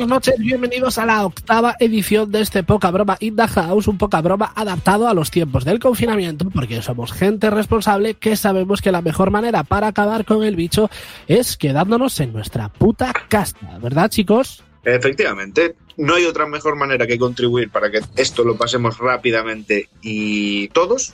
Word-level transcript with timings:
Buenas 0.00 0.08
noches, 0.16 0.38
bienvenidos 0.38 0.96
a 0.96 1.04
la 1.04 1.26
octava 1.26 1.76
edición 1.78 2.32
de 2.32 2.40
este 2.40 2.62
Poca 2.62 2.90
Broma 2.90 3.18
in 3.20 3.36
the 3.36 3.46
House, 3.46 3.86
un 3.86 3.98
poca 3.98 4.22
broma 4.22 4.50
adaptado 4.56 5.06
a 5.06 5.12
los 5.12 5.30
tiempos 5.30 5.66
del 5.66 5.78
confinamiento, 5.78 6.48
porque 6.48 6.80
somos 6.80 7.12
gente 7.12 7.50
responsable 7.50 8.14
que 8.14 8.34
sabemos 8.34 8.80
que 8.80 8.92
la 8.92 9.02
mejor 9.02 9.30
manera 9.30 9.62
para 9.62 9.88
acabar 9.88 10.24
con 10.24 10.42
el 10.42 10.56
bicho 10.56 10.88
es 11.28 11.58
quedándonos 11.58 12.18
en 12.20 12.32
nuestra 12.32 12.70
puta 12.70 13.12
casa, 13.28 13.58
¿verdad 13.82 14.08
chicos? 14.08 14.64
Efectivamente, 14.84 15.76
no 15.98 16.14
hay 16.14 16.24
otra 16.24 16.46
mejor 16.46 16.76
manera 16.76 17.06
que 17.06 17.18
contribuir 17.18 17.68
para 17.68 17.90
que 17.90 18.00
esto 18.16 18.42
lo 18.42 18.56
pasemos 18.56 18.96
rápidamente 18.96 19.90
y 20.00 20.68
todos 20.68 21.12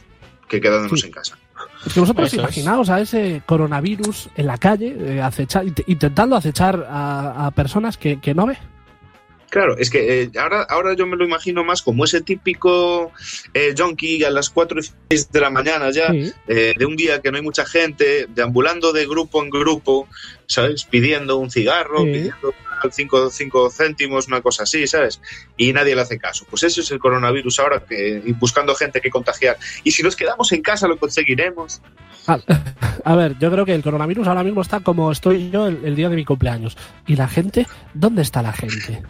que 0.49 0.61
quedándonos 0.61 1.01
Sí. 1.01 1.07
en 1.09 1.13
casa. 1.13 1.37
Es 1.85 1.93
que 1.93 1.99
vosotros 1.99 2.29
Eso 2.29 2.37
es. 2.37 2.43
imaginaos 2.43 2.89
a 2.89 3.01
ese 3.01 3.43
coronavirus 3.47 4.29
en 4.37 4.47
la 4.47 4.59
calle, 4.59 4.95
eh, 4.97 5.21
acecha- 5.21 5.65
intentando 5.89 6.37
acechar 6.37 6.87
a, 6.89 7.47
a 7.47 7.51
personas 7.51 7.97
que, 7.97 8.21
que 8.21 8.33
no 8.33 8.47
ve. 8.47 8.57
Claro, 9.49 9.77
es 9.79 9.91
que 9.91 10.23
eh, 10.23 10.31
ahora, 10.39 10.63
ahora 10.63 10.95
yo 10.95 11.07
me 11.07 11.17
lo 11.17 11.25
imagino 11.25 11.63
más 11.65 11.81
como 11.81 12.05
ese 12.05 12.21
típico 12.21 13.13
eh, 13.55 13.75
junkie 13.79 14.25
a 14.25 14.31
las 14.31 14.51
4 14.51 14.81
y 14.81 14.83
6 15.11 15.31
de 15.31 15.41
la 15.41 15.51
mañana 15.51 15.91
ya, 15.91 16.11
Sí. 16.11 16.33
eh, 16.49 16.75
de 16.77 16.85
un 16.85 16.97
día 16.97 17.23
que 17.23 17.31
no 17.31 17.37
hay 17.37 17.43
mucha 17.43 17.65
gente, 17.65 18.27
deambulando 18.29 18.93
de 18.93 19.07
grupo 19.07 19.43
en 19.43 19.51
grupo, 19.51 20.09
¿sabes? 20.47 20.85
Pidiendo 20.85 21.37
un 21.39 21.51
cigarro, 21.51 22.01
Sí. 22.01 22.07
pidiendo 22.07 22.55
5 22.93 23.31
cinco 23.31 23.71
céntimos, 23.71 24.27
una 24.29 24.43
cosa 24.43 24.65
así, 24.65 24.87
¿sabes? 24.87 25.21
Y 25.57 25.73
nadie 25.73 25.95
le 25.95 26.03
hace 26.03 26.19
caso. 26.19 26.45
Pues 26.51 26.63
eso 26.65 26.81
es 26.83 26.91
el 26.91 26.99
coronavirus 26.99 27.59
ahora, 27.61 27.83
que, 27.85 28.21
y 28.25 28.33
buscando 28.33 28.75
gente 28.75 29.01
que 29.01 29.11
contagiar. 29.11 29.57
Y 29.83 29.93
si 29.93 30.03
nos 30.03 30.15
quedamos 30.17 30.53
en 30.53 30.61
casa 30.63 30.87
lo 30.87 30.99
conseguiremos. 30.99 31.81
A, 32.27 32.39
a 33.05 33.15
ver, 33.15 33.39
yo 33.39 33.51
creo 33.51 33.65
que 33.65 33.75
el 33.75 33.83
coronavirus 33.83 34.27
ahora 34.27 34.43
mismo 34.43 34.63
está 34.63 34.81
como 34.81 35.13
estoy 35.13 35.51
yo 35.51 35.67
el, 35.69 35.85
el 35.85 35.97
día 35.97 36.09
de 36.09 36.17
mi 36.17 36.25
cumpleaños. 36.25 36.77
¿Y 37.07 37.17
la 37.17 37.29
gente? 37.29 37.67
¿Dónde 37.95 38.23
está 38.23 38.43
la 38.43 38.53
gente? 38.53 39.03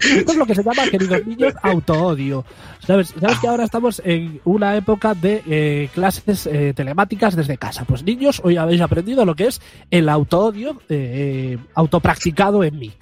Esto 0.00 0.32
es 0.32 0.38
lo 0.38 0.46
que 0.46 0.54
se 0.54 0.62
llama, 0.62 0.88
queridos 0.90 1.26
niños, 1.26 1.54
autoodio. 1.60 2.44
¿Sabes? 2.86 3.14
¿Sabes 3.20 3.38
que 3.40 3.48
ahora 3.48 3.64
estamos 3.64 4.00
en 4.04 4.40
una 4.44 4.76
época 4.76 5.14
de 5.14 5.42
eh, 5.46 5.88
clases 5.92 6.46
eh, 6.46 6.72
telemáticas 6.74 7.34
desde 7.34 7.58
casa? 7.58 7.84
Pues 7.84 8.04
niños, 8.04 8.40
hoy 8.44 8.56
habéis 8.56 8.80
aprendido 8.80 9.24
lo 9.24 9.34
que 9.34 9.48
es 9.48 9.60
el 9.90 10.08
autoodio 10.08 10.80
eh, 10.88 11.58
autopracticado 11.74 12.62
en 12.62 12.78
mí. 12.78 12.92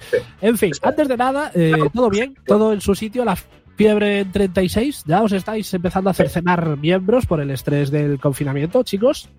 En 0.41 0.57
fin, 0.57 0.71
antes 0.81 1.07
de 1.07 1.17
nada, 1.17 1.51
eh, 1.53 1.73
todo 1.93 2.09
bien, 2.09 2.35
todo 2.45 2.73
en 2.73 2.81
su 2.81 2.95
sitio, 2.95 3.23
la 3.23 3.37
fiebre 3.77 4.19
en 4.19 4.31
36, 4.31 5.03
ya 5.05 5.21
os 5.23 5.31
estáis 5.31 5.73
empezando 5.73 6.09
a 6.09 6.13
cercenar 6.13 6.75
miembros 6.77 7.25
por 7.25 7.39
el 7.39 7.51
estrés 7.51 7.89
del 7.91 8.19
confinamiento, 8.19 8.83
chicos. 8.83 9.29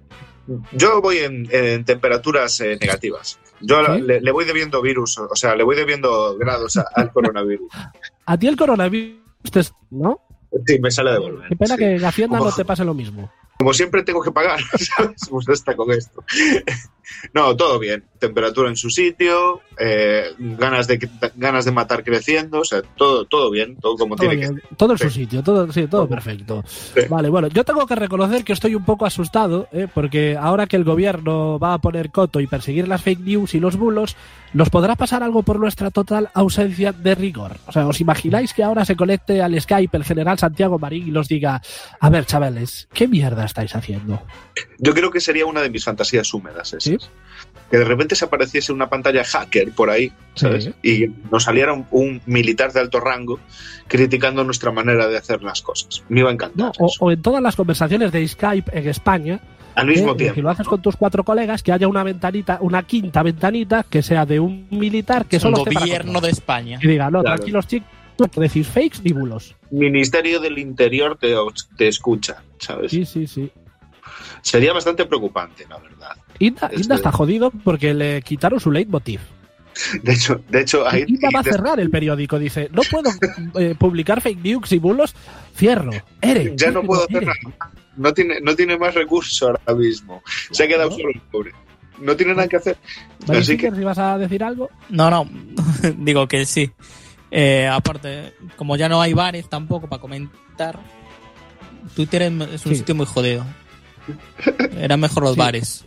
Yo 0.72 1.02
voy 1.02 1.18
en, 1.18 1.46
en 1.50 1.84
temperaturas 1.84 2.58
eh, 2.62 2.78
negativas. 2.80 3.38
Yo 3.60 3.84
¿Sí? 3.84 4.00
le, 4.00 4.20
le 4.22 4.30
voy 4.32 4.46
debiendo 4.46 4.80
virus, 4.80 5.18
o 5.18 5.36
sea, 5.36 5.54
le 5.54 5.62
voy 5.64 5.76
debiendo 5.76 6.38
grados 6.38 6.76
a- 6.78 6.86
al 6.94 7.12
coronavirus. 7.12 7.70
A 8.24 8.38
ti 8.38 8.46
el 8.46 8.56
coronavirus, 8.56 9.18
te- 9.52 9.60
¿no? 9.90 10.20
Sí, 10.66 10.78
me 10.80 10.90
sale 10.90 11.12
de 11.12 11.18
volver. 11.18 11.48
Qué 11.50 11.56
pena 11.56 11.74
sí. 11.74 11.80
que 11.80 11.96
en 11.96 12.04
Hacienda 12.04 12.38
Como- 12.38 12.50
no 12.50 12.56
te 12.56 12.64
pase 12.64 12.84
lo 12.84 12.94
mismo. 12.94 13.30
Como 13.58 13.74
siempre 13.74 14.02
tengo 14.04 14.22
que 14.22 14.30
pagar, 14.30 14.60
¿sabes? 14.96 15.20
Pues 15.28 15.48
está 15.48 15.74
con 15.76 15.90
esto. 15.90 16.22
No, 17.34 17.56
todo 17.56 17.78
bien. 17.78 18.04
Temperatura 18.18 18.68
en 18.68 18.76
su 18.76 18.90
sitio, 18.90 19.60
eh, 19.78 20.32
ganas, 20.38 20.88
de, 20.88 21.08
ganas 21.36 21.64
de 21.64 21.72
matar 21.72 22.02
creciendo, 22.02 22.60
o 22.60 22.64
sea, 22.64 22.82
todo, 22.82 23.24
todo 23.26 23.50
bien, 23.50 23.76
todo 23.76 23.96
como 23.96 24.16
Todo, 24.16 24.28
tiene 24.28 24.42
que 24.42 24.50
bien, 24.50 24.62
todo 24.76 24.92
en 24.92 24.98
su 24.98 25.10
sitio, 25.10 25.42
todo, 25.42 25.70
sí, 25.72 25.82
todo 25.86 26.02
Todo. 26.02 26.08
perfecto. 26.08 26.64
Sí. 26.66 27.02
Vale, 27.08 27.28
bueno, 27.28 27.46
yo 27.48 27.64
tengo 27.64 27.86
que 27.86 27.94
reconocer 27.94 28.44
que 28.44 28.52
estoy 28.52 28.74
un 28.74 28.84
poco 28.84 29.06
asustado, 29.06 29.68
¿eh? 29.72 29.86
porque 29.92 30.36
ahora 30.36 30.66
que 30.66 30.76
el 30.76 30.84
gobierno 30.84 31.58
va 31.60 31.74
a 31.74 31.78
poner 31.78 32.10
coto 32.10 32.40
y 32.40 32.46
perseguir 32.48 32.88
las 32.88 33.02
fake 33.02 33.20
news 33.20 33.54
y 33.54 33.60
los 33.60 33.76
bulos, 33.76 34.16
nos 34.52 34.70
podrá 34.70 34.96
pasar 34.96 35.22
algo 35.22 35.42
por 35.42 35.60
nuestra 35.60 35.90
total 35.90 36.30
ausencia 36.34 36.92
de 36.92 37.14
rigor. 37.14 37.56
O 37.66 37.72
sea, 37.72 37.86
¿os 37.86 38.00
imagináis 38.00 38.52
que 38.52 38.64
ahora 38.64 38.84
se 38.84 38.96
conecte 38.96 39.42
al 39.42 39.58
Skype 39.60 39.96
el 39.96 40.04
general 40.04 40.38
Santiago 40.38 40.78
Marín 40.78 41.06
y 41.06 41.10
los 41.10 41.28
diga, 41.28 41.62
a 42.00 42.10
ver, 42.10 42.24
chavales, 42.26 42.88
¿qué 42.92 43.06
mierda 43.06 43.44
estáis 43.44 43.76
haciendo? 43.76 44.22
Yo 44.78 44.92
creo 44.94 45.10
que 45.10 45.20
sería 45.20 45.46
una 45.46 45.60
de 45.62 45.70
mis 45.70 45.84
fantasías 45.84 46.32
húmedas 46.34 46.72
esas. 46.72 46.84
¿Sí? 46.84 46.97
Que 47.70 47.76
de 47.76 47.84
repente 47.84 48.14
se 48.14 48.24
apareciese 48.24 48.72
una 48.72 48.88
pantalla 48.88 49.22
hacker 49.24 49.72
por 49.72 49.90
ahí, 49.90 50.10
¿sabes? 50.34 50.64
Sí. 50.64 50.74
Y 50.82 51.06
nos 51.30 51.44
saliera 51.44 51.74
un, 51.74 51.86
un 51.90 52.22
militar 52.24 52.72
de 52.72 52.80
alto 52.80 52.98
rango 52.98 53.38
criticando 53.86 54.42
nuestra 54.44 54.70
manera 54.72 55.06
de 55.06 55.18
hacer 55.18 55.42
las 55.42 55.60
cosas. 55.60 56.02
Me 56.08 56.20
iba 56.20 56.30
a 56.30 56.32
encantar. 56.32 56.58
¿No? 56.58 56.72
O, 56.78 56.86
eso. 56.86 57.04
o 57.04 57.10
en 57.12 57.20
todas 57.20 57.42
las 57.42 57.56
conversaciones 57.56 58.10
de 58.10 58.26
Skype 58.26 58.70
en 58.78 58.88
España, 58.88 59.40
Al 59.74 59.86
mismo 59.86 60.12
Eh, 60.12 60.16
tiempo. 60.16 60.34
Si 60.36 60.40
lo 60.40 60.48
haces 60.50 60.66
con 60.66 60.80
tus 60.80 60.96
cuatro 60.96 61.22
colegas, 61.24 61.62
que 61.62 61.70
haya 61.72 61.86
una 61.88 62.02
ventanita, 62.02 62.58
una 62.62 62.82
quinta 62.84 63.22
ventanita 63.22 63.84
que 63.88 64.02
sea 64.02 64.24
de 64.26 64.40
un 64.40 64.66
militar 64.70 65.26
que 65.26 65.38
solo 65.38 65.58
esté 65.58 65.72
para 65.72 65.84
gobierno 65.86 66.20
de 66.22 66.30
España. 66.30 66.78
Y 66.82 66.88
diga, 66.88 67.10
no, 67.10 67.20
Claro. 67.20 67.36
tranquilos 67.36 67.66
chicos, 67.66 67.86
no 68.18 68.26
decís 68.42 68.66
fakes 68.66 68.98
ni 69.04 69.12
bulos. 69.12 69.54
Ministerio 69.70 70.40
del 70.40 70.58
Interior 70.58 71.16
te, 71.20 71.34
te 71.76 71.86
escucha, 71.86 72.42
¿sabes? 72.58 72.90
Sí, 72.90 73.04
sí, 73.04 73.26
sí. 73.26 73.50
Sería 74.50 74.72
bastante 74.72 75.04
preocupante, 75.06 75.66
la 75.68 75.78
verdad. 75.78 76.16
Inda, 76.38 76.66
Este- 76.68 76.82
Inda 76.82 76.94
está 76.96 77.12
jodido 77.12 77.50
porque 77.50 77.94
le 77.94 78.22
quitaron 78.22 78.60
su 78.60 78.70
leitmotiv. 78.70 79.20
De 80.02 80.12
hecho, 80.12 80.40
de 80.48 80.60
hecho 80.62 80.88
ahí 80.88 81.04
Inda 81.06 81.28
va 81.32 81.40
a 81.40 81.44
cerrar 81.44 81.78
el 81.78 81.88
periódico, 81.90 82.38
dice, 82.38 82.68
no 82.72 82.82
puedo 82.90 83.10
eh, 83.60 83.76
publicar 83.78 84.20
fake 84.20 84.42
news 84.42 84.72
y 84.72 84.78
bulos, 84.78 85.14
cierro. 85.56 85.90
Ere, 86.20 86.52
ya 86.56 86.70
no 86.72 86.82
puedo 86.82 87.04
hacer 87.04 87.22
ere. 87.22 87.26
nada. 87.26 87.72
No 87.96 88.12
tiene, 88.14 88.40
no 88.40 88.54
tiene 88.56 88.76
más 88.78 88.94
recursos 88.94 89.40
ahora 89.42 89.60
mismo. 89.76 90.22
Se 90.50 90.64
ha 90.64 90.68
quedado 90.68 90.90
solo 90.90 91.10
el 91.14 91.20
pobre. 91.30 91.52
No 92.00 92.16
tiene 92.16 92.32
nada 92.34 92.46
que 92.48 92.56
hacer. 92.56 92.76
Así 93.28 93.56
que 93.56 93.70
si 93.72 93.80
vas 93.82 93.98
a 93.98 94.18
decir 94.18 94.42
algo. 94.44 94.70
No, 94.88 95.10
no, 95.10 95.28
digo 95.98 96.26
que 96.28 96.44
sí. 96.46 96.70
Eh, 97.30 97.68
aparte, 97.70 98.34
como 98.56 98.76
ya 98.76 98.88
no 98.88 99.00
hay 99.02 99.12
bares 99.14 99.48
tampoco 99.48 99.88
para 99.88 100.00
comentar, 100.00 100.78
Twitter 101.94 102.22
es 102.22 102.32
es 102.54 102.66
un 102.66 102.72
Sí. 102.72 102.78
sitio 102.78 102.94
muy 102.94 103.06
jodido. 103.06 103.44
Eran 104.78 105.00
mejor 105.00 105.22
los 105.24 105.34
Sí. 105.34 105.38
bares. 105.38 105.84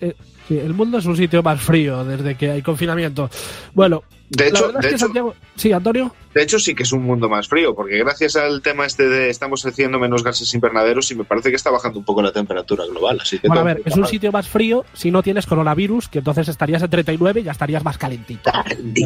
Sí, 0.48 0.58
el 0.58 0.74
mundo 0.74 0.98
es 0.98 1.06
un 1.06 1.16
sitio 1.16 1.42
más 1.44 1.62
frío 1.62 2.04
desde 2.04 2.36
que 2.36 2.52
hay 2.52 2.62
confinamiento. 2.62 3.30
Bueno, 3.74 4.04
de 4.30 4.48
hecho, 4.50 4.68
de, 4.72 4.80
es 4.80 4.82
que 4.82 4.88
hecho, 4.90 4.98
Santiago... 4.98 5.36
Sí, 5.56 5.72
Antonio. 5.72 6.14
de 6.34 6.44
hecho, 6.44 6.60
sí 6.60 6.74
que 6.76 6.84
es 6.84 6.92
un 6.92 7.04
mundo 7.04 7.30
más 7.30 7.48
frío, 7.48 7.74
porque 7.76 7.98
gracias 8.00 8.36
al 8.36 8.62
tema 8.62 8.86
este 8.86 9.08
de 9.08 9.30
estamos 9.30 9.66
haciendo 9.66 9.98
menos 10.00 10.24
gases 10.24 10.54
invernaderos 10.54 11.10
y 11.12 11.16
me 11.16 11.24
parece 11.24 11.52
que 11.52 11.56
está 11.56 11.70
bajando 11.70 12.00
un 12.00 12.06
poco 12.06 12.22
la 12.22 12.34
temperatura 12.34 12.86
global. 12.86 13.20
Así 13.22 13.40
que 13.40 13.48
Bueno, 13.48 13.62
a 13.62 13.66
ver, 13.66 13.82
es 13.86 13.96
un 13.96 14.06
sitio 14.08 14.32
más 14.32 14.48
frío 14.48 14.84
si 14.94 15.10
no 15.12 15.24
tienes 15.24 15.46
coronavirus, 15.46 16.10
que 16.10 16.18
entonces 16.20 16.48
estarías 16.50 16.82
en 16.82 16.90
39 16.90 17.42
y 17.42 17.44
ya 17.44 17.52
estarías 17.52 17.84
más 17.84 17.98
calentito. 17.98 18.52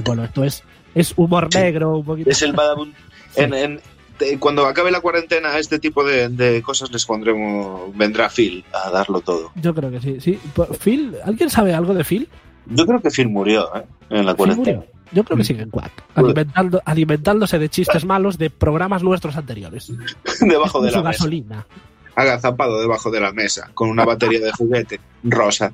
Bueno, 0.05 0.23
esto 0.23 0.43
es, 0.43 0.63
es 0.95 1.13
humor 1.15 1.49
Sí. 1.51 1.59
negro, 1.59 1.97
un 1.97 2.05
poquito. 2.05 2.29
Es 2.29 2.41
el 2.41 2.53
badabun. 2.53 2.93
Sí. 3.35 3.41
En- 3.41 3.53
en- 3.53 3.81
cuando 4.39 4.65
acabe 4.65 4.91
la 4.91 5.01
cuarentena, 5.01 5.49
a 5.49 5.59
este 5.59 5.79
tipo 5.79 6.03
de, 6.03 6.29
de 6.29 6.61
cosas 6.61 6.91
les 6.91 7.05
pondremos. 7.05 7.95
Vendrá 7.95 8.29
Phil 8.29 8.63
a 8.73 8.89
darlo 8.89 9.21
todo. 9.21 9.51
Yo 9.55 9.73
creo 9.73 9.91
que 9.91 10.01
sí, 10.01 10.19
sí. 10.19 10.39
Pues, 10.53 10.69
Phil, 10.79 11.15
¿alguien 11.23 11.49
sabe 11.49 11.73
algo 11.73 11.93
de 11.93 12.03
Phil? 12.03 12.27
Yo 12.67 12.85
creo 12.85 13.01
que 13.01 13.11
Phil 13.11 13.29
murió 13.29 13.69
¿eh? 13.75 13.83
en 14.09 14.25
la 14.25 14.33
cuarentena. 14.35 14.77
murió. 14.79 14.95
Yo 15.11 15.23
creo 15.23 15.37
que 15.37 15.43
sigue 15.43 15.61
en 15.61 15.69
Quack, 15.69 15.91
alimentando, 16.15 16.81
alimentándose 16.83 17.59
de 17.59 17.69
chistes 17.69 18.03
malos 18.05 18.37
de 18.39 18.49
programas 18.49 19.03
nuestros 19.03 19.37
anteriores. 19.37 19.91
Debajo 20.41 20.81
de 20.81 20.89
su 20.89 20.97
la 20.97 21.03
mesa. 21.03 21.11
gasolina. 21.11 21.67
Agazapado 22.15 22.79
debajo 22.81 23.11
de 23.11 23.19
la 23.21 23.31
mesa, 23.31 23.69
con 23.73 23.89
una 23.89 24.03
batería 24.03 24.39
de 24.39 24.51
juguete 24.51 24.99
rosa. 25.23 25.73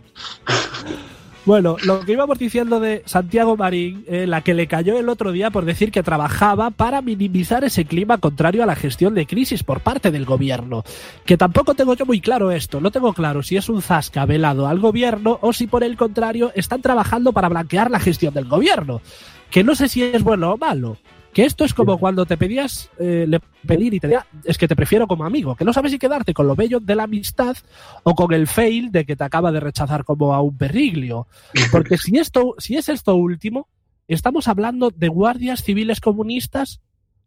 Bueno, 1.44 1.78
lo 1.86 2.02
que 2.02 2.12
íbamos 2.12 2.38
diciendo 2.38 2.80
de 2.80 3.02
Santiago 3.08 3.58
Marín, 3.58 4.06
eh, 4.08 4.28
la 4.28 4.42
que 4.42 4.54
le 4.54 4.68
cayó 4.68 5.00
el 5.00 5.10
otro 5.10 5.32
día 5.32 5.50
por 5.50 5.66
decir 5.66 5.92
que 5.92 6.04
trabajaba 6.04 6.70
para 6.70 7.02
minimizar 7.02 7.64
ese 7.64 7.86
clima 7.86 8.20
contrario 8.20 8.62
a 8.62 8.68
la 8.68 8.76
gestión 8.76 9.16
de 9.16 9.26
crisis 9.26 9.64
por 9.64 9.80
parte 9.80 10.12
del 10.12 10.26
gobierno. 10.26 10.84
Que 11.26 11.38
tampoco 11.38 11.74
tengo 11.74 11.96
yo 11.96 12.06
muy 12.06 12.22
claro 12.22 12.52
esto, 12.52 12.80
no 12.80 12.92
tengo 12.92 13.14
claro 13.14 13.42
si 13.42 13.58
es 13.58 13.70
un 13.70 13.82
zasca 13.82 14.28
velado 14.28 14.68
al 14.68 14.80
gobierno 14.80 15.40
o 15.42 15.52
si 15.52 15.66
por 15.66 15.84
el 15.84 15.98
contrario 15.98 16.52
están 16.54 16.84
trabajando 16.84 17.34
para 17.34 17.50
blanquear 17.50 17.90
la 17.90 18.00
gestión 18.00 18.36
del 18.36 18.46
gobierno. 18.46 19.02
Que 19.50 19.64
no 19.64 19.74
sé 19.74 19.90
si 19.90 20.04
es 20.04 20.22
bueno 20.22 20.52
o 20.52 20.58
malo. 20.58 20.98
Que 21.34 21.46
esto 21.46 21.64
es 21.64 21.74
como 21.74 21.98
cuando 21.98 22.26
te 22.26 22.36
pedías 22.36 22.90
eh, 23.00 23.26
le 23.28 23.40
pedir 23.66 23.94
y 23.94 24.00
te 24.02 24.08
decía, 24.08 24.26
es 24.44 24.58
que 24.58 24.68
te 24.68 24.76
prefiero 24.76 25.08
como 25.08 25.24
amigo, 25.24 25.56
que 25.56 25.64
no 25.64 25.72
sabes 25.72 25.92
si 25.94 25.98
quedarte 26.00 26.34
con 26.34 26.46
lo 26.46 26.56
bello 26.56 26.80
de 26.82 26.94
la 26.96 27.04
amistad 27.04 27.56
o 28.04 28.16
con 28.16 28.34
el 28.34 28.48
fail 28.48 28.92
de 28.92 29.06
que 29.06 29.16
te 29.16 29.24
acaba 29.24 29.52
de 29.54 29.62
rechazar 29.62 30.04
como 30.04 30.34
a 30.34 30.42
un 30.42 30.58
perriglio. 30.58 31.28
Porque 31.72 31.98
si 31.98 32.18
esto, 32.18 32.56
si 32.58 32.76
es 32.76 32.90
esto 32.90 33.16
último, 33.16 33.70
estamos 34.10 34.50
hablando 34.50 34.90
de 34.94 35.08
guardias 35.08 35.64
civiles 35.64 36.02
comunistas. 36.02 36.82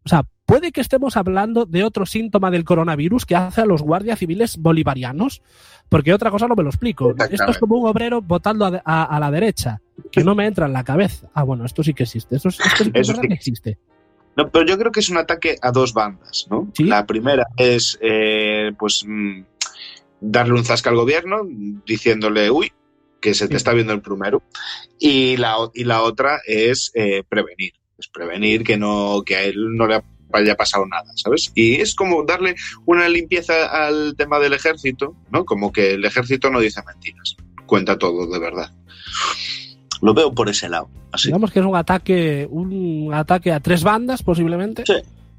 O 0.05 0.09
sea, 0.09 0.23
puede 0.45 0.71
que 0.71 0.81
estemos 0.81 1.17
hablando 1.17 1.65
de 1.65 1.83
otro 1.83 2.05
síntoma 2.05 2.51
del 2.51 2.63
coronavirus 2.63 3.25
que 3.25 3.35
hace 3.35 3.61
a 3.61 3.65
los 3.65 3.81
guardias 3.81 4.19
civiles 4.19 4.57
bolivarianos, 4.57 5.41
porque 5.89 6.13
otra 6.13 6.29
cosa 6.29 6.47
no 6.47 6.53
me 6.53 6.61
lo 6.61 6.69
explico. 6.69 7.15
Esto 7.31 7.49
es 7.49 7.57
como 7.57 7.77
un 7.79 7.87
obrero 7.87 8.21
votando 8.21 8.65
a, 8.67 8.81
a- 8.85 9.03
a 9.05 9.19
la 9.19 9.31
derecha, 9.31 9.81
que 10.11 10.23
no 10.23 10.35
me 10.35 10.45
entra 10.45 10.67
en 10.67 10.73
la 10.73 10.83
cabeza. 10.83 11.27
Ah, 11.33 11.41
bueno, 11.41 11.65
esto 11.65 11.81
sí 11.81 11.95
que 11.95 12.03
existe. 12.03 12.35
Esto, 12.35 12.49
esto 12.49 12.83
sí 12.83 12.91
que 12.91 12.99
Eso 12.99 13.13
verdad 13.13 13.21
sí. 13.23 13.27
que 13.29 13.33
existe. 13.33 13.77
No, 14.35 14.49
pero 14.49 14.65
yo 14.65 14.77
creo 14.77 14.91
que 14.91 14.99
es 14.99 15.09
un 15.09 15.17
ataque 15.17 15.57
a 15.61 15.71
dos 15.71 15.93
bandas, 15.93 16.47
¿no? 16.49 16.71
Sí. 16.73 16.83
La 16.83 17.05
primera 17.05 17.47
es, 17.57 17.97
eh, 18.01 18.71
pues, 18.77 19.03
mm, 19.07 19.43
darle 20.19 20.53
un 20.53 20.65
zasca 20.65 20.89
al 20.89 20.97
gobierno, 20.97 21.41
diciéndole, 21.85 22.49
uy, 22.51 22.71
que 23.21 23.33
se 23.33 23.47
te 23.47 23.57
está 23.57 23.73
viendo 23.73 23.93
el 23.93 24.01
plumero. 24.01 24.43
Y 24.99 25.37
la, 25.37 25.55
y 25.73 25.83
la 25.83 26.01
otra 26.01 26.41
es 26.45 26.91
eh, 26.93 27.23
prevenir. 27.27 27.73
Es 27.97 28.07
prevenir 28.07 28.63
que, 28.63 28.77
no, 28.77 29.23
que 29.25 29.35
a 29.35 29.43
él 29.43 29.75
no 29.75 29.87
le 29.87 30.01
haya 30.33 30.55
pasado 30.55 30.85
nada, 30.85 31.11
¿sabes? 31.15 31.51
Y 31.55 31.75
es 31.75 31.95
como 31.95 32.23
darle 32.23 32.55
una 32.85 33.07
limpieza 33.07 33.87
al 33.87 34.15
tema 34.17 34.39
del 34.39 34.53
ejército, 34.53 35.15
¿no? 35.31 35.45
Como 35.45 35.71
que 35.71 35.93
el 35.93 36.05
ejército 36.05 36.49
no 36.49 36.59
dice 36.59 36.81
mentiras, 36.85 37.35
cuenta 37.65 37.97
todo 37.97 38.27
de 38.27 38.39
verdad. 38.39 38.71
Lo 40.05 40.13
veo 40.13 40.31
por 40.33 40.47
ese 40.49 40.69
lado. 40.69 40.87
Así. 41.11 41.27
Digamos 41.29 41.51
que 41.51 41.59
es 41.59 41.65
un 41.65 41.75
ataque, 41.75 42.47
un 42.49 43.11
ataque 43.13 43.51
a 43.51 43.59
tres 43.59 43.83
bandas, 43.83 44.21
posiblemente. 44.23 44.83
Sí. 44.85 44.93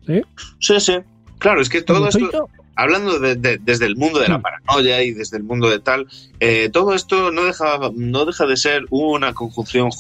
¿Sí? 0.07 0.23
Sí, 0.59 0.81
sí. 0.81 0.95
Claro, 1.39 1.61
es 1.61 1.69
que 1.69 1.83
todo 1.83 2.09
esto, 2.09 2.49
hablando 2.77 3.19
de- 3.19 3.35
de- 3.37 3.59
desde 3.59 3.85
el 3.87 3.97
mundo 3.97 4.19
de 4.21 4.29
la 4.29 4.41
paranoia 4.41 5.03
y 5.03 5.13
desde 5.13 5.37
el 5.37 5.43
mundo 5.45 5.69
de 5.69 5.79
tal, 5.81 6.07
eh, 6.41 6.71
todo 6.73 6.95
esto 6.95 7.31
no 7.31 7.45
deja, 7.45 7.79
no 7.95 8.25
deja 8.25 8.47
de 8.47 8.57
ser 8.57 8.85
una 8.91 9.35
conjunción 9.35 9.91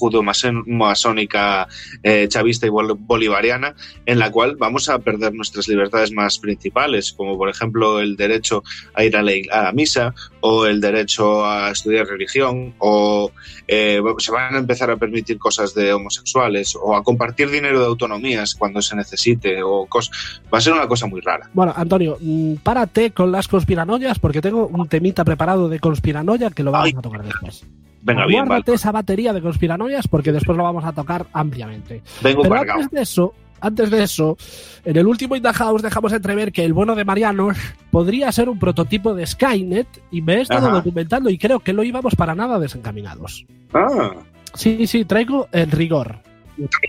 judo-masónica, 0.70 1.68
eh, 2.02 2.26
chavista 2.28 2.66
y 2.66 2.70
bol- 2.70 2.96
bolivariana, 2.98 3.74
en 4.06 4.18
la 4.18 4.30
cual 4.30 4.56
vamos 4.56 4.88
a 4.88 4.98
perder 4.98 5.34
nuestras 5.34 5.68
libertades 5.68 6.12
más 6.12 6.38
principales, 6.38 7.12
como 7.12 7.36
por 7.36 7.48
ejemplo 7.48 8.00
el 8.00 8.16
derecho 8.16 8.62
a 8.94 9.04
ir 9.04 9.16
a 9.16 9.22
la, 9.22 9.32
ig- 9.32 9.50
a 9.50 9.62
la 9.64 9.72
misa, 9.72 10.14
o 10.48 10.64
el 10.64 10.80
derecho 10.80 11.44
a 11.44 11.70
estudiar 11.70 12.06
religión, 12.06 12.74
o 12.78 13.32
eh, 13.66 14.00
se 14.18 14.30
van 14.30 14.54
a 14.54 14.58
empezar 14.58 14.90
a 14.92 14.96
permitir 14.96 15.38
cosas 15.38 15.74
de 15.74 15.92
homosexuales, 15.92 16.76
o 16.80 16.94
a 16.94 17.02
compartir 17.02 17.50
dinero 17.50 17.80
de 17.80 17.86
autonomías 17.86 18.54
cuando 18.54 18.80
se 18.80 18.94
necesite, 18.94 19.60
o 19.62 19.86
cosas. 19.86 20.40
Va 20.52 20.58
a 20.58 20.60
ser 20.60 20.72
una 20.72 20.86
cosa 20.86 21.06
muy 21.06 21.20
rara. 21.20 21.50
Bueno, 21.52 21.72
Antonio, 21.74 22.16
mm, 22.20 22.56
párate 22.62 23.10
con 23.10 23.32
las 23.32 23.48
conspiranoias 23.48 24.20
porque 24.20 24.40
tengo 24.40 24.68
un 24.68 24.86
temita 24.88 25.24
preparado 25.24 25.68
de 25.68 25.80
conspiranoia 25.80 26.50
que 26.50 26.62
lo 26.62 26.70
vamos 26.70 26.86
Ay. 26.86 26.94
a 26.96 27.02
tocar 27.02 27.24
después. 27.24 27.64
Venga, 28.02 28.24
bien, 28.26 28.46
Guárdate 28.46 28.70
vale. 28.70 28.76
esa 28.76 28.92
batería 28.92 29.32
de 29.32 29.42
conspiranoias 29.42 30.06
porque 30.06 30.30
después 30.30 30.56
lo 30.56 30.62
vamos 30.62 30.84
a 30.84 30.92
tocar 30.92 31.26
ampliamente. 31.32 32.02
Vengo 32.22 32.42
Pero 32.42 32.54
antes 32.54 32.90
de 32.90 33.02
eso, 33.02 33.34
antes 33.60 33.90
de 33.90 34.02
eso, 34.02 34.36
en 34.84 34.96
el 34.96 35.06
último 35.06 35.36
In 35.36 35.42
the 35.42 35.52
House 35.52 35.82
dejamos 35.82 36.12
entrever 36.12 36.52
que 36.52 36.64
el 36.64 36.72
bueno 36.72 36.94
de 36.94 37.04
Mariano 37.04 37.48
podría 37.90 38.30
ser 38.32 38.48
un 38.48 38.58
prototipo 38.58 39.14
de 39.14 39.26
Skynet 39.26 39.86
y 40.10 40.22
me 40.22 40.34
he 40.36 40.40
estado 40.42 40.66
Ajá. 40.68 40.76
documentando 40.76 41.30
y 41.30 41.38
creo 41.38 41.60
que 41.60 41.72
no 41.72 41.82
íbamos 41.82 42.14
para 42.14 42.34
nada 42.34 42.58
desencaminados. 42.58 43.46
Ah, 43.74 44.12
Sí, 44.54 44.86
sí, 44.86 45.04
traigo 45.04 45.48
el 45.52 45.70
rigor. 45.70 46.20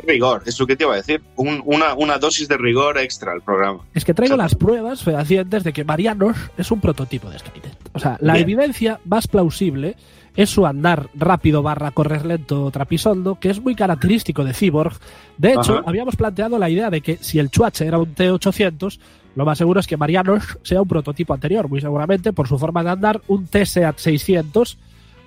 rigor, 0.07 0.41
es 0.45 0.57
lo 0.57 0.65
que 0.65 0.77
te 0.77 0.85
iba 0.85 0.93
a 0.93 0.97
decir. 0.97 1.21
Un- 1.35 1.61
una, 1.65 1.93
una 1.95 2.17
dosis 2.17 2.47
de 2.47 2.57
rigor 2.57 2.97
extra 2.97 3.33
al 3.33 3.41
programa. 3.41 3.79
Es 3.93 4.05
que 4.05 4.13
traigo 4.13 4.37
las 4.37 4.55
pruebas 4.55 5.03
fehacientes 5.03 5.65
de 5.65 5.73
que 5.73 5.83
Marianos 5.83 6.37
es 6.57 6.71
un 6.71 6.79
prototipo 6.79 7.29
de 7.29 7.39
Skynet. 7.39 7.77
O 7.93 7.99
sea, 7.99 8.17
la 8.21 8.33
Bien. 8.33 8.43
evidencia 8.43 8.99
más 9.03 9.27
plausible 9.27 9.97
es 10.37 10.51
su 10.51 10.65
andar 10.65 11.09
rápido 11.15 11.63
barra 11.63 11.91
correr 11.91 12.25
lento 12.25 12.69
trapisondo, 12.71 13.39
que 13.39 13.49
es 13.49 13.59
muy 13.59 13.75
característico 13.75 14.45
de 14.45 14.53
Cyborg. 14.53 14.93
De 15.37 15.53
hecho, 15.53 15.79
Ajá. 15.79 15.83
habíamos 15.87 16.15
planteado 16.15 16.59
la 16.59 16.69
idea 16.69 16.89
de 16.91 17.01
que 17.01 17.17
si 17.17 17.39
el 17.39 17.49
Chuache 17.49 17.87
era 17.87 17.97
un 17.97 18.13
T800, 18.13 18.99
lo 19.35 19.45
más 19.45 19.57
seguro 19.57 19.79
es 19.79 19.87
que 19.87 19.97
Marianos 19.97 20.59
sea 20.61 20.81
un 20.81 20.87
prototipo 20.87 21.33
anterior, 21.33 21.67
muy 21.67 21.81
seguramente 21.81 22.33
por 22.33 22.47
su 22.47 22.57
forma 22.59 22.83
de 22.83 22.91
andar, 22.91 23.21
un 23.27 23.47
T-Seat 23.47 23.97
600, 23.97 24.77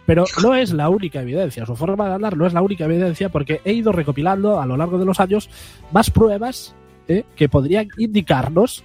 pero 0.07 0.25
no 0.43 0.55
es 0.55 0.73
la 0.73 0.89
única 0.89 1.21
evidencia. 1.21 1.67
Su 1.67 1.75
forma 1.75 2.09
de 2.09 2.15
andar 2.15 2.37
no 2.37 2.47
es 2.47 2.53
la 2.53 2.63
única 2.63 2.85
evidencia 2.85 3.31
porque 3.31 3.61
he 3.65 3.73
ido 3.73 3.91
recopilando 3.91 4.61
a 4.61 4.67
lo 4.67 4.77
largo 4.77 4.99
de 4.99 5.05
los 5.05 5.19
años 5.19 5.51
más 5.93 6.11
pruebas 6.11 6.75
eh, 7.09 7.25
que 7.35 7.49
podrían 7.49 7.89
indicarnos 7.99 8.85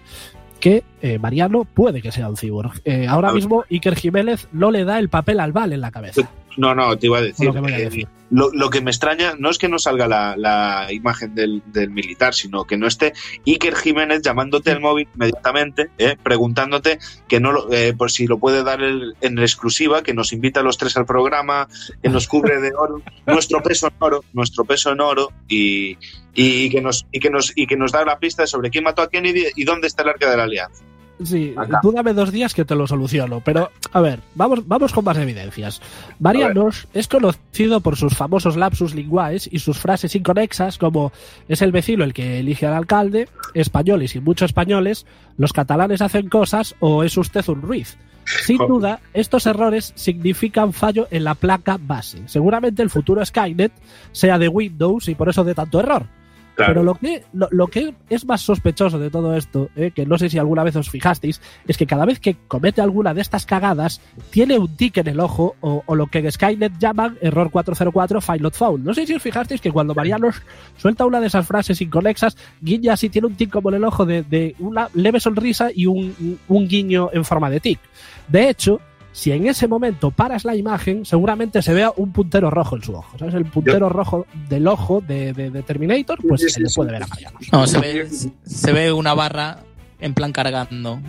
que 0.65 0.83
eh, 1.03 1.19
Mariano 1.19 1.63
puede 1.63 2.01
que 2.01 2.11
sea 2.11 2.27
un 2.27 2.37
cyborg. 2.37 2.81
Eh, 2.85 3.05
ahora 3.07 3.31
mismo 3.31 3.65
Iker 3.69 3.95
Jiménez 3.95 4.47
no 4.51 4.71
le 4.71 4.83
da 4.83 4.97
el 4.97 5.09
papel 5.09 5.39
al 5.39 5.51
Val 5.51 5.73
en 5.73 5.81
la 5.81 5.91
cabeza. 5.91 6.27
No, 6.57 6.73
no, 6.73 6.97
te 6.97 7.05
iba 7.05 7.19
a 7.19 7.21
decir. 7.21 7.49
A 7.55 7.69
eh, 7.69 7.83
decir. 7.83 8.07
Lo, 8.29 8.49
lo 8.53 8.69
que 8.69 8.81
me 8.81 8.91
extraña 8.91 9.35
no 9.37 9.49
es 9.49 9.57
que 9.57 9.69
no 9.69 9.77
salga 9.79 10.07
la, 10.07 10.35
la 10.37 10.87
imagen 10.91 11.35
del, 11.35 11.61
del 11.67 11.89
militar, 11.91 12.33
sino 12.33 12.65
que 12.65 12.77
no 12.77 12.87
esté 12.87 13.13
Iker 13.45 13.75
Jiménez 13.75 14.21
llamándote 14.23 14.71
al 14.71 14.81
móvil 14.81 15.07
inmediatamente, 15.15 15.89
eh, 15.97 16.15
preguntándote 16.21 16.99
que 17.27 17.39
no 17.39 17.51
lo, 17.51 17.71
eh, 17.71 17.93
por 17.93 18.11
si 18.11 18.27
lo 18.27 18.37
puede 18.39 18.63
dar 18.63 18.81
el- 18.81 19.15
en 19.21 19.39
exclusiva, 19.39 20.01
que 20.03 20.13
nos 20.13 20.33
invita 20.33 20.61
a 20.61 20.63
los 20.63 20.77
tres 20.77 20.97
al 20.97 21.05
programa, 21.05 21.67
que 22.01 22.09
nos 22.09 22.27
cubre 22.27 22.59
de 22.59 22.73
oro, 22.75 23.01
nuestro 23.27 23.61
peso 23.61 23.87
en 23.87 23.93
oro, 23.99 24.23
nuestro 24.33 24.65
peso 24.65 24.91
en 24.91 25.01
oro, 25.01 25.31
y, 25.47 25.97
y 26.33 26.69
que 26.69 26.81
nos, 26.81 27.05
y 27.11 27.19
que 27.19 27.29
nos, 27.29 27.51
y 27.55 27.67
que 27.67 27.77
nos 27.77 27.91
da 27.91 28.03
la 28.05 28.19
pista 28.19 28.47
sobre 28.47 28.69
quién 28.69 28.83
mató 28.83 29.01
a 29.01 29.09
Kennedy 29.09 29.45
y 29.55 29.63
dónde 29.65 29.87
está 29.87 30.03
el 30.03 30.09
arca 30.09 30.29
de 30.29 30.37
la 30.37 30.43
alianza. 30.43 30.83
Sí, 31.23 31.53
Acá. 31.55 31.79
tú 31.81 31.91
dame 31.91 32.13
dos 32.13 32.31
días 32.31 32.53
que 32.53 32.65
te 32.65 32.75
lo 32.75 32.87
soluciono. 32.87 33.41
Pero, 33.43 33.71
a 33.91 34.01
ver, 34.01 34.19
vamos, 34.35 34.67
vamos 34.67 34.93
con 34.93 35.05
más 35.05 35.17
evidencias. 35.17 35.81
Marianos 36.19 36.87
es 36.93 37.07
conocido 37.07 37.79
por 37.81 37.95
sus 37.95 38.15
famosos 38.15 38.57
lapsus 38.57 38.93
linguaes 38.93 39.47
y 39.51 39.59
sus 39.59 39.77
frases 39.77 40.15
inconexas 40.15 40.77
como 40.77 41.11
es 41.47 41.61
el 41.61 41.71
vecino 41.71 42.03
el 42.03 42.13
que 42.13 42.39
elige 42.39 42.65
al 42.67 42.73
alcalde, 42.73 43.29
españoles 43.53 44.15
y 44.15 44.19
muchos 44.19 44.49
españoles, 44.51 45.05
los 45.37 45.53
catalanes 45.53 46.01
hacen 46.01 46.29
cosas 46.29 46.75
o 46.79 47.03
es 47.03 47.17
usted 47.17 47.47
un 47.47 47.61
ruiz. 47.61 47.97
Sin 48.25 48.57
duda, 48.57 49.01
estos 49.13 49.45
errores 49.45 49.93
significan 49.95 50.73
fallo 50.73 51.07
en 51.11 51.23
la 51.23 51.35
placa 51.35 51.77
base. 51.79 52.23
Seguramente 52.27 52.81
el 52.81 52.89
futuro 52.89 53.23
Skynet 53.23 53.71
sea 54.11 54.39
de 54.39 54.47
Windows 54.47 55.07
y 55.09 55.15
por 55.15 55.29
eso 55.29 55.43
de 55.43 55.53
tanto 55.53 55.79
error. 55.79 56.07
Pero 56.55 56.83
lo 56.83 56.95
que, 56.95 57.23
lo, 57.33 57.47
lo 57.51 57.67
que 57.67 57.93
es 58.09 58.25
más 58.25 58.41
sospechoso 58.41 58.97
de 58.97 59.09
todo 59.09 59.35
esto, 59.35 59.69
eh, 59.75 59.91
que 59.91 60.05
no 60.05 60.17
sé 60.17 60.29
si 60.29 60.37
alguna 60.37 60.63
vez 60.63 60.75
os 60.75 60.89
fijasteis, 60.89 61.41
es 61.67 61.77
que 61.77 61.85
cada 61.85 62.05
vez 62.05 62.19
que 62.19 62.37
comete 62.47 62.81
alguna 62.81 63.13
de 63.13 63.21
estas 63.21 63.45
cagadas, 63.45 64.01
tiene 64.29 64.57
un 64.57 64.75
tic 64.75 64.97
en 64.97 65.07
el 65.07 65.19
ojo 65.19 65.55
o, 65.61 65.83
lo 65.95 66.07
que 66.07 66.19
en 66.19 66.31
Skynet 66.31 66.77
llaman 66.79 67.17
error 67.21 67.51
404 67.51 68.21
file 68.21 68.39
not 68.39 68.55
found. 68.55 68.85
No 68.85 68.93
sé 68.93 69.05
si 69.05 69.13
os 69.13 69.21
fijasteis 69.21 69.61
que 69.61 69.71
cuando 69.71 69.95
Marianos 69.95 70.41
suelta 70.77 71.05
una 71.05 71.19
de 71.19 71.27
esas 71.27 71.45
frases 71.45 71.81
inconexas, 71.81 72.37
guiña 72.61 72.93
así, 72.93 73.09
tiene 73.09 73.27
un 73.27 73.35
tic 73.35 73.49
como 73.49 73.69
en 73.69 73.75
el 73.75 73.83
ojo 73.83 74.05
de, 74.05 74.23
de 74.23 74.55
una 74.59 74.89
leve 74.93 75.19
sonrisa 75.19 75.69
y 75.73 75.87
un, 75.87 76.39
un 76.47 76.67
guiño 76.67 77.09
en 77.11 77.25
forma 77.25 77.49
de 77.49 77.59
tic. 77.59 77.79
De 78.27 78.49
hecho, 78.49 78.79
si 79.17 79.31
en 79.31 79.47
ese 79.47 79.67
momento 79.69 80.11
paras 80.11 80.43
la 80.43 80.57
imagen, 80.57 81.05
seguramente 81.05 81.61
se 81.61 81.73
vea 81.73 81.93
un 81.95 82.11
puntero 82.11 82.49
rojo 82.51 82.75
en 82.75 82.83
su 82.83 82.93
ojo. 82.93 83.17
¿Sabes? 83.17 83.33
El 83.33 83.45
puntero 83.45 83.87
rojo 83.87 84.25
del 84.49 84.67
ojo 84.67 85.01
de, 85.07 85.31
de- 85.31 85.51
de 85.51 85.63
Terminator, 85.63 86.19
pues 86.27 86.41
Sí, 86.41 86.49
se 86.49 86.55
sí, 86.55 86.61
le 86.63 86.69
sí. 86.69 86.75
puede 86.75 86.91
ver 86.91 87.03
a 87.03 87.07
Mariano. 87.07 87.39
No, 87.53 87.65
se 87.65 87.79
ve, 87.79 88.09
se 88.09 88.71
ve 88.73 88.91
una 88.91 89.13
barra 89.13 89.59
en 90.01 90.13
plan 90.13 90.33
cargando. 90.33 90.99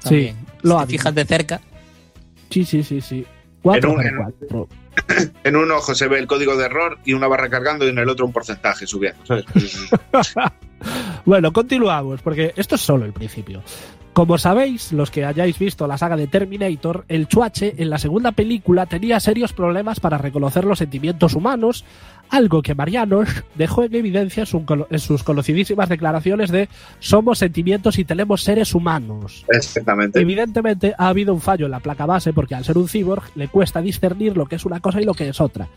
También. 0.00 0.36
lo 0.62 0.78
si 0.80 0.86
te 0.86 0.90
fijas 0.92 1.14
de 1.14 1.24
cerca. 1.24 1.60
Sí, 2.50 2.64
sí, 2.64 2.84
sí, 2.84 3.00
sí. 3.00 3.16
En 3.18 3.26
4 3.62 3.92
un- 3.94 4.00
en- 4.06 4.16
4. 4.16 4.68
En 5.44 5.56
un 5.56 5.70
ojo 5.72 5.94
se 5.94 6.06
ve 6.06 6.18
el 6.20 6.26
código 6.28 6.56
de 6.56 6.66
error 6.66 6.98
y 7.04 7.14
una 7.14 7.26
barra 7.26 7.48
cargando 7.50 7.84
y 7.84 7.90
en 7.90 7.98
el 7.98 8.08
otro 8.08 8.26
un 8.26 8.32
porcentaje 8.32 8.86
subiendo. 8.86 9.26
¿sabes? 9.26 9.44
Bueno, 11.26 11.52
continuamos, 11.52 12.22
porque 12.22 12.52
esto 12.56 12.74
es 12.76 12.80
solo 12.80 13.04
el 13.04 13.12
principio. 13.12 13.62
Como 14.12 14.38
sabéis, 14.38 14.92
los 14.92 15.10
que 15.10 15.24
hayáis 15.24 15.56
visto 15.58 15.86
la 15.86 15.96
saga 15.96 16.16
de 16.16 16.26
Terminator, 16.26 17.04
el 17.08 17.28
Chuache 17.28 17.74
en 17.78 17.90
la 17.90 17.98
segunda 17.98 18.32
película 18.32 18.86
tenía 18.86 19.20
serios 19.20 19.52
problemas 19.52 20.00
para 20.00 20.18
reconocer 20.18 20.64
los 20.64 20.78
sentimientos 20.78 21.34
humanos, 21.34 21.84
algo 22.28 22.60
que 22.60 22.74
Marianos 22.74 23.28
dejó 23.54 23.84
en 23.84 23.94
evidencia 23.94 24.42
en 24.42 24.46
su- 24.46 24.86
en 24.90 24.98
sus 24.98 25.22
conocidísimas 25.22 25.88
declaraciones 25.88 26.50
de 26.50 26.68
somos 26.98 27.38
sentimientos 27.38 28.00
y 28.00 28.04
tenemos 28.04 28.42
seres 28.42 28.74
humanos. 28.74 29.44
Exactamente. 29.48 30.20
Evidentemente 30.20 30.92
ha 30.98 31.06
habido 31.08 31.32
un 31.32 31.40
fallo 31.40 31.66
en 31.66 31.70
la 31.72 31.80
placa 31.80 32.04
base 32.04 32.32
porque 32.32 32.56
al 32.56 32.64
ser 32.64 32.78
un 32.78 32.88
cyborg 32.88 33.22
le 33.36 33.46
cuesta 33.46 33.80
discernir 33.80 34.36
lo 34.36 34.46
que 34.46 34.56
es 34.56 34.64
una 34.64 34.80
cosa 34.80 35.00
y 35.00 35.04
lo 35.04 35.14
que 35.14 35.28
es 35.28 35.40
otra. 35.40 35.68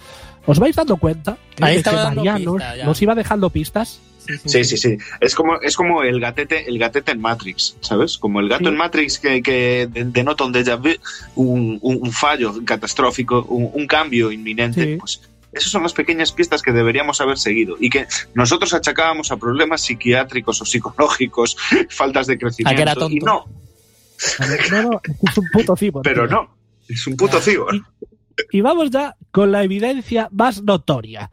¿Os 0.48 0.58
vais 0.60 0.76
dando 0.76 0.98
cuenta 0.98 1.38
Ahí 1.62 1.78
de 1.78 1.84
que 1.84 1.92
Marianos 1.92 2.56
pista, 2.56 2.86
nos 2.86 3.02
iba 3.02 3.14
dejando 3.16 3.50
pistas? 3.52 4.02
Sí, 4.46 4.64
sí, 4.64 4.78
sí. 4.78 4.98
Es 5.20 5.36
como, 5.36 5.60
es 5.62 5.76
como 5.76 6.04
el 6.04 6.20
gatete, 6.20 6.68
el 6.70 6.80
gatete 6.80 7.12
en 7.12 7.20
Matrix, 7.22 7.76
¿sabes? 7.82 8.18
Como 8.18 8.40
el 8.40 8.48
gato 8.50 8.64
Sí. 8.66 8.70
en 8.70 8.76
Matrix 8.78 9.20
que, 9.20 9.42
que 9.42 9.88
de- 9.92 10.06
denota 10.06 10.44
un 10.46 10.54
déjà 10.54 10.78
vu, 10.78 10.92
un, 11.36 11.78
un- 11.82 12.12
fallo 12.12 12.54
catastrófico, 12.66 13.44
un, 13.44 13.70
un 13.74 13.88
cambio 13.88 14.32
inminente. 14.32 14.84
Sí. 14.94 14.98
Pues 14.98 15.22
esas 15.52 15.72
son 15.72 15.84
las 15.84 15.94
pequeñas 15.94 16.32
pistas 16.32 16.62
que 16.62 16.72
deberíamos 16.72 17.22
haber 17.22 17.38
seguido 17.38 17.76
y 17.80 17.90
que 17.90 18.08
nosotros 18.34 18.74
achacábamos 18.74 19.32
a 19.32 19.38
problemas 19.38 19.82
psiquiátricos 19.82 20.62
o 20.62 20.66
psicológicos, 20.66 21.58
faltas 21.90 22.26
de 22.28 22.38
crecimiento. 22.38 22.72
Ah, 22.72 22.76
que 22.76 22.82
era 22.82 22.92
Y 22.94 23.20
tonto. 23.20 23.26
no, 23.26 23.46
No, 24.72 24.84
no, 24.92 25.02
es 25.30 25.38
un 25.38 25.48
puto 25.52 25.76
cyborg. 25.76 26.04
pero 26.06 26.28
tío. 26.28 26.36
no. 26.38 26.56
Es 26.88 27.08
un 27.08 27.16
puto 27.16 27.40
cibor. 27.40 27.82
Y 28.52 28.62
vamos 28.62 28.90
ya 28.92 29.16
con 29.32 29.52
la 29.52 29.64
evidencia 29.64 30.28
más 30.32 30.64
notoria. 30.64 31.30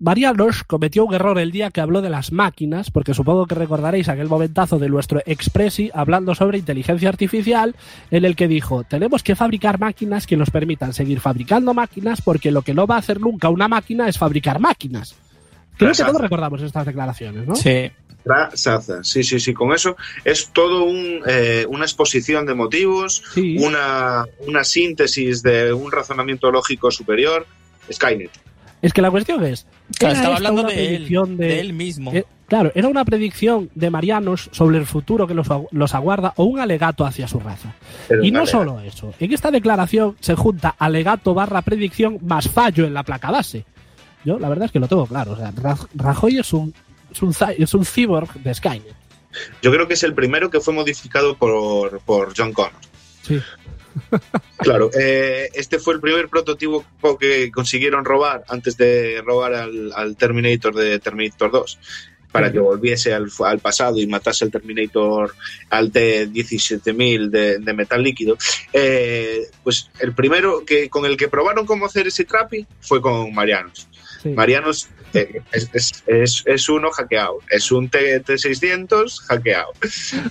Marianos 0.00 0.62
cometió 0.62 1.04
un 1.04 1.14
error 1.14 1.38
el 1.38 1.50
día 1.50 1.70
que 1.70 1.80
habló 1.80 2.00
de 2.00 2.10
las 2.10 2.30
máquinas, 2.30 2.90
porque 2.90 3.14
supongo 3.14 3.46
que 3.46 3.56
recordaréis 3.56 4.08
aquel 4.08 4.28
momentazo 4.28 4.78
de 4.78 4.88
nuestro 4.88 5.20
Expressi 5.26 5.90
hablando 5.92 6.34
sobre 6.36 6.58
inteligencia 6.58 7.08
artificial, 7.08 7.74
en 8.10 8.24
el 8.24 8.36
que 8.36 8.46
dijo, 8.46 8.84
tenemos 8.84 9.24
que 9.24 9.34
fabricar 9.34 9.80
máquinas 9.80 10.26
que 10.26 10.36
nos 10.36 10.50
permitan 10.50 10.92
seguir 10.92 11.18
fabricando 11.20 11.74
máquinas, 11.74 12.22
porque 12.22 12.52
lo 12.52 12.62
que 12.62 12.74
no 12.74 12.86
va 12.86 12.94
a 12.94 12.98
hacer 12.98 13.20
nunca 13.20 13.48
una 13.48 13.66
máquina 13.66 14.08
es 14.08 14.18
fabricar 14.18 14.60
máquinas. 14.60 15.16
Creo 15.76 15.92
que 15.92 16.04
todos 16.04 16.20
recordamos 16.20 16.62
estas 16.62 16.86
declaraciones, 16.86 17.46
¿no? 17.46 17.54
Sí. 17.56 17.90
Sí, 19.02 19.22
sí, 19.24 19.40
sí. 19.40 19.54
Con 19.54 19.72
eso 19.72 19.96
es 20.24 20.50
todo 20.52 20.84
un, 20.84 21.22
eh, 21.26 21.64
una 21.68 21.84
exposición 21.84 22.46
de 22.46 22.54
motivos, 22.54 23.22
Sí. 23.32 23.56
una, 23.58 24.26
una 24.46 24.64
síntesis 24.64 25.42
de 25.42 25.72
un 25.72 25.90
razonamiento 25.90 26.50
lógico 26.50 26.90
superior. 26.90 27.46
Skynet. 27.90 28.30
Es 28.82 28.92
que 28.92 29.02
la 29.02 29.10
cuestión 29.10 29.42
es. 29.44 29.66
Claro, 29.98 30.12
¿era 30.12 30.20
estaba 30.20 30.34
esta 30.36 30.48
hablando 30.48 30.60
una 30.62 30.70
de 30.70 30.84
él, 30.86 30.94
predicción 30.96 31.36
de 31.36 31.60
él 31.60 31.72
mismo. 31.72 32.12
Eh, 32.12 32.24
claro, 32.46 32.72
era 32.74 32.88
una 32.88 33.04
predicción 33.04 33.70
de 33.74 33.90
Marianos 33.90 34.48
sobre 34.52 34.78
el 34.78 34.86
futuro 34.86 35.26
que 35.26 35.34
los, 35.34 35.48
agu- 35.48 35.68
los 35.70 35.94
aguarda 35.94 36.34
o 36.36 36.44
un 36.44 36.60
alegato 36.60 37.06
hacia 37.06 37.26
su 37.28 37.40
raza. 37.40 37.74
Pero 38.06 38.22
Y 38.24 38.30
no 38.30 38.46
solo 38.46 38.80
eso. 38.80 39.14
En 39.18 39.32
esta 39.32 39.50
declaración 39.50 40.16
se 40.20 40.34
junta 40.34 40.74
alegato 40.78 41.32
barra 41.34 41.62
predicción 41.62 42.18
más 42.22 42.48
fallo 42.48 42.84
en 42.86 42.94
la 42.94 43.02
placa 43.02 43.30
base. 43.30 43.64
Yo, 44.24 44.38
la 44.38 44.48
verdad 44.48 44.66
es 44.66 44.72
que 44.72 44.80
lo 44.80 44.88
tengo 44.88 45.06
claro. 45.06 45.32
O 45.32 45.36
sea, 45.36 45.52
Raj- 45.52 45.88
Rajoy 45.94 46.38
es 46.38 46.52
un, 46.52 46.74
es 47.10 47.22
un, 47.22 47.34
es 47.56 47.74
un 47.74 47.84
cyborg 47.84 48.34
de 48.42 48.54
Skynet. 48.54 48.94
Yo 49.62 49.70
creo 49.70 49.86
que 49.86 49.94
es 49.94 50.02
el 50.02 50.14
primero 50.14 50.50
que 50.50 50.60
fue 50.60 50.74
modificado 50.74 51.36
por, 51.36 52.00
por 52.00 52.34
John 52.36 52.52
Connor. 52.52 52.72
Sí. 53.22 53.40
Claro, 54.58 54.90
eh, 54.98 55.48
este 55.54 55.78
fue 55.78 55.94
el 55.94 56.00
primer 56.00 56.28
prototipo 56.28 56.84
que 57.18 57.50
consiguieron 57.50 58.04
robar 58.04 58.44
antes 58.48 58.76
de 58.76 59.22
robar 59.24 59.54
al, 59.54 59.92
al 59.94 60.16
Terminator 60.16 60.74
de 60.74 60.98
Terminator 60.98 61.50
2 61.50 61.78
para 62.32 62.52
que 62.52 62.58
volviese 62.58 63.14
al, 63.14 63.28
al 63.46 63.58
pasado 63.58 63.98
y 63.98 64.06
matase 64.06 64.44
al 64.44 64.50
Terminator 64.50 65.34
al 65.70 65.90
T-17000 65.90 67.30
de, 67.30 67.58
de 67.58 67.72
metal 67.72 68.02
líquido. 68.02 68.36
Eh, 68.72 69.46
pues 69.64 69.88
el 70.00 70.12
primero 70.12 70.64
que 70.64 70.88
con 70.90 71.06
el 71.06 71.16
que 71.16 71.28
probaron 71.28 71.64
cómo 71.66 71.86
hacer 71.86 72.06
ese 72.06 72.24
trapi 72.24 72.66
fue 72.80 73.00
con 73.00 73.32
Marianos. 73.34 73.88
sí. 74.22 74.28
Marianos 74.30 74.88
eh, 75.14 75.40
es, 75.52 75.70
es- 75.72 76.04
es- 76.06 76.42
es 76.44 76.68
uno 76.68 76.90
hackeado, 76.90 77.38
es 77.48 77.72
un 77.72 77.88
T- 77.88 78.22
T600 78.22 79.20
hackeado. 79.22 79.72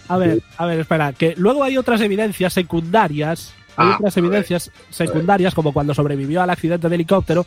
A 0.07 0.17
ver, 0.19 0.43
a 0.57 0.65
ver, 0.67 0.79
espera, 0.81 1.13
que 1.13 1.33
luego 1.36 1.63
hay 1.63 1.77
otras 1.79 2.00
evidencias 2.01 2.53
secundarias. 2.53 3.55
Hay 3.77 3.89
Ah, 3.91 3.96
otras 4.00 4.15
ver, 4.15 4.25
evidencias 4.25 4.72
secundarias, 4.89 5.53
como 5.53 5.72
cuando 5.72 5.93
sobrevivió 5.93 6.41
al 6.41 6.50
accidente 6.50 6.89
de 6.89 6.96
helicóptero, 6.96 7.46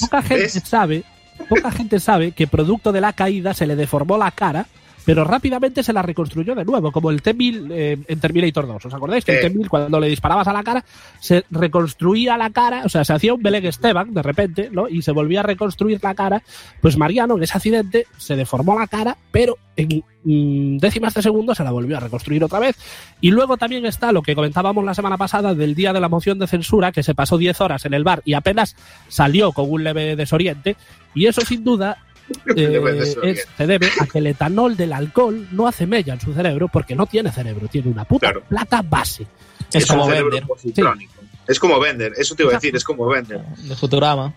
poca 0.00 0.20
gente 0.22 0.44
¿Ves? 0.44 0.62
sabe, 0.64 1.04
poca 1.48 1.70
gente 1.70 2.00
sabe 2.00 2.32
que 2.32 2.46
producto 2.46 2.92
de 2.92 3.00
la 3.00 3.12
caída 3.12 3.54
se 3.54 3.66
le 3.66 3.76
deformó 3.76 4.18
la 4.18 4.30
cara, 4.32 4.66
pero 5.10 5.24
rápidamente 5.24 5.82
se 5.82 5.92
la 5.92 6.02
reconstruyó 6.02 6.54
de 6.54 6.64
nuevo, 6.64 6.92
como 6.92 7.10
el 7.10 7.20
T-1000 7.20 7.68
eh, 7.72 7.98
en 8.06 8.20
Terminator 8.20 8.64
2. 8.68 8.86
¿Os 8.86 8.94
acordáis 8.94 9.24
que 9.24 9.40
el 9.40 9.52
T-1000 9.52 9.68
cuando 9.68 9.98
le 9.98 10.06
disparabas 10.06 10.46
a 10.46 10.52
la 10.52 10.62
cara 10.62 10.84
se 11.18 11.44
reconstruía 11.50 12.36
la 12.36 12.50
cara, 12.50 12.82
o 12.84 12.88
sea, 12.88 13.04
se 13.04 13.12
hacía 13.12 13.34
un 13.34 13.42
Belén 13.42 13.66
Esteban 13.66 14.14
de 14.14 14.22
repente, 14.22 14.68
¿no? 14.70 14.88
Y 14.88 15.02
se 15.02 15.10
volvía 15.10 15.40
a 15.40 15.42
reconstruir 15.42 15.98
la 16.00 16.14
cara. 16.14 16.44
Pues 16.80 16.96
Mariano 16.96 17.36
en 17.36 17.42
ese 17.42 17.54
accidente 17.56 18.06
se 18.18 18.36
deformó 18.36 18.78
la 18.78 18.86
cara, 18.86 19.16
pero 19.32 19.56
en 19.74 20.04
mm, 20.22 20.78
décimas 20.78 21.12
de 21.14 21.22
segundo 21.22 21.56
se 21.56 21.64
la 21.64 21.72
volvió 21.72 21.96
a 21.96 22.00
reconstruir 22.00 22.44
otra 22.44 22.60
vez. 22.60 22.76
Y 23.20 23.32
luego 23.32 23.56
también 23.56 23.86
está 23.86 24.12
lo 24.12 24.22
que 24.22 24.36
comentábamos 24.36 24.84
la 24.84 24.94
semana 24.94 25.18
pasada 25.18 25.56
del 25.56 25.74
día 25.74 25.92
de 25.92 25.98
la 25.98 26.08
moción 26.08 26.38
de 26.38 26.46
censura, 26.46 26.92
que 26.92 27.02
se 27.02 27.16
pasó 27.16 27.36
10 27.36 27.60
horas 27.62 27.84
en 27.84 27.94
el 27.94 28.04
bar 28.04 28.22
y 28.24 28.34
apenas 28.34 28.76
salió 29.08 29.50
con 29.50 29.68
un 29.68 29.82
leve 29.82 30.14
desoriente. 30.14 30.76
Y 31.16 31.26
eso 31.26 31.40
sin 31.40 31.64
duda 31.64 31.98
eh, 32.56 33.16
es- 33.22 33.46
se 33.56 33.66
debe 33.66 33.88
a 34.00 34.06
que 34.06 34.18
el 34.18 34.26
etanol 34.28 34.76
del 34.76 34.92
alcohol 34.92 35.48
no 35.52 35.66
hace 35.66 35.86
mella 35.86 36.14
en 36.14 36.20
su 36.20 36.32
cerebro 36.32 36.68
porque 36.68 36.94
no 36.94 37.06
tiene 37.06 37.30
cerebro, 37.32 37.68
tiene 37.68 37.90
una 37.90 38.04
puta 38.04 38.28
Claro. 38.30 38.42
placa 38.48 38.82
base. 38.82 39.26
es 39.72 39.86
como 39.86 40.08
positrónico. 40.46 41.12
Es 41.46 41.58
como 41.58 41.80
vender, 41.80 42.12
eso 42.16 42.34
te 42.34 42.42
iba 42.44 42.52
a 42.52 42.54
decir, 42.54 42.74
es 42.76 42.84
como 42.84 43.06
vender. 43.06 43.40
de 43.40 43.74
Futurama. 43.76 44.32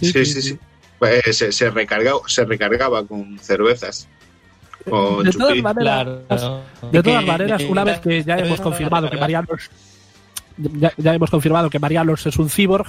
Sí, 0.00 0.12
sí, 0.12 0.24
sí. 0.42 0.58
Pues, 0.98 1.36
se, 1.36 1.50
se, 1.52 1.70
recargaba, 1.70 2.20
se 2.26 2.44
recargaba 2.44 3.04
con 3.06 3.38
cervezas. 3.38 4.06
Con 4.88 5.24
De 5.24 5.30
todas 5.32 5.56
maneras, 5.58 6.04
Claro. 6.28 6.62
De 6.90 7.02
todas 7.02 7.20
Que- 7.20 7.26
maneras, 7.26 7.62
una 7.68 7.84
vez 7.84 8.00
que 8.00 8.22
ya 8.22 8.36
hemos 8.38 8.60
confirmado 8.60 9.08
que 9.10 9.16
Marianos 9.16 9.70
ya, 10.58 10.92
ya 10.96 11.14
hemos 11.14 11.30
confirmado 11.30 11.70
que 11.70 11.78
Marianos 11.78 12.26
es 12.26 12.36
un 12.36 12.50
cyborg, 12.50 12.86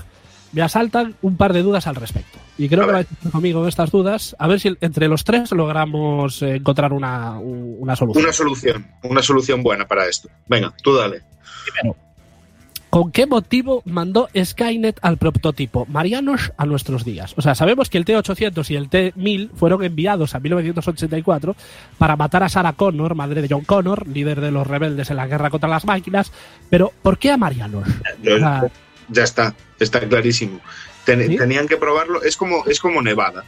me 0.54 0.62
asaltan 0.62 1.16
un 1.22 1.36
par 1.36 1.52
de 1.54 1.62
dudas 1.64 1.86
al 1.88 1.96
respecto. 1.96 2.40
Y 2.58 2.70
creo 2.70 2.84
A 2.84 2.86
que 2.88 2.92
vais 2.94 3.08
conmigo 3.32 3.68
estas 3.68 3.92
dudas, 3.92 4.36
a 4.40 4.48
ver 4.48 4.60
si 4.60 4.76
entre 4.82 5.08
los 5.08 5.24
tres 5.24 5.52
logramos 5.52 6.42
eh, 6.44 6.56
encontrar 6.58 6.94
una, 6.94 7.40
un- 7.40 7.76
una 7.80 7.96
solución. 7.96 8.24
Una 8.24 8.34
solución, 8.34 8.88
una 9.04 9.22
solución 9.24 9.64
buena 9.64 9.88
para 9.88 10.08
esto. 10.08 10.30
Venga, 10.48 10.72
tú 10.84 10.96
dale. 10.96 11.22
Primero, 11.66 11.96
¿con 12.92 13.12
qué 13.12 13.26
motivo 13.26 13.82
mandó 13.86 14.30
Skynet 14.40 15.00
al 15.02 15.18
prototipo 15.18 15.88
Marianos 15.90 16.54
a 16.58 16.68
nuestros 16.68 17.04
días? 17.04 17.34
O 17.38 17.42
sea, 17.42 17.56
sabemos 17.56 17.90
que 17.90 17.98
el 17.98 18.06
T-800 18.06 18.70
y 18.70 18.76
el 18.76 18.90
T-1000 18.90 19.50
fueron 19.56 19.84
enviados 19.84 20.36
a 20.36 20.40
1984 20.40 21.56
para 21.98 22.16
matar 22.16 22.44
a 22.44 22.50
Sarah 22.50 22.74
Connor, 22.74 23.16
madre 23.16 23.42
de 23.42 23.48
John 23.50 23.64
Connor, 23.64 24.08
líder 24.08 24.42
de 24.42 24.52
los 24.52 24.68
rebeldes 24.68 25.10
en 25.10 25.18
la 25.18 25.26
guerra 25.26 25.50
contra 25.50 25.68
las 25.70 25.86
máquinas, 25.86 26.32
pero 26.70 26.92
¿por 27.02 27.18
qué 27.18 27.32
a 27.32 27.38
Marianos? 27.38 27.88
O 27.88 28.24
sea, 28.38 28.70
ya 29.10 29.24
está, 29.24 29.56
está 29.80 30.00
clarísimo. 30.08 30.62
Ten- 31.06 31.28
¿Sí? 31.28 31.38
Tenían 31.38 31.68
que 31.68 31.78
probarlo, 31.78 32.22
es 32.24 32.38
como, 32.38 32.66
es 32.66 32.80
como 32.80 33.02
Nevada. 33.02 33.44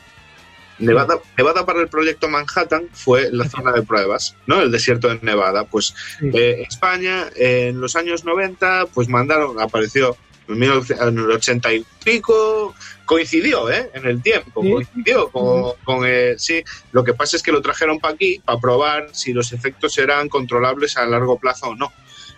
Nevada, 0.78 1.20
Nevada 1.38 1.66
para 1.66 1.80
el 1.82 1.88
proyecto 1.88 2.28
Manhattan 2.28 2.90
fue 2.92 3.30
la 3.32 3.48
zona 3.48 3.72
de 3.72 3.82
pruebas, 3.84 4.36
¿no? 4.46 4.60
El 4.62 4.72
desierto 4.72 5.08
de 5.08 5.20
Nevada. 5.22 5.64
Pues 5.64 5.94
Sí. 6.20 6.30
eh, 6.34 6.66
España 6.70 7.28
eh, 7.36 7.68
en 7.70 7.80
los 7.80 7.96
años 7.96 8.26
90, 8.26 8.88
pues 8.94 9.08
mandaron, 9.08 9.58
apareció 9.62 10.18
en 10.50 10.60
1900 10.60 11.08
en 11.08 11.18
el 11.18 11.32
80 11.32 11.74
y 11.74 11.86
pico, 12.04 12.76
coincidió, 13.06 13.72
¿eh? 13.72 13.90
En 13.94 14.06
el 14.06 14.22
tiempo, 14.22 14.62
Sí. 14.62 14.70
coincidió 14.72 15.30
con, 15.30 15.74
con, 15.86 16.04
eh, 16.06 16.36
sí. 16.38 16.62
Lo 16.92 17.06
que 17.06 17.14
pasa 17.14 17.38
es 17.38 17.42
que 17.44 17.54
lo 17.54 17.62
trajeron 17.62 18.00
para 18.00 18.16
aquí 18.16 18.42
para 18.44 18.60
probar 18.60 19.08
si 19.14 19.32
los 19.32 19.54
efectos 19.54 19.98
eran 19.98 20.28
controlables 20.28 20.98
a 20.98 21.06
largo 21.06 21.40
plazo 21.40 21.68
o 21.70 21.76
no. 21.76 21.94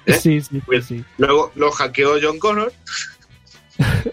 ¿Eh? 0.07 0.13
sí, 0.13 0.41
sí, 0.41 0.61
sí, 0.69 0.81
sí. 0.81 1.05
Luego 1.17 1.51
lo 1.55 1.69
hackeó 1.71 2.13
John 2.21 2.39
Connor 2.39 2.73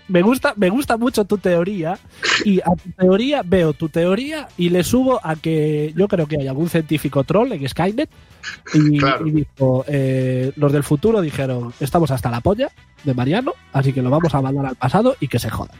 Me 0.09 0.21
gusta, 0.21 0.53
me 0.57 0.69
gusta 0.69 0.99
mucho 0.99 1.25
tu 1.25 1.39
teoría 1.39 1.99
y 2.45 2.61
a 2.61 2.65
tu 2.77 2.91
teoría 2.99 3.41
veo 3.43 3.73
tu 3.73 3.89
teoría 3.89 4.47
y 4.59 4.69
le 4.69 4.85
subo 4.85 5.19
a 5.25 5.37
que 5.37 5.95
yo 5.97 6.07
creo 6.07 6.27
que 6.27 6.37
hay 6.39 6.47
algún 6.49 6.69
científico 6.69 7.25
troll 7.25 7.51
en 7.53 7.67
Skynet 7.67 8.11
y, 8.75 8.99
Claro. 8.99 9.27
y 9.27 9.31
dijo, 9.31 9.85
eh, 9.89 10.53
los 10.57 10.71
del 10.71 10.83
futuro 10.83 11.23
dijeron, 11.23 11.73
estamos 11.81 12.11
hasta 12.11 12.31
la 12.31 12.43
polla 12.43 12.69
de 13.05 13.15
Mariano, 13.15 13.55
así 13.73 13.95
que 13.95 14.03
lo 14.03 14.11
vamos 14.11 14.35
a 14.35 14.43
mandar 14.43 14.67
al 14.67 14.77
pasado 14.77 15.17
y 15.19 15.29
que 15.29 15.39
se 15.39 15.49
jodan. 15.49 15.77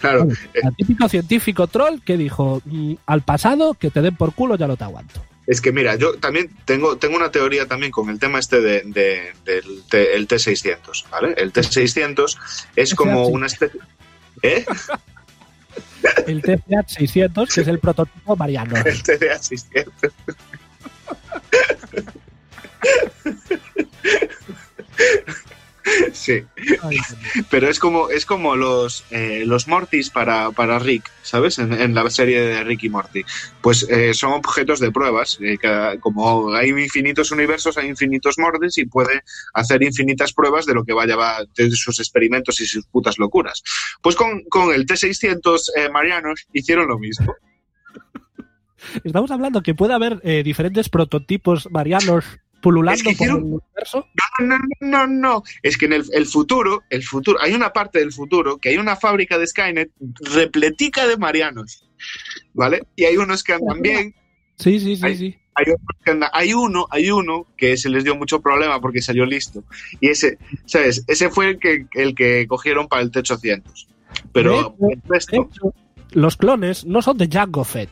Claro, 0.00 0.28
El 0.52 0.76
típico 0.76 1.08
científico 1.08 1.66
troll 1.66 2.00
que 2.04 2.16
dijo, 2.18 2.60
"Mm, 2.66 2.92
al 3.06 3.22
pasado 3.22 3.72
que 3.74 3.90
te 3.90 4.02
den 4.02 4.14
por 4.16 4.34
culo 4.34 4.56
ya 4.56 4.66
no 4.68 4.76
te 4.76 4.84
aguanto. 4.84 5.24
Es 5.46 5.60
que 5.60 5.72
mira, 5.72 5.96
yo 5.96 6.14
también 6.18 6.50
tengo, 6.64 6.96
tengo 6.96 7.16
una 7.16 7.30
teoría 7.30 7.66
también 7.66 7.92
con 7.92 8.08
el 8.10 8.18
tema 8.18 8.38
este 8.38 8.60
de, 8.60 8.82
de- 8.86 9.32
del 9.44 9.82
T, 9.88 10.14
el 10.16 10.26
T600, 10.28 11.08
¿vale? 11.10 11.34
El 11.36 11.52
T600 11.52 12.36
es 12.76 12.94
como 12.94 13.26
una 13.28 13.46
especie... 13.46 13.80
¿Eh? 14.42 14.64
El 16.26 16.42
TCH 16.42 16.86
600, 16.88 17.48
que 17.52 17.60
es 17.62 17.68
el 17.68 17.78
prototipo 17.78 18.36
Mariano. 18.36 18.76
El 18.76 19.02
TDA600. 19.02 19.90
Sí, 26.12 26.42
Ay, 26.82 26.98
pero 27.50 27.68
es 27.68 27.78
como, 27.78 28.08
es 28.08 28.24
como 28.24 28.56
los, 28.56 29.04
eh, 29.10 29.44
los 29.46 29.68
Mortys 29.68 30.10
para, 30.10 30.50
para 30.52 30.78
Rick, 30.78 31.10
¿sabes? 31.22 31.58
En, 31.58 31.72
en 31.72 31.94
la 31.94 32.08
serie 32.10 32.40
de 32.40 32.64
Rick 32.64 32.84
y 32.84 32.88
Morty. 32.88 33.22
Pues 33.60 33.86
eh, 33.90 34.14
son 34.14 34.32
objetos 34.32 34.80
de 34.80 34.90
pruebas. 34.90 35.38
eh, 35.40 35.58
como 36.00 36.52
hay 36.54 36.70
infinitos 36.70 37.30
universos, 37.30 37.76
hay 37.76 37.88
infinitos 37.88 38.38
Mortys 38.38 38.78
y 38.78 38.86
puede 38.86 39.22
hacer 39.52 39.82
infinitas 39.82 40.32
pruebas 40.32 40.66
de 40.66 40.74
lo 40.74 40.84
que 40.84 40.92
vaya 40.92 41.16
va, 41.16 41.44
de 41.54 41.70
sus 41.72 41.98
experimentos 41.98 42.60
y 42.60 42.66
sus 42.66 42.86
putas 42.86 43.18
locuras. 43.18 43.62
Pues 44.02 44.16
con, 44.16 44.42
con 44.44 44.72
el 44.72 44.86
T600 44.86 45.70
eh, 45.76 45.88
Marianos 45.90 46.46
hicieron 46.52 46.88
lo 46.88 46.98
mismo. 46.98 47.34
Estamos 49.04 49.30
hablando 49.30 49.62
que 49.62 49.74
puede 49.74 49.94
haber 49.94 50.20
diferentes 50.44 50.90
prototipos 50.90 51.68
marianos 51.70 52.24
pululando 52.64 52.96
Es 52.96 53.02
que 53.02 53.14
por 53.14 53.26
el 53.26 53.32
hicieron- 53.34 53.44
universo. 53.44 54.06
No, 54.40 54.46
no, 54.46 54.58
no, 54.80 55.06
no, 55.06 55.06
no. 55.06 55.42
Es 55.62 55.76
que 55.78 55.86
en 55.86 55.92
el, 55.92 56.04
el 56.12 56.26
futuro, 56.26 56.82
el 56.90 57.02
futuro, 57.04 57.38
hay 57.40 57.52
una 57.52 57.72
parte 57.72 57.98
del 58.00 58.12
futuro 58.12 58.58
que 58.58 58.70
hay 58.70 58.76
una 58.78 58.96
fábrica 58.96 59.38
de 59.38 59.46
Skynet 59.46 59.90
repletica 60.20 61.06
de 61.06 61.16
marianos, 61.16 61.86
¿vale? 62.54 62.82
Y 62.96 63.04
hay 63.04 63.16
unos 63.18 63.44
que 63.44 63.52
andan 63.52 63.80
bien, 63.82 64.14
Sí, 64.56 64.78
sí, 64.80 64.96
sí, 64.96 65.02
Ay. 65.04 65.16
sí. 65.16 65.36
hay 65.56 65.64
andan- 66.06 66.30
hay 66.32 66.54
uno, 66.54 66.86
hay 66.90 67.10
uno 67.10 67.46
que 67.56 67.76
se 67.76 67.88
les 67.88 68.02
dio 68.04 68.14
mucho 68.16 68.40
problema 68.40 68.80
porque 68.80 69.02
salió 69.02 69.26
listo. 69.26 69.62
Y 70.00 70.08
ese, 70.08 70.38
¿sabes? 70.64 71.04
Ese 71.06 71.28
fue 71.30 71.50
el 71.50 71.58
que, 71.58 71.86
el 71.94 72.14
que 72.14 72.46
cogieron 72.48 72.88
para 72.88 73.02
el 73.02 73.10
T800. 73.12 73.88
Pero 74.32 74.76
el 74.90 75.02
resto, 75.08 75.48
hecho, 75.52 75.74
los 76.12 76.36
clones 76.36 76.84
no 76.84 77.02
son 77.02 77.18
de 77.18 77.28
Jango 77.28 77.64
Fett. 77.64 77.90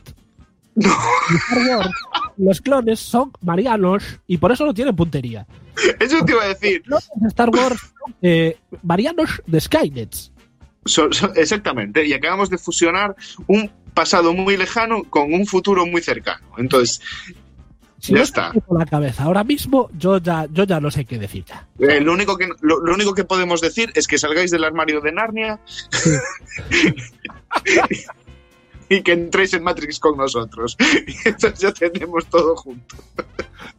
No. 0.75 0.89
Los 2.37 2.61
clones 2.61 2.99
son 2.99 3.31
marianos 3.41 4.03
y 4.27 4.37
por 4.37 4.51
eso 4.51 4.65
no 4.65 4.73
tienen 4.73 4.95
puntería. 4.95 5.45
eso 5.99 6.23
te 6.25 6.31
iba 6.33 6.43
a 6.43 6.47
decir. 6.47 6.81
Los 6.85 7.05
clones 7.07 7.21
de 7.21 7.27
Star 7.29 7.49
Wars 7.49 7.79
son 7.79 8.15
eh, 8.21 8.57
marianos 8.81 9.41
de 9.47 9.61
Skynet. 9.61 10.13
So- 10.85 11.11
so- 11.13 11.33
exactamente. 11.35 12.05
Y 12.05 12.13
acabamos 12.13 12.49
de 12.49 12.57
fusionar 12.57 13.15
un 13.47 13.69
pasado 13.93 14.33
muy 14.33 14.57
lejano 14.57 15.03
con 15.03 15.33
un 15.33 15.45
futuro 15.45 15.85
muy 15.85 16.01
cercano. 16.01 16.43
Entonces, 16.57 16.99
Si 17.99 18.11
Ya 18.11 18.17
no 18.17 18.23
está. 18.25 18.51
la 18.69 18.85
cabeza 18.85 19.23
ahora 19.23 19.45
mismo, 19.45 19.89
yo 19.97 20.17
ya, 20.17 20.45
yo 20.51 20.65
ya 20.65 20.81
no 20.81 20.91
sé 20.91 21.05
qué 21.05 21.17
decir 21.17 21.45
ya. 21.45 21.65
Eh, 21.79 22.01
lo, 22.01 22.11
único 22.11 22.35
que, 22.37 22.49
lo, 22.59 22.81
lo 22.81 22.93
único 22.93 23.13
que 23.13 23.23
podemos 23.23 23.61
decir 23.61 23.91
es 23.95 24.07
que 24.07 24.17
salgáis 24.17 24.51
del 24.51 24.65
armario 24.65 24.99
de 24.99 25.13
Narnia 25.13 25.57
y 28.93 29.01
que 29.01 29.13
entréis 29.13 29.53
en 29.53 29.63
Matrix 29.63 29.99
con 29.99 30.17
nosotros. 30.17 30.77
Y 31.07 31.29
entonces 31.29 31.59
ya 31.59 31.71
tenemos 31.89 32.25
todo 32.27 32.55
junto. 32.55 32.95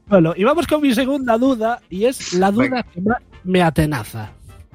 Bueno, 0.07 0.35
y 0.37 0.45
vamos 0.45 0.67
con 0.67 0.83
mi 0.83 0.95
segunda 0.95 1.39
duda, 1.39 1.81
y 1.89 2.05
es 2.05 2.35
la 2.35 2.51
duda 2.51 2.63
Venga. 2.65 2.83
que 2.83 3.01
más 3.01 3.19
me 3.43 3.63
atenaza. 3.63 4.33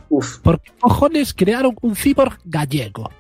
Uf. 0.10 0.40
¿Por 0.40 0.60
qué 0.60 0.72
cojones 0.80 1.34
crearon 1.34 1.76
un 1.82 1.96
cyborg 1.96 2.40
gallego? 2.46 3.12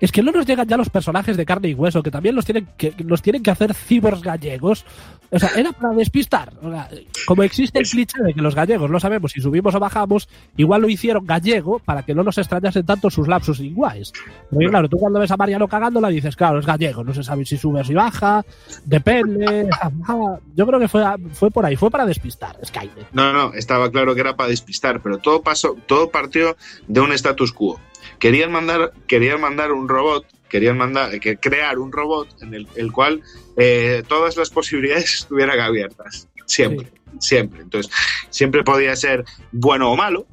Es 0.00 0.12
que 0.12 0.22
no 0.22 0.32
nos 0.32 0.46
llegan 0.46 0.68
ya 0.68 0.76
los 0.76 0.90
personajes 0.90 1.36
de 1.36 1.44
carne 1.44 1.68
y 1.68 1.74
hueso, 1.74 2.02
que 2.02 2.10
también 2.10 2.34
los 2.34 2.44
tienen 2.44 2.68
que, 2.76 2.94
los 2.98 3.22
tienen 3.22 3.42
que 3.42 3.50
hacer 3.50 3.74
cyborgs 3.74 4.22
gallegos. 4.22 4.84
O 5.30 5.38
sea, 5.38 5.50
era 5.56 5.72
para 5.72 5.94
despistar. 5.94 6.52
O 6.62 6.70
sea, 6.70 6.88
como 7.26 7.42
existe 7.42 7.78
el 7.78 7.86
cliché 7.86 8.22
de 8.22 8.32
que 8.32 8.40
los 8.40 8.54
gallegos 8.54 8.90
no 8.90 8.98
sabemos 8.98 9.32
si 9.32 9.40
subimos 9.40 9.74
o 9.74 9.80
bajamos, 9.80 10.28
igual 10.56 10.82
lo 10.82 10.88
hicieron 10.88 11.26
gallego 11.26 11.80
para 11.80 12.02
que 12.02 12.14
no 12.14 12.22
nos 12.22 12.38
extrañasen 12.38 12.86
tanto 12.86 13.10
sus 13.10 13.28
lapsus 13.28 13.60
iguales. 13.60 14.12
Porque 14.50 14.68
claro, 14.68 14.88
tú 14.88 14.96
cuando 14.96 15.20
ves 15.20 15.30
a 15.30 15.36
Mariano 15.36 15.68
cagándola 15.68 16.08
dices, 16.08 16.36
claro, 16.36 16.58
es 16.58 16.66
gallego, 16.66 17.04
no 17.04 17.12
se 17.12 17.22
sabe 17.22 17.44
si 17.44 17.58
sube 17.58 17.80
o 17.80 17.84
si 17.84 17.94
baja, 17.94 18.44
depende. 18.84 19.68
Yo 20.56 20.66
creo 20.66 20.80
que 20.80 20.88
fue, 20.88 21.04
fue 21.32 21.50
por 21.50 21.66
ahí, 21.66 21.76
fue 21.76 21.90
para 21.90 22.06
despistar, 22.06 22.56
Skynet. 22.64 23.08
No, 23.12 23.32
no, 23.32 23.52
estaba 23.52 23.90
claro 23.90 24.14
que 24.14 24.22
era 24.22 24.36
para 24.36 24.48
despistar, 24.50 25.02
pero 25.02 25.18
todo 25.18 25.42
pasó, 25.42 25.76
todo 25.86 26.10
partió 26.10 26.56
de 26.86 27.00
un 27.00 27.12
status 27.12 27.52
quo. 27.52 27.78
Querían 28.18 28.50
mandar, 28.52 28.92
querían 29.06 29.40
mandar 29.40 29.72
un 29.72 29.88
robot, 29.88 30.24
querían 30.48 30.76
mandar, 30.78 31.18
que 31.20 31.36
crear 31.36 31.78
un 31.78 31.92
robot 31.92 32.42
en 32.42 32.54
el, 32.54 32.68
el 32.76 32.92
cual 32.92 33.22
eh, 33.56 34.02
todas 34.08 34.36
las 34.36 34.50
posibilidades 34.50 35.14
estuvieran 35.20 35.60
abiertas. 35.60 36.28
Siempre, 36.46 36.88
siempre. 37.20 37.62
Entonces, 37.62 37.92
siempre 38.30 38.64
podía 38.64 38.94
ser 38.96 39.24
bueno 39.52 39.90
o 39.92 39.96
malo, 39.96 40.26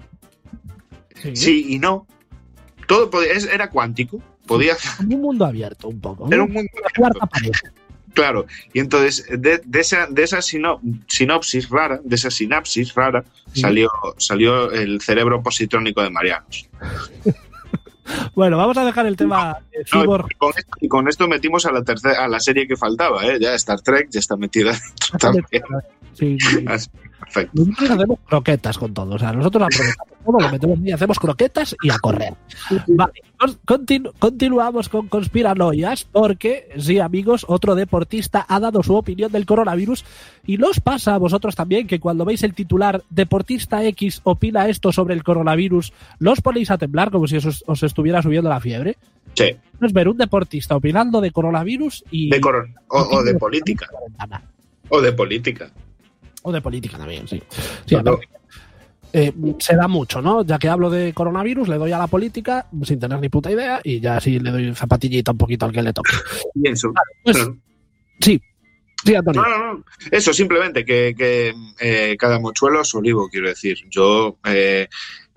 Sí. 1.22 1.36
sí 1.36 1.65
y 1.70 1.79
no. 1.79 2.05
Todo 2.88 3.10
podía, 3.10 3.34
es- 3.34 3.48
era 3.48 3.70
cuántico. 3.70 4.22
Podía 4.46 4.75
Un 5.00 5.22
mundo 5.22 5.44
abierto, 5.46 5.88
un 5.88 6.00
poco. 6.00 6.27
era 6.32 6.44
un 6.44 6.51
mundo 6.53 6.70
pared. 7.32 7.51
Claro, 8.13 8.46
y 8.74 8.79
entonces 8.79 9.25
de, 9.29 9.60
de 9.65 9.79
esa, 9.82 10.05
de 10.08 10.24
esa 10.24 10.41
sino- 10.41 10.79
sinopsis 11.08 11.67
rara, 11.70 12.00
de 12.03 12.15
esa 12.15 12.29
sinapsis 12.32 12.94
rara, 12.94 13.25
Sí. 13.53 13.62
salió, 13.62 13.89
salió 14.17 14.72
el 14.72 15.01
cerebro 15.01 15.41
positrónico 15.41 16.01
de 16.03 16.10
Marianos. 16.12 16.70
Bueno, 18.36 18.58
vamos 18.58 18.78
a 18.78 18.86
dejar 18.86 19.06
el 19.06 19.16
tema 19.16 19.58
de 19.72 19.80
No, 19.94 20.02
cyborg. 20.02 20.28
y, 20.30 20.36
con 20.36 20.50
esto, 20.58 20.72
y 20.82 20.88
con 20.88 21.08
esto 21.08 21.28
metimos 21.28 21.66
a 21.66 21.72
la 21.72 21.84
tercera, 21.84 22.24
a 22.24 22.28
la 22.28 22.40
serie 22.40 22.68
que 22.68 22.76
faltaba, 22.76 23.26
¿eh? 23.26 23.40
Ya 23.40 23.54
Star 23.56 23.82
Trek 23.82 24.10
ya 24.12 24.20
está 24.20 24.36
metida 24.38 24.72
dentro 24.72 25.18
también. 25.20 25.46
Sí, 26.14 26.38
sí. 26.40 26.64
Así, 26.66 26.90
perfecto. 27.20 27.52
Nosotros 27.66 27.90
hacemos 27.92 28.20
croquetas 28.26 28.78
con 28.78 28.94
todo. 28.94 29.16
O 29.16 29.20
sea, 29.20 29.34
nosotros 29.34 29.64
aprovechamos 29.64 30.14
todo, 30.25 30.39
lo 30.39 30.50
metemos 30.51 30.79
y 30.84 30.91
hacemos 30.91 31.20
croquetas 31.20 31.75
y 31.82 31.89
a 31.89 32.00
correr. 32.00 32.34
Vale, 32.88 33.13
con- 33.38 33.60
continu- 33.65 34.12
continuamos 34.20 34.89
con 34.89 35.08
conspiranoias 35.08 36.05
porque, 36.05 36.70
sí, 36.77 37.00
amigos, 37.00 37.46
otro 37.48 37.75
deportista 37.75 38.45
ha 38.50 38.60
dado 38.60 38.82
su 38.84 38.95
opinión 38.95 39.32
del 39.32 39.45
coronavirus 39.45 40.04
y 40.45 40.58
nos 40.58 40.80
pasa 40.80 41.15
a 41.15 41.17
vosotros 41.17 41.56
también 41.56 41.88
que 41.88 42.00
cuando 42.00 42.26
veis 42.26 42.43
el 42.43 42.54
titular 42.54 43.04
Deportista 43.10 43.84
X 43.86 44.21
opina 44.23 44.67
esto 44.67 44.91
sobre 44.91 45.13
el 45.13 45.23
coronavirus, 45.23 45.93
los 46.19 46.41
ponéis 46.41 46.71
a 46.71 46.78
temblar 46.78 47.12
como 47.12 47.28
si 47.28 47.38
os, 47.38 47.63
os 47.67 47.84
estuviera 47.84 48.21
subiendo 48.21 48.50
la 48.50 48.60
fiebre. 48.60 48.97
Sí, 49.34 49.56
Es 49.82 49.91
ver 49.93 50.08
un 50.08 50.17
deportista 50.17 50.76
opinando 50.76 51.19
de 51.21 51.32
coronavirus 51.32 52.04
y... 52.10 52.30
de 52.30 52.39
coron- 52.41 52.73
o, 52.88 53.00
o 53.17 53.23
de 53.23 53.36
política. 53.36 53.88
O 54.89 55.02
de 55.02 55.12
política. 55.12 55.69
O 56.43 56.52
de 56.52 56.62
política 56.62 56.97
también, 56.97 57.28
sí. 57.28 57.41
Sí, 57.86 57.95
No, 57.95 58.02
aparte, 58.02 58.28
eh, 59.13 59.34
se 59.60 59.76
da 59.76 59.88
mucho, 59.88 60.22
¿no? 60.22 60.44
Ya 60.44 60.58
que 60.58 60.70
hablo 60.70 60.89
de 60.89 61.13
coronavirus, 61.13 61.68
le 61.68 61.78
doy 61.78 61.91
a 61.91 61.98
la 61.98 62.08
política 62.08 62.68
sin 62.84 63.00
tener 63.00 63.20
ni 63.20 63.30
puta 63.30 63.52
idea 63.52 63.80
y 63.84 64.00
ya 64.00 64.18
así 64.18 64.39
le 64.39 64.52
doy 64.52 64.76
zapatillita 64.76 65.32
un 65.32 65.38
poquito 65.38 65.65
al 65.65 65.72
que 65.72 65.82
le 65.82 65.94
toque. 65.94 66.12
pienso. 66.62 66.94
Pues, 67.24 67.50
sí, 68.20 68.41
sí, 69.04 69.15
Antonio. 69.15 69.41
No, 69.41 69.50
no, 69.50 69.74
no. 69.74 69.86
Eso, 70.12 70.34
simplemente 70.34 70.84
que, 70.84 71.15
que, 71.18 71.54
eh, 71.80 72.15
cada 72.18 72.39
mochuelo 72.39 72.82
es 72.82 72.94
olivo, 72.94 73.30
quiero 73.30 73.48
decir. 73.48 73.78
Yo 73.89 74.38
eh, 74.46 74.88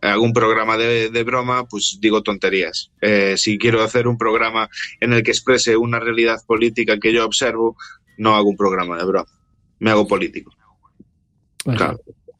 hago 0.00 0.22
un 0.22 0.32
programa 0.32 0.76
de, 0.76 1.10
de 1.10 1.22
broma, 1.22 1.66
pues 1.66 1.98
digo 2.00 2.22
tonterías. 2.22 2.90
Eh, 3.00 3.34
si 3.36 3.58
quiero 3.58 3.82
hacer 3.82 4.08
un 4.08 4.18
programa 4.18 4.68
en 5.00 5.12
el 5.12 5.22
que 5.22 5.30
exprese 5.30 5.76
una 5.76 6.00
realidad 6.00 6.40
política 6.46 6.98
que 6.98 7.12
yo 7.12 7.24
observo, 7.24 7.76
no 8.16 8.34
hago 8.36 8.48
un 8.48 8.56
programa 8.56 8.96
de 8.96 9.04
broma. 9.04 9.30
Me 9.78 9.90
hago 9.90 10.06
político. 10.06 10.52
Pues, 11.64 11.76
Claro 11.76 11.98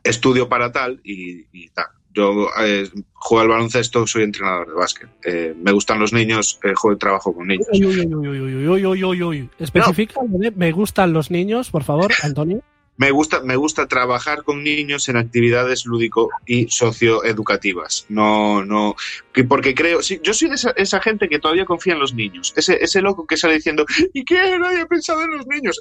estudio 0.09 0.49
para 0.49 0.73
tal 0.73 1.01
y, 1.05 1.47
y 1.53 1.69
tal. 1.71 1.87
Yo 2.15 2.49
eh, 2.61 2.89
juego 3.13 3.43
al 3.43 3.49
baloncesto, 3.49 4.07
soy 4.07 4.25
entrenador 4.25 4.67
de 4.69 4.75
básquet. 4.75 5.09
Eh, 5.25 5.55
me 5.57 5.73
gustan 5.73 6.01
los 6.01 6.13
niños, 6.13 6.59
eh, 6.65 6.73
juego, 6.75 6.99
trabajo 6.99 7.35
con 7.35 7.47
niños. 7.47 7.67
Uy, 7.73 7.87
uy, 7.87 8.01
uy, 8.01 8.29
uy, 8.29 8.67
uy, 8.67 8.87
uy, 8.87 9.05
uy, 9.05 9.23
uy. 9.23 9.51
Especifica, 9.59 10.21
me 10.57 10.73
gustan 10.73 11.13
los 11.13 11.31
niños, 11.31 11.71
por 11.71 11.85
favor, 11.85 12.11
Antonio. 12.23 12.63
Me 12.99 13.13
gusta, 13.13 13.41
me 13.43 13.57
gusta 13.57 13.87
trabajar 13.87 14.43
con 14.43 14.63
niños 14.63 15.09
en 15.09 15.17
actividades 15.17 15.87
lúdico 15.87 16.31
y 16.47 16.69
socioeducativas. 16.69 18.07
No, 18.09 18.65
no, 18.65 18.97
que 19.33 19.45
porque 19.45 19.75
creo, 19.75 20.03
sí, 20.03 20.21
yo 20.23 20.35
soy 20.35 20.49
de 20.49 20.57
esa, 20.57 20.71
esa 20.73 21.01
gente 21.01 21.29
que 21.29 21.39
todavía 21.39 21.65
confía 21.65 21.95
en 21.95 22.01
los 22.01 22.13
niños. 22.13 22.53
Ese, 22.57 22.77
ese 22.83 23.01
loco 23.01 23.25
que 23.25 23.37
sale 23.37 23.55
diciendo, 23.55 23.87
¿y 24.13 24.25
qué? 24.25 24.59
Nadie 24.59 24.81
ha 24.81 24.87
pensado 24.87 25.23
en 25.23 25.31
los 25.31 25.47
niños. 25.47 25.81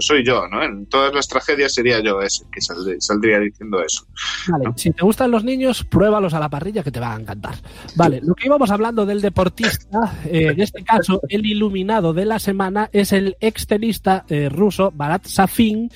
Soy 0.00 0.24
yo, 0.24 0.48
¿no? 0.48 0.62
En 0.64 0.86
todas 0.86 1.14
las 1.14 1.28
tragedias 1.28 1.72
sería 1.72 2.00
yo 2.00 2.20
ese 2.20 2.44
que 2.52 2.60
saldría, 2.60 3.00
saldría 3.00 3.38
diciendo 3.38 3.80
eso. 3.80 4.04
Vale, 4.48 4.72
si 4.76 4.90
te 4.90 5.04
gustan 5.04 5.30
los 5.30 5.44
niños, 5.44 5.84
pruébalos 5.84 6.34
a 6.34 6.40
la 6.40 6.48
parrilla 6.48 6.82
que 6.82 6.90
te 6.90 6.98
van 6.98 7.12
a 7.12 7.20
encantar. 7.20 7.54
Vale, 7.94 8.20
lo 8.22 8.34
que 8.34 8.46
íbamos 8.46 8.70
hablando 8.72 9.06
del 9.06 9.20
deportista, 9.20 10.18
eh, 10.24 10.48
en 10.48 10.60
este 10.60 10.82
caso, 10.82 11.20
el 11.28 11.46
iluminado 11.46 12.12
de 12.12 12.24
la 12.24 12.40
semana 12.40 12.90
es 12.92 13.12
el 13.12 13.36
extenista 13.40 14.24
eh, 14.28 14.48
ruso 14.48 14.90
Barat 14.92 15.26
Safin, 15.26 15.90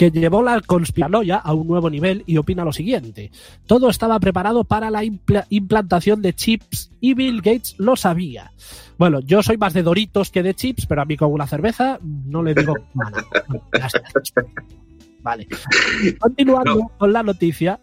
que 0.00 0.10
llevó 0.10 0.42
la 0.42 0.62
conspiranoia 0.62 1.36
a 1.36 1.52
un 1.52 1.68
nuevo 1.68 1.90
nivel 1.90 2.22
y 2.24 2.38
opina 2.38 2.64
lo 2.64 2.72
siguiente. 2.72 3.30
Todo 3.66 3.90
estaba 3.90 4.18
preparado 4.18 4.64
para 4.64 4.88
la 4.88 5.04
impla- 5.04 5.44
implantación 5.50 6.22
de 6.22 6.32
chips 6.32 6.90
y 7.02 7.12
Bill 7.12 7.42
Gates 7.42 7.74
lo 7.76 7.96
sabía. 7.96 8.50
Bueno, 8.96 9.20
yo 9.20 9.42
soy 9.42 9.58
más 9.58 9.74
de 9.74 9.82
Doritos 9.82 10.30
que 10.30 10.42
de 10.42 10.54
chips, 10.54 10.86
pero 10.86 11.02
a 11.02 11.04
mí 11.04 11.18
con 11.18 11.30
una 11.30 11.46
cerveza 11.46 11.98
no 12.02 12.42
le 12.42 12.54
digo 12.54 12.72
nada. 12.94 13.22
Bueno. 13.46 13.62
Vale. 15.20 15.46
Continuando 16.18 16.90
con 16.96 17.12
la 17.12 17.22
noticia, 17.22 17.78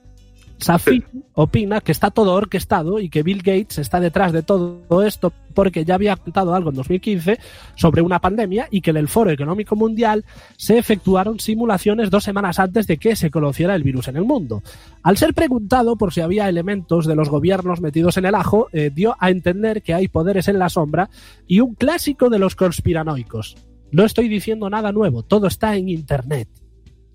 Safin 0.60 1.04
opina 1.34 1.82
que 1.82 1.92
está 1.92 2.10
todo 2.10 2.34
orquestado 2.34 3.00
y 3.00 3.10
que 3.10 3.24
Bill 3.24 3.44
Gates 3.44 3.78
está 3.78 4.00
detrás 4.00 4.32
de 4.32 4.42
todo 4.44 5.04
esto 5.04 5.32
porque 5.54 5.86
ya 5.86 5.96
había 5.96 6.16
contado 6.16 6.54
algo 6.54 6.70
en 6.70 6.76
2015 6.76 7.40
sobre 7.76 8.02
una 8.02 8.20
pandemia 8.20 8.68
y 8.72 8.82
que 8.82 8.92
en 8.92 8.98
el 8.98 9.08
Foro 9.08 9.32
Económico 9.32 9.76
Mundial 9.76 10.26
se 10.56 10.78
efectuaron 10.78 11.40
simulaciones 11.40 12.10
dos 12.10 12.24
semanas 12.24 12.60
antes 12.60 12.88
de 12.88 12.98
que 12.98 13.16
se 13.16 13.32
conociera 13.32 13.76
el 13.76 13.84
virus 13.84 14.08
en 14.08 14.18
el 14.18 14.24
mundo. 14.24 14.62
Al 15.04 15.18
ser 15.18 15.34
preguntado 15.34 15.96
por 15.96 16.14
si 16.14 16.22
había 16.22 16.50
elementos 16.50 17.06
de 17.06 17.16
los 17.16 17.30
gobiernos 17.30 17.82
metidos 17.82 18.18
en 18.18 18.26
el 18.26 18.36
ajo, 18.36 18.68
eh, 18.72 18.92
dio 18.94 19.16
a 19.20 19.30
entender 19.30 19.82
que 19.82 19.94
hay 19.94 20.08
poderes 20.08 20.48
en 20.48 20.60
la 20.60 20.70
sombra 20.70 21.10
y 21.48 21.60
un 21.60 21.76
clásico 21.76 22.30
de 22.30 22.40
los 22.40 22.56
conspiranoicos. 22.56 23.56
No 23.92 24.04
estoy 24.04 24.28
diciendo 24.28 24.70
nada 24.70 24.92
nuevo, 24.92 25.24
todo 25.24 25.48
está 25.48 25.76
en 25.76 25.90
Internet. 25.90 26.50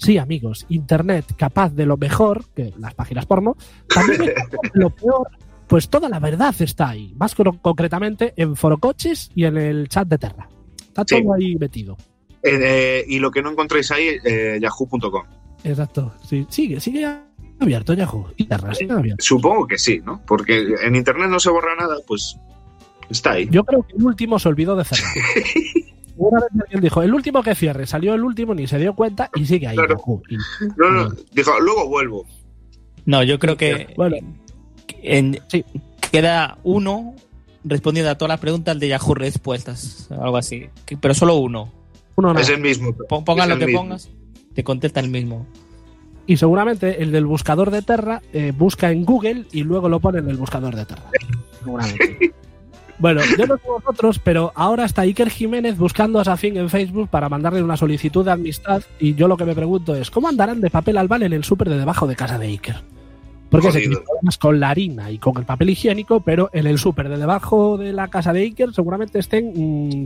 Sí, 0.02 0.18
amigos, 0.18 0.66
Internet 0.68 1.26
capaz 1.36 1.70
de 1.70 1.86
lo 1.86 1.96
mejor, 1.96 2.44
que 2.54 2.72
las 2.78 2.94
páginas 2.94 3.24
porno, 3.26 3.56
también 3.88 4.22
es 4.22 4.34
capaz 4.34 4.58
de 4.62 4.70
lo 4.80 4.90
peor, 4.90 5.28
pues 5.68 5.88
toda 5.88 6.08
la 6.08 6.18
verdad 6.18 6.54
está 6.58 6.88
ahí. 6.90 7.14
Más 7.16 7.34
con- 7.34 7.58
concretamente 7.58 8.32
en 8.36 8.56
Forocoches 8.56 9.30
y 9.34 9.44
en 9.44 9.56
el 9.56 9.88
chat 9.88 10.08
de 10.08 10.18
Terra. 10.18 10.48
Está 10.80 11.04
Sí. 11.06 11.22
todo 11.22 11.34
ahí 11.34 11.54
metido. 11.56 11.96
Eh, 12.42 12.58
eh, 12.60 13.04
y 13.06 13.20
lo 13.20 13.30
que 13.30 13.40
no 13.42 13.50
encontréis 13.52 13.90
ahí, 13.92 14.16
eh, 14.24 14.58
yahoo.com. 14.60 15.22
Exacto. 15.64 16.12
Sí, 16.28 16.44
sigue, 16.50 16.80
sigue 16.80 17.06
abierto 17.60 17.94
Yahoo. 17.94 18.26
Y 18.36 18.46
Terra 18.46 18.74
sigue 18.74 18.92
abierto. 18.92 19.22
Supongo 19.24 19.66
que 19.68 19.78
sí, 19.78 20.00
¿no? 20.04 20.20
Porque 20.26 20.74
en 20.82 20.96
internet 20.96 21.28
no 21.30 21.38
se 21.38 21.50
borra 21.50 21.76
nada, 21.78 21.94
pues 22.08 22.36
está 23.08 23.32
ahí. 23.32 23.48
Yo 23.50 23.62
creo 23.64 23.84
que 23.84 23.96
el 23.96 24.02
último 24.04 24.40
se 24.40 24.48
olvidó 24.48 24.74
de 24.74 24.84
cerrar. 24.84 25.12
Una 26.16 26.40
vez 26.40 26.48
alguien 26.62 26.81
dijo, 26.83 27.03
el 27.03 27.14
último 27.14 27.42
que 27.42 27.55
cierre, 27.55 27.87
salió 27.87 28.14
el 28.14 28.22
último, 28.25 28.55
ni 28.55 28.66
se 28.66 28.79
dio 28.79 28.94
cuenta 28.94 29.31
y 29.35 29.46
sigue 29.46 29.66
ahí. 29.68 29.77
Claro. 29.77 29.96
Yahoo. 29.98 30.22
Y- 30.29 30.37
No, 30.77 30.90
no, 30.90 31.09
dijo, 31.33 31.59
luego 31.61 31.88
vuelvo. 31.88 32.27
No, 33.07 33.22
yo 33.22 33.38
creo 33.38 33.57
que 33.57 33.92
Bueno. 33.96 34.16
en- 35.03 35.40
Sí. 35.48 35.64
queda 36.11 36.59
uno 36.62 37.14
respondiendo 37.64 38.11
a 38.11 38.16
todas 38.16 38.31
las 38.31 38.40
preguntas 38.40 38.79
de 38.79 38.88
Yahoo 38.88 39.14
Respuestas, 39.14 40.09
algo 40.11 40.37
así. 40.37 40.66
Que- 40.85 40.96
Pero 40.96 41.14
solo 41.14 41.37
uno. 41.37 41.70
uno 42.16 42.38
Es 42.38 42.48
el 42.48 42.61
mismo. 42.61 42.92
Pon- 43.09 43.25
Pongas 43.25 43.48
lo 43.48 43.59
que 43.59 43.66
mismo. 43.66 43.81
pongas, 43.83 44.11
te 44.55 44.62
contesta 44.62 45.01
el 45.01 45.09
mismo. 45.09 45.46
Y 46.27 46.37
seguramente 46.37 47.03
el 47.03 47.11
del 47.11 47.27
buscador 47.27 47.70
de 47.72 47.83
Terra 47.83 48.22
eh, 48.33 48.53
busca 48.57 48.92
en 48.92 49.05
Google 49.05 49.46
y 49.51 49.62
luego 49.64 49.88
lo 49.88 49.98
pone 49.98 50.18
en 50.20 50.29
el 50.29 50.37
buscador 50.37 50.77
de 50.77 50.87
Terra. 50.87 51.11
Seguramente. 51.64 52.33
Bueno, 53.02 53.20
yo 53.38 53.46
no 53.46 53.56
sé 53.58 53.62
vosotros, 53.66 54.18
pero 54.20 54.52
ahora 54.54 54.84
está 54.86 55.02
Iker 55.02 55.28
Jiménez 55.28 55.76
buscando 55.76 56.20
a 56.20 56.24
Safin 56.24 56.56
en 56.56 56.70
Facebook 56.70 57.08
para 57.10 57.28
mandarle 57.28 57.62
una 57.62 57.76
solicitud 57.76 58.24
de 58.24 58.30
amistad. 58.30 58.82
Y 59.00 59.14
yo 59.14 59.26
lo 59.28 59.36
que 59.36 59.44
me 59.44 59.54
pregunto 59.54 59.94
es: 59.94 60.10
¿cómo 60.10 60.28
andarán 60.28 60.60
de 60.60 60.70
papel 60.70 60.96
albal 60.96 61.24
en 61.24 61.32
el 61.34 61.42
súper 61.44 61.68
de 61.68 61.78
debajo 61.78 62.06
de 62.06 62.16
casa 62.16 62.38
de 62.38 62.46
Iker? 62.46 62.76
Porque 63.50 63.70
se 63.70 63.84
Jodido. 63.84 64.02
más 64.22 64.38
con 64.38 64.58
la 64.60 64.70
harina 64.70 65.10
y 65.10 65.18
con 65.18 65.36
el 65.36 65.44
papel 65.44 65.68
higiénico, 65.70 66.20
pero 66.20 66.48
en 66.54 66.66
el 66.66 66.78
súper 66.78 67.10
de 67.10 67.18
debajo 67.18 67.76
de 67.76 67.92
la 67.92 68.08
casa 68.08 68.32
de 68.32 68.40
Iker 68.42 68.72
seguramente 68.72 69.18
estén 69.18 69.52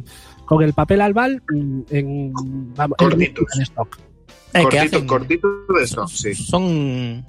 mm, 0.01 0.03
con 0.47 0.65
el 0.65 0.73
papel 0.73 1.01
albal 1.03 1.43
mm, 1.55 1.81
en, 1.91 2.33
vamos, 2.75 2.97
Cortitos. 2.99 3.45
en 3.55 3.63
stock. 3.63 3.99
Eh, 3.99 4.59
que 4.59 4.63
cortito, 4.63 4.97
hacen- 4.97 5.07
cortito 5.07 5.49
de 5.79 5.85
eso, 5.85 6.09
sí. 6.09 6.35
Son, 6.35 7.25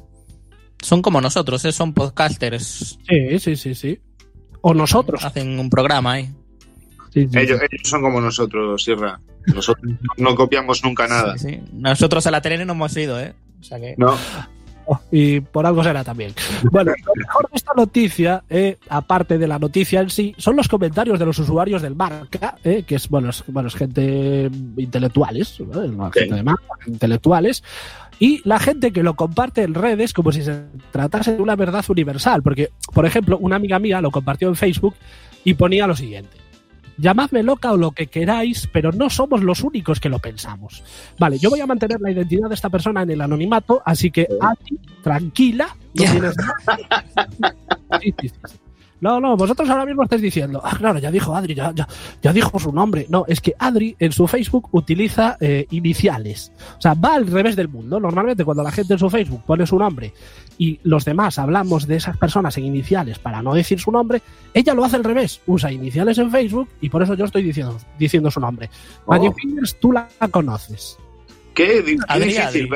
son 0.82 1.02
como 1.04 1.20
nosotros, 1.22 1.64
¿eh? 1.66 1.72
son 1.72 1.94
podcasters. 1.94 2.98
Sí, 3.08 3.38
sí, 3.40 3.56
sí, 3.56 3.76
sí. 3.76 4.00
O 4.62 4.74
nosotros. 4.74 5.24
Hacen 5.24 5.60
un 5.60 5.70
programa 5.70 6.14
ahí. 6.14 6.30
Sí, 7.14 7.28
sí. 7.32 7.40
Ellos, 7.40 7.60
ellos 7.60 7.82
son 7.84 8.02
como 8.02 8.22
nosotros, 8.22 8.84
Sierra. 8.84 9.20
Nosotros 9.48 9.94
no 10.18 10.36
copiamos 10.36 10.84
nunca 10.84 11.08
nada. 11.08 11.38
Sí, 11.38 11.50
sí. 11.50 11.62
Nosotros 11.74 12.28
a 12.28 12.32
la 12.32 12.42
tele 12.42 12.66
no 12.66 12.74
hemos 12.74 12.96
ido, 12.98 13.20
¿eh? 13.20 13.34
O 13.60 13.64
sea 13.64 13.80
que... 13.80 13.96
No, 13.98 14.16
y 15.12 15.40
por 15.40 15.66
algo 15.66 15.84
será 15.84 16.04
también. 16.04 16.34
Bueno, 16.72 16.92
lo 17.06 17.14
mejor 17.16 17.50
de 17.50 17.56
esta 17.56 17.74
noticia, 17.76 18.44
eh, 18.50 18.78
aparte 18.90 19.38
de 19.38 19.48
la 19.48 19.60
noticia 19.60 20.02
en 20.02 20.10
sí, 20.10 20.36
son 20.38 20.56
los 20.56 20.68
comentarios 20.68 21.20
de 21.20 21.26
los 21.26 21.40
usuarios 21.40 21.82
del 21.82 21.96
marca, 21.96 22.56
eh, 22.64 22.84
que 22.86 22.96
es, 22.96 23.10
bueno, 23.10 23.30
es, 23.30 23.44
bueno, 23.48 23.68
es 23.68 23.76
gente 23.76 24.50
intelectuales, 24.78 25.60
¿no? 25.60 26.12
Sí. 26.12 26.20
gente 26.20 26.36
de 26.36 26.44
marca, 26.44 26.64
intelectuales, 26.86 27.64
y 28.20 28.42
la 28.48 28.60
gente 28.60 28.92
que 28.92 29.04
lo 29.04 29.16
comparte 29.16 29.64
en 29.64 29.74
redes 29.74 30.14
como 30.14 30.32
si 30.32 30.42
se 30.42 30.64
tratase 30.92 31.36
de 31.36 31.42
una 31.42 31.56
verdad 31.56 31.86
universal. 31.88 32.42
Porque, 32.42 32.72
por 32.94 33.06
ejemplo, 33.06 33.38
una 33.38 33.58
amiga 33.58 33.80
mía 33.80 34.02
lo 34.02 34.12
compartió 34.12 34.48
en 34.48 34.56
Facebook 34.56 34.96
y 35.44 35.54
ponía 35.54 35.88
lo 35.88 35.96
siguiente. 35.96 36.47
Llamadme 36.98 37.44
loca 37.44 37.72
o 37.72 37.78
lo 37.78 37.92
que 37.92 38.08
queráis, 38.08 38.68
pero 38.72 38.92
no 38.92 39.10
somos 39.10 39.44
los 39.44 39.64
únicos 39.64 40.00
que 40.00 40.10
lo 40.10 40.20
pensamos. 40.20 40.84
Vale, 41.20 41.38
yo 41.38 41.50
voy 41.50 41.60
a 41.60 41.68
mantener 41.68 42.02
la 42.02 42.12
identidad 42.12 42.50
de 42.50 42.56
esta 42.56 42.70
persona 42.70 43.04
en 43.04 43.12
el 43.12 43.22
anonimato, 43.22 43.82
así 43.86 44.12
que 44.12 44.28
Adi, 44.42 44.80
tranquila, 45.04 45.76
no 45.94 46.04
tienes 46.04 46.36
Sí, 48.02 48.14
sí, 48.20 48.30
sí, 48.30 48.36
sí. 48.46 48.58
No, 49.00 49.20
no, 49.20 49.38
vosotros 49.38 49.70
ahora 49.70 49.86
mismo 49.86 50.04
estáis 50.04 50.22
diciendo, 50.22 50.62
ah, 50.64 50.76
claro, 50.78 51.00
ya 51.00 51.12
dijo 51.12 51.36
Adri, 51.36 51.54
ya, 51.54 51.72
ya, 51.74 51.88
ya 52.22 52.34
dijo 52.34 52.58
su 52.60 52.72
nombre. 52.72 53.06
No, 53.10 53.26
es 53.28 53.42
que 53.42 53.54
Adri 53.60 53.96
en 54.00 54.12
su 54.12 54.28
Facebook 54.28 54.70
utiliza 54.72 55.38
eh, 55.40 55.68
iniciales. 55.72 56.52
O 56.78 56.82
sea, 56.82 56.94
va 56.96 57.16
al 57.16 57.28
revés 57.28 57.56
del 57.56 57.68
mundo. 57.68 58.00
Normalmente 58.00 58.44
cuando 58.44 58.64
la 58.64 58.72
gente 58.72 58.94
en 58.94 59.00
su 59.00 59.10
Facebook 59.10 59.44
pone 59.46 59.68
su 59.68 59.78
nombre 59.78 60.14
y 60.58 60.80
los 60.84 61.06
demás 61.06 61.38
hablamos 61.38 61.86
de 61.86 61.98
esas 61.98 62.18
personas 62.18 62.58
en 62.58 62.66
iniciales 62.66 63.20
para 63.20 63.44
no 63.44 63.54
decir 63.54 63.80
su 63.80 63.92
nombre, 63.92 64.22
ella 64.54 64.74
lo 64.74 64.84
hace 64.84 64.96
al 64.96 65.04
revés. 65.04 65.42
Usa 65.46 65.72
iniciales 65.72 66.18
en 66.18 66.32
Facebook 66.32 66.70
y 66.82 66.90
por 66.90 67.04
eso 67.04 67.14
yo 67.14 67.26
estoy 67.26 67.44
diciendo, 67.44 67.78
diciendo 68.00 68.32
su 68.32 68.40
nombre. 68.40 68.70
Oh. 69.06 69.12
Magic 69.12 69.34
Fingers, 69.36 69.80
tú 69.80 69.92
la 69.92 70.08
conoces. 70.32 70.98
qué, 71.54 71.98
Adri, 72.08 72.26
difícil. 72.30 72.70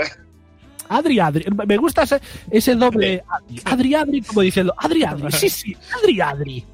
Adri, 0.97 1.19
Adri. 1.19 1.45
Me 1.67 1.77
gusta 1.77 2.04
ese, 2.04 2.19
ese 2.49 2.75
doble 2.75 3.23
Adri. 3.27 3.62
Adri, 3.65 3.95
Adri, 3.95 4.21
como 4.21 4.41
diciendo, 4.41 4.73
Adri, 4.77 5.04
Adri. 5.04 5.32
Sí, 5.32 5.49
sí, 5.49 5.75
Adri, 6.01 6.21
Adri. 6.21 6.65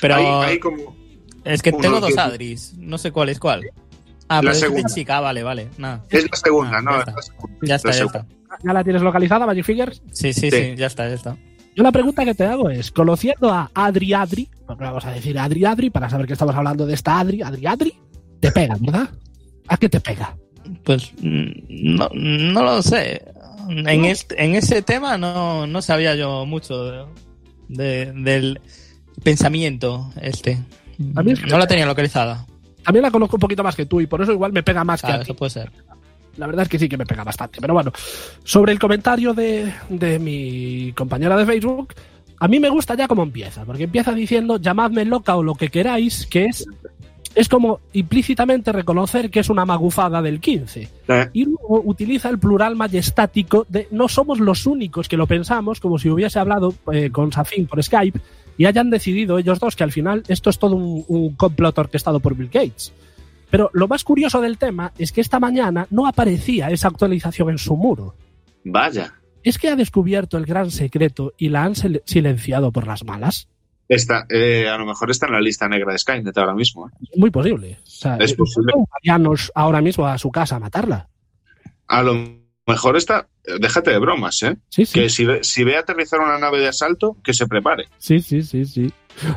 Pero 0.00 0.14
Ahí, 0.16 0.26
ahí 0.52 0.58
como... 0.60 0.94
es 1.44 1.62
que 1.62 1.72
tengo 1.72 2.00
dos 2.00 2.16
Adris, 2.18 2.74
no 2.78 2.98
sé 2.98 3.10
cuál 3.12 3.30
es 3.30 3.38
cuál. 3.38 3.62
Ah, 4.28 4.36
La 4.36 4.40
pero 4.40 4.52
es 4.52 4.58
segunda. 4.60 4.88
chica, 4.94 5.16
ah, 5.18 5.20
vale, 5.20 5.42
vale. 5.42 5.68
Es 6.10 6.30
la 6.30 6.36
segunda, 6.36 6.78
Ah, 6.78 6.82
¿no? 6.82 6.90
ya 6.92 6.96
Es 6.96 7.06
está. 7.06 7.12
la 7.14 7.22
segunda. 7.22 7.58
Ya 7.62 7.74
está, 7.76 7.88
La 7.88 7.92
ya 7.94 7.98
segunda. 7.98 8.18
está. 8.20 8.36
¿Ya 8.64 8.72
la 8.72 8.84
tienes 8.84 9.02
localizada, 9.02 9.46
Magic 9.46 9.64
Fingers? 9.64 10.02
Sí, 10.12 10.32
sí, 10.32 10.50
Sí. 10.50 10.50
sí, 10.50 10.74
ya 10.76 10.86
está, 10.86 11.08
ya 11.08 11.14
está. 11.14 11.36
Yo 11.74 11.82
la 11.82 11.92
pregunta 11.92 12.24
que 12.24 12.34
te 12.34 12.44
hago 12.44 12.70
es, 12.70 12.90
conociendo 12.90 13.50
a 13.50 13.70
Adri 13.74 14.14
Adri, 14.14 14.48
porque 14.66 14.84
vamos 14.84 15.04
a 15.04 15.10
decir 15.12 15.38
Adri 15.38 15.64
Adri 15.64 15.90
para 15.90 16.08
saber 16.08 16.26
que 16.26 16.32
estamos 16.32 16.54
hablando 16.56 16.86
de 16.86 16.94
esta 16.94 17.18
Adri, 17.20 17.42
Adri 17.42 17.66
Adri, 17.66 17.94
te 18.40 18.50
pega, 18.50 18.76
¿verdad? 18.80 19.08
¿A 19.68 19.76
qué 19.76 19.88
te 19.88 20.00
pega? 20.00 20.34
Pues 20.84 21.12
mm, 21.20 21.96
no, 21.96 22.08
no 22.14 22.62
lo 22.62 22.82
sé. 22.82 23.22
En, 23.68 24.04
este- 24.04 24.42
en 24.44 24.54
ese 24.54 24.82
tema 24.82 25.16
no, 25.18 25.66
no 25.66 25.82
sabía 25.82 26.14
yo 26.14 26.46
mucho 26.46 26.84
de- 26.84 27.04
de- 27.68 28.12
del 28.12 28.60
pensamiento 29.22 30.10
este. 30.20 30.58
A 31.14 31.22
mí 31.22 31.32
es 31.32 31.40
que 31.40 31.46
no 31.46 31.58
la 31.58 31.66
tenía 31.66 31.86
localizada. 31.86 32.46
También 32.84 33.02
la 33.02 33.10
conozco 33.10 33.36
un 33.36 33.40
poquito 33.40 33.62
más 33.64 33.74
que 33.74 33.86
tú 33.86 34.00
y 34.00 34.06
por 34.06 34.22
eso 34.22 34.32
igual 34.32 34.52
me 34.52 34.62
pega 34.62 34.84
más 34.84 35.02
que 35.02 35.08
a 35.12 35.16
ti. 35.18 35.22
eso 35.24 35.34
puede 35.34 35.50
ser. 35.50 35.70
La 36.36 36.46
verdad 36.46 36.62
es 36.64 36.68
que 36.68 36.78
sí 36.78 36.88
que 36.88 36.96
me 36.96 37.06
pega 37.06 37.24
bastante. 37.24 37.60
Pero 37.60 37.74
bueno, 37.74 37.92
sobre 38.44 38.72
el 38.72 38.78
comentario 38.78 39.32
de, 39.34 39.72
de 39.88 40.18
mi 40.18 40.92
compañera 40.94 41.36
de 41.36 41.46
Facebook, 41.46 41.94
a 42.38 42.46
mí 42.48 42.60
me 42.60 42.68
gusta 42.68 42.94
ya 42.94 43.08
cómo 43.08 43.22
empieza, 43.22 43.64
porque 43.64 43.84
empieza 43.84 44.12
diciendo 44.12 44.58
llamadme 44.58 45.04
loca 45.06 45.34
o 45.36 45.42
lo 45.42 45.54
que 45.54 45.68
queráis, 45.70 46.26
que 46.26 46.44
es, 46.46 46.66
es 47.36 47.48
como 47.48 47.78
implícitamente 47.92 48.72
reconocer 48.72 49.30
que 49.30 49.38
es 49.40 49.48
una 49.50 49.64
magufada 49.64 50.20
del 50.22 50.40
15. 50.40 50.88
Eh, 51.06 51.28
Y 51.32 51.44
luego 51.44 51.82
utiliza 51.84 52.28
el 52.30 52.38
plural 52.38 52.74
majestático 52.74 53.66
de 53.68 53.86
no 53.92 54.08
somos 54.08 54.40
los 54.40 54.66
únicos 54.66 55.08
que 55.08 55.16
lo 55.16 55.26
pensamos, 55.28 55.78
como 55.78 55.98
si 55.98 56.08
hubiese 56.10 56.38
hablado 56.40 56.74
eh, 56.92 57.10
con 57.10 57.30
Safin 57.30 57.66
por 57.66 57.82
Skype 57.82 58.18
y 58.58 58.64
hayan 58.64 58.90
decidido 58.90 59.38
ellos 59.38 59.60
dos 59.60 59.76
que 59.76 59.84
al 59.84 59.92
final 59.92 60.22
esto 60.28 60.50
es 60.50 60.58
todo 60.58 60.74
un, 60.76 61.04
un 61.08 61.34
complot 61.36 61.78
orquestado 61.78 62.18
por 62.20 62.34
Bill 62.34 62.48
Gates. 62.50 62.92
Pero 63.50 63.70
lo 63.74 63.86
más 63.86 64.02
curioso 64.02 64.40
del 64.40 64.58
tema 64.58 64.92
es 64.98 65.12
que 65.12 65.20
esta 65.20 65.38
mañana 65.38 65.86
no 65.90 66.06
aparecía 66.08 66.70
esa 66.70 66.88
actualización 66.88 67.50
en 67.50 67.58
su 67.58 67.76
muro. 67.76 68.14
Vaya. 68.64 69.14
¿Es 69.44 69.58
que 69.58 69.68
ha 69.68 69.76
descubierto 69.76 70.38
el 70.38 70.46
gran 70.46 70.72
secreto 70.72 71.32
y 71.38 71.50
la 71.50 71.62
han 71.62 71.74
sil- 71.78 72.02
silenciado 72.06 72.72
por 72.72 72.86
las 72.88 73.04
malas? 73.04 73.46
Está, 73.88 74.26
eh, 74.28 74.68
a 74.68 74.76
lo 74.78 74.86
mejor 74.86 75.10
está 75.10 75.26
en 75.26 75.32
la 75.32 75.40
lista 75.40 75.68
negra 75.68 75.92
de 75.92 75.98
Skynet 75.98 76.36
ahora 76.36 76.54
mismo. 76.54 76.88
¿eh? 76.88 76.92
Es 77.12 77.18
muy 77.18 77.30
posible. 77.30 77.78
O 77.82 77.86
sea, 77.86 78.16
Es 78.16 78.32
eh, 78.32 78.36
posible. 78.36 78.72
ahora 79.54 79.80
mismo 79.80 80.06
a 80.06 80.18
su 80.18 80.30
casa 80.30 80.56
a 80.56 80.60
matarla. 80.60 81.08
A 81.86 82.02
lo 82.02 82.14
mejor 82.66 82.96
está. 82.96 83.28
Déjate 83.60 83.92
de 83.92 83.98
bromas, 84.00 84.42
¿eh? 84.42 84.56
Sí, 84.70 84.84
sí. 84.86 85.00
Que 85.00 85.08
si 85.08 85.24
ve, 85.24 85.44
si 85.44 85.62
ve 85.62 85.76
aterrizar 85.76 86.18
una 86.18 86.36
nave 86.36 86.58
de 86.58 86.66
asalto, 86.66 87.16
que 87.22 87.32
se 87.32 87.46
prepare. 87.46 87.86
Sí, 87.98 88.18
sí, 88.20 88.42
sí, 88.42 88.64
sí. 88.64 88.92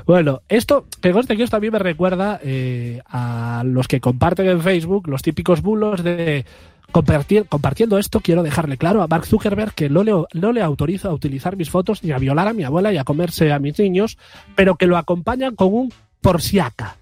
Bueno, 0.08 0.42
esto, 0.50 0.88
que 1.00 1.12
conste 1.12 1.38
que 1.38 1.44
esto 1.44 1.58
a 1.58 1.60
mí 1.60 1.70
me 1.70 1.78
recuerda 1.80 2.40
eh, 2.44 3.02
a 3.06 3.62
los 3.66 3.88
que 3.88 4.02
comparten 4.02 4.48
en 4.50 4.62
Facebook 4.62 5.08
los 5.08 5.22
típicos 5.22 5.62
bulos 5.62 6.04
de 6.04 6.44
compartir, 6.92 7.46
compartiendo 7.46 7.98
esto, 7.98 8.20
quiero 8.20 8.44
dejarle 8.44 8.78
claro 8.78 9.02
a 9.02 9.08
Mark 9.08 9.26
Zuckerberg 9.26 9.74
que 9.74 9.90
no 9.90 10.04
le, 10.04 10.14
no 10.34 10.52
le 10.52 10.62
autorizo 10.62 11.10
a 11.10 11.14
utilizar 11.14 11.56
mis 11.56 11.70
fotos 11.70 12.04
ni 12.04 12.12
a 12.12 12.18
violar 12.18 12.48
a 12.48 12.54
mi 12.54 12.64
abuela 12.64 12.94
y 12.94 12.98
a 12.98 13.04
comerse 13.04 13.52
a 13.52 13.60
mis 13.60 13.78
niños, 13.80 14.18
pero 14.56 14.76
que 14.76 14.88
lo 14.88 14.98
acompañan 14.98 15.56
con 15.56 15.74
un 15.74 15.94
por 16.22 16.42
si 16.42 16.60
aca. 16.60 16.98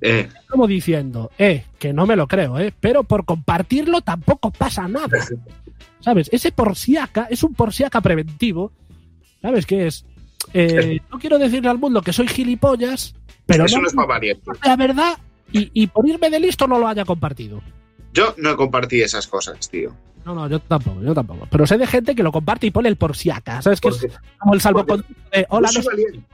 Eh, 0.00 0.28
Como 0.48 0.66
diciendo, 0.66 1.30
eh, 1.38 1.64
que 1.78 1.92
no 1.92 2.06
me 2.06 2.16
lo 2.16 2.28
creo, 2.28 2.58
eh, 2.58 2.72
pero 2.78 3.04
por 3.04 3.24
compartirlo 3.24 4.00
tampoco 4.00 4.50
pasa 4.50 4.86
nada. 4.88 5.18
¿Sabes? 6.00 6.28
Ese 6.32 6.52
por 6.52 6.76
si 6.76 6.96
aca 6.96 7.26
es 7.30 7.42
un 7.42 7.54
por 7.54 7.72
si 7.72 7.84
aca 7.84 8.00
preventivo. 8.00 8.72
¿Sabes 9.42 9.66
qué 9.66 9.86
es? 9.86 10.04
Eh, 10.54 11.00
no 11.10 11.18
quiero 11.18 11.38
decirle 11.38 11.68
al 11.68 11.78
mundo 11.78 12.00
que 12.00 12.12
soy 12.12 12.28
gilipollas, 12.28 13.14
pero 13.44 13.66
eso 13.66 13.80
no, 13.80 13.88
es 13.88 13.94
la 14.64 14.76
verdad 14.76 15.18
y, 15.52 15.70
y 15.74 15.88
por 15.88 16.08
irme 16.08 16.30
de 16.30 16.40
listo 16.40 16.66
no 16.66 16.78
lo 16.78 16.88
haya 16.88 17.04
compartido. 17.04 17.60
Yo 18.18 18.34
no 18.36 18.56
compartí 18.56 19.00
esas 19.00 19.26
cosas, 19.28 19.70
tío. 19.70 19.94
No, 20.24 20.34
no, 20.34 20.48
yo 20.48 20.58
tampoco, 20.58 21.00
yo 21.02 21.14
tampoco. 21.14 21.46
Pero 21.50 21.66
sé 21.66 21.78
de 21.78 21.86
gente 21.86 22.14
que 22.16 22.22
lo 22.24 22.32
comparte 22.32 22.66
y 22.66 22.70
pone 22.72 22.88
el 22.88 22.96
por 22.96 23.16
si 23.16 23.30
aca. 23.30 23.62
¿Sabes? 23.62 23.76
Es 23.76 23.80
Porque 23.80 24.10
como 24.38 24.54
el 24.54 24.60
salvoconducto 24.60 25.14
de 25.32 25.46
hola, 25.50 25.70
no 25.72 25.82
soy 25.82 26.24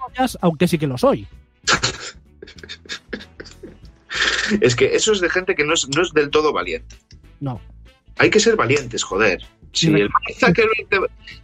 aunque 0.41 0.67
sí 0.67 0.79
que 0.79 0.87
lo 0.87 0.97
soy. 0.99 1.27
Es 4.61 4.77
que 4.77 4.95
eso 4.95 5.13
es 5.13 5.21
de 5.21 5.29
gente 5.29 5.55
que 5.55 5.65
no 5.65 5.75
es, 5.75 5.89
no 5.89 6.03
es 6.03 6.13
del 6.13 6.31
todo 6.31 6.53
valiente. 6.53 6.97
No. 7.41 7.61
Hay 8.19 8.31
que 8.31 8.39
ser 8.39 8.57
valientes, 8.57 9.03
joder. 9.03 9.43
Si, 9.73 9.89
el 9.89 10.09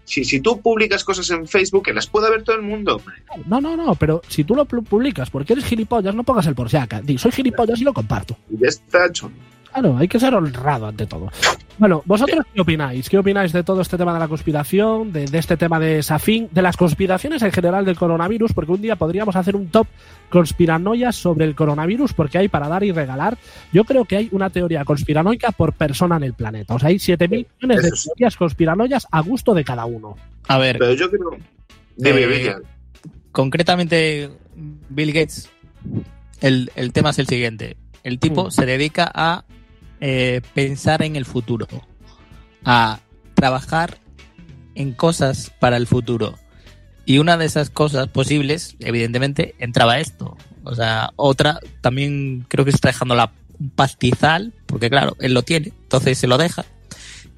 si, 0.04 0.24
si 0.24 0.40
tú 0.40 0.60
publicas 0.60 1.02
cosas 1.02 1.28
en 1.30 1.48
Facebook, 1.48 1.84
que 1.86 1.92
las 1.92 2.06
pueda 2.06 2.30
ver 2.30 2.44
todo 2.44 2.54
el 2.54 2.62
mundo. 2.62 3.02
No, 3.46 3.60
no, 3.60 3.76
no, 3.76 3.96
pero 3.96 4.22
si 4.28 4.44
tú 4.44 4.54
lo 4.54 4.66
pu- 4.68 4.84
publicas 4.84 5.30
porque 5.30 5.54
eres 5.54 5.64
gilipollas, 5.64 6.14
no 6.14 6.22
pongas 6.22 6.46
el 6.46 6.54
por 6.54 6.70
si. 6.70 6.76
Di, 7.02 7.18
soy 7.18 7.32
gilipollas 7.32 7.80
y 7.80 7.84
lo 7.84 7.92
comparto. 7.92 8.36
Y 8.48 8.58
ya 8.60 8.68
está 8.68 9.06
hecho. 9.06 9.32
Claro, 9.72 9.96
hay 9.98 10.08
que 10.08 10.18
ser 10.18 10.34
honrado 10.34 10.86
ante 10.88 11.06
todo. 11.06 11.30
Bueno, 11.78 12.02
¿vosotros 12.04 12.44
qué 12.52 12.60
opináis? 12.60 13.08
¿Qué 13.08 13.16
opináis 13.16 13.52
de 13.52 13.62
todo 13.62 13.80
este 13.80 13.96
tema 13.96 14.12
de 14.12 14.18
la 14.18 14.28
conspiración, 14.28 15.12
de, 15.12 15.24
de 15.26 15.38
este 15.38 15.56
tema 15.56 15.78
de 15.80 16.02
Safin, 16.02 16.48
de 16.50 16.60
las 16.60 16.76
conspiraciones 16.76 17.40
en 17.42 17.52
general 17.52 17.84
del 17.84 17.96
coronavirus? 17.96 18.52
Porque 18.52 18.72
un 18.72 18.82
día 18.82 18.96
podríamos 18.96 19.34
hacer 19.36 19.56
un 19.56 19.68
top 19.68 19.86
conspiranoias 20.28 21.16
sobre 21.16 21.44
el 21.46 21.54
coronavirus, 21.54 22.12
porque 22.12 22.36
hay 22.38 22.48
para 22.48 22.68
dar 22.68 22.84
y 22.84 22.92
regalar. 22.92 23.38
Yo 23.72 23.84
creo 23.84 24.04
que 24.04 24.16
hay 24.16 24.28
una 24.32 24.50
teoría 24.50 24.84
conspiranoica 24.84 25.52
por 25.52 25.72
persona 25.72 26.16
en 26.16 26.24
el 26.24 26.34
planeta. 26.34 26.74
O 26.74 26.78
sea, 26.78 26.88
hay 26.90 26.96
7.000 26.96 27.28
millones 27.60 27.82
de 27.82 27.90
teorías 27.90 28.36
conspiranoias 28.36 29.06
a 29.10 29.20
gusto 29.20 29.54
de 29.54 29.64
cada 29.64 29.86
uno. 29.86 30.16
A 30.48 30.58
ver, 30.58 30.76
Pero 30.78 30.92
yo 30.94 31.08
creo. 31.08 31.30
Dime, 31.96 32.20
Eh, 32.24 32.54
concretamente 33.32 34.30
Bill 34.88 35.12
Gates, 35.12 35.48
el, 36.40 36.70
el 36.74 36.92
tema 36.92 37.10
es 37.10 37.18
el 37.18 37.26
siguiente. 37.26 37.76
El 38.02 38.18
tipo 38.18 38.46
Mm. 38.46 38.50
se 38.50 38.66
dedica 38.66 39.10
a 39.14 39.44
eh, 40.00 40.40
pensar 40.54 41.02
en 41.02 41.16
el 41.16 41.24
futuro, 41.24 41.66
a 42.64 43.00
trabajar 43.34 43.98
en 44.74 44.92
cosas 44.92 45.52
para 45.58 45.76
el 45.76 45.86
futuro. 45.86 46.38
Y 47.04 47.18
una 47.18 47.36
de 47.36 47.46
esas 47.46 47.70
cosas 47.70 48.08
posibles, 48.08 48.76
evidentemente, 48.78 49.54
entraba 49.58 49.98
esto. 49.98 50.36
O 50.64 50.74
sea, 50.74 51.10
otra 51.16 51.58
también 51.80 52.46
creo 52.48 52.64
que 52.64 52.70
se 52.70 52.76
está 52.76 52.88
dejando 52.88 53.14
la 53.14 53.32
pastizal, 53.74 54.52
porque 54.66 54.90
claro, 54.90 55.16
él 55.20 55.34
lo 55.34 55.42
tiene, 55.42 55.72
entonces 55.82 56.18
se 56.18 56.26
lo 56.26 56.38
deja, 56.38 56.64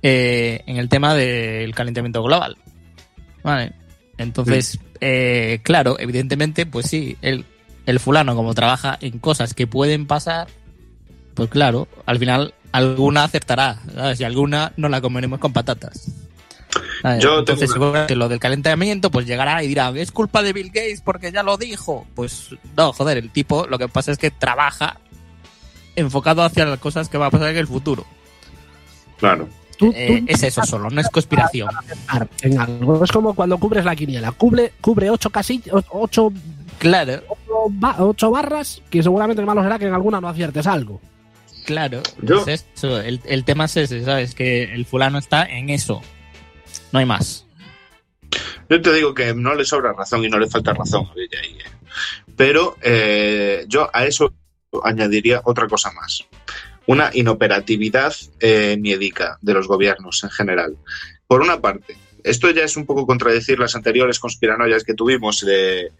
eh, 0.02 0.62
en 0.66 0.76
el 0.76 0.88
tema 0.88 1.14
del 1.14 1.74
calentamiento 1.74 2.22
global. 2.22 2.56
Vale. 3.42 3.72
Entonces, 4.18 4.78
eh, 5.00 5.60
claro, 5.62 5.96
evidentemente, 5.98 6.66
pues 6.66 6.86
sí, 6.86 7.16
el, 7.22 7.44
el 7.86 7.98
fulano 7.98 8.36
como 8.36 8.54
trabaja 8.54 8.98
en 9.00 9.18
cosas 9.18 9.54
que 9.54 9.66
pueden 9.66 10.06
pasar, 10.06 10.48
pues 11.34 11.48
claro, 11.50 11.88
al 12.06 12.18
final 12.18 12.54
alguna 12.72 13.24
acertará, 13.24 13.78
¿sabes? 13.94 14.20
Y 14.20 14.24
alguna 14.24 14.72
no 14.76 14.88
la 14.88 15.00
comeremos 15.00 15.38
con 15.38 15.52
patatas. 15.52 16.10
¿sabes? 17.02 17.22
Yo 17.22 17.40
Entonces, 17.40 17.68
tengo 17.68 17.72
seguramente 17.74 18.16
lo 18.16 18.28
del 18.28 18.38
calentamiento, 18.38 19.10
pues 19.10 19.26
llegará 19.26 19.62
y 19.62 19.68
dirá, 19.68 19.90
es 19.96 20.10
culpa 20.12 20.42
de 20.42 20.52
Bill 20.52 20.68
Gates 20.68 21.02
porque 21.02 21.30
ya 21.32 21.42
lo 21.42 21.56
dijo. 21.58 22.06
Pues 22.14 22.48
no, 22.76 22.92
joder, 22.92 23.18
el 23.18 23.30
tipo 23.30 23.66
lo 23.66 23.78
que 23.78 23.88
pasa 23.88 24.10
es 24.12 24.18
que 24.18 24.30
trabaja 24.30 24.98
enfocado 25.96 26.42
hacia 26.42 26.64
las 26.64 26.78
cosas 26.78 27.08
que 27.08 27.18
va 27.18 27.26
a 27.26 27.30
pasar 27.30 27.48
en 27.50 27.58
el 27.58 27.66
futuro. 27.66 28.06
Claro. 29.18 29.48
Tú- 29.78 29.90
tú 29.90 29.92
Eh, 29.96 30.24
es 30.28 30.42
eso 30.44 30.64
solo, 30.64 30.88
no 30.90 31.00
es 31.00 31.08
conspiración. 31.08 31.68
en 32.42 32.58
algo. 32.60 33.04
Es 33.04 33.10
como 33.10 33.34
cuando 33.34 33.58
cubres 33.58 33.84
la 33.84 33.96
quiniela. 33.96 34.30
Cubre, 34.32 34.72
cubre 34.80 35.10
ocho 35.10 35.28
casillas, 35.30 35.84
ocho, 35.90 36.32
Claro, 36.78 37.22
ocho 37.28 38.04
ocho 38.04 38.30
barras, 38.30 38.80
que 38.90 39.02
seguramente 39.02 39.44
malo 39.44 39.62
será 39.62 39.78
que 39.78 39.86
en 39.86 39.94
alguna 39.94 40.20
no 40.20 40.28
aciertes 40.28 40.66
algo. 40.66 41.00
Claro. 41.64 42.02
Yo- 42.20 42.44
Es 42.46 42.66
eso, 42.74 43.00
el, 43.00 43.20
el 43.24 43.44
tema 43.44 43.64
es 43.66 43.76
ese, 43.76 44.04
¿sabes? 44.04 44.34
Que 44.34 44.64
el 44.64 44.84
fulano 44.86 45.18
está 45.18 45.44
en 45.44 45.70
eso. 45.70 46.00
No 46.92 46.98
hay 46.98 47.06
más. 47.06 47.46
Yo 48.68 48.80
te 48.80 48.92
digo 48.94 49.12
que 49.14 49.34
no 49.34 49.54
le 49.54 49.64
sobra 49.64 49.92
razón 49.92 50.24
y 50.24 50.28
no 50.28 50.38
le 50.38 50.48
falta 50.48 50.72
razón 50.72 51.06
a 51.10 51.14
Villa 51.14 51.38
ahí, 51.42 51.58
eh. 51.58 51.70
Pero 52.36 52.76
eh, 52.80 53.64
yo 53.68 53.90
a 53.92 54.06
eso 54.06 54.32
añadiría 54.82 55.42
otra 55.44 55.66
cosa 55.68 55.92
más. 55.92 56.24
Una 56.86 57.10
inoperatividad 57.12 58.14
eh, 58.40 58.76
miedica 58.80 59.38
de 59.42 59.52
los 59.54 59.68
gobiernos 59.68 60.24
en 60.24 60.30
general. 60.30 60.76
Por 61.26 61.42
una 61.42 61.60
parte, 61.60 61.96
esto 62.24 62.50
ya 62.50 62.64
es 62.64 62.76
un 62.76 62.86
poco 62.86 63.06
contradecir 63.06 63.58
las 63.58 63.74
anteriores 63.76 64.18
conspiranoias 64.18 64.82
que 64.84 64.94
tuvimos 64.94 65.40
de 65.44 65.92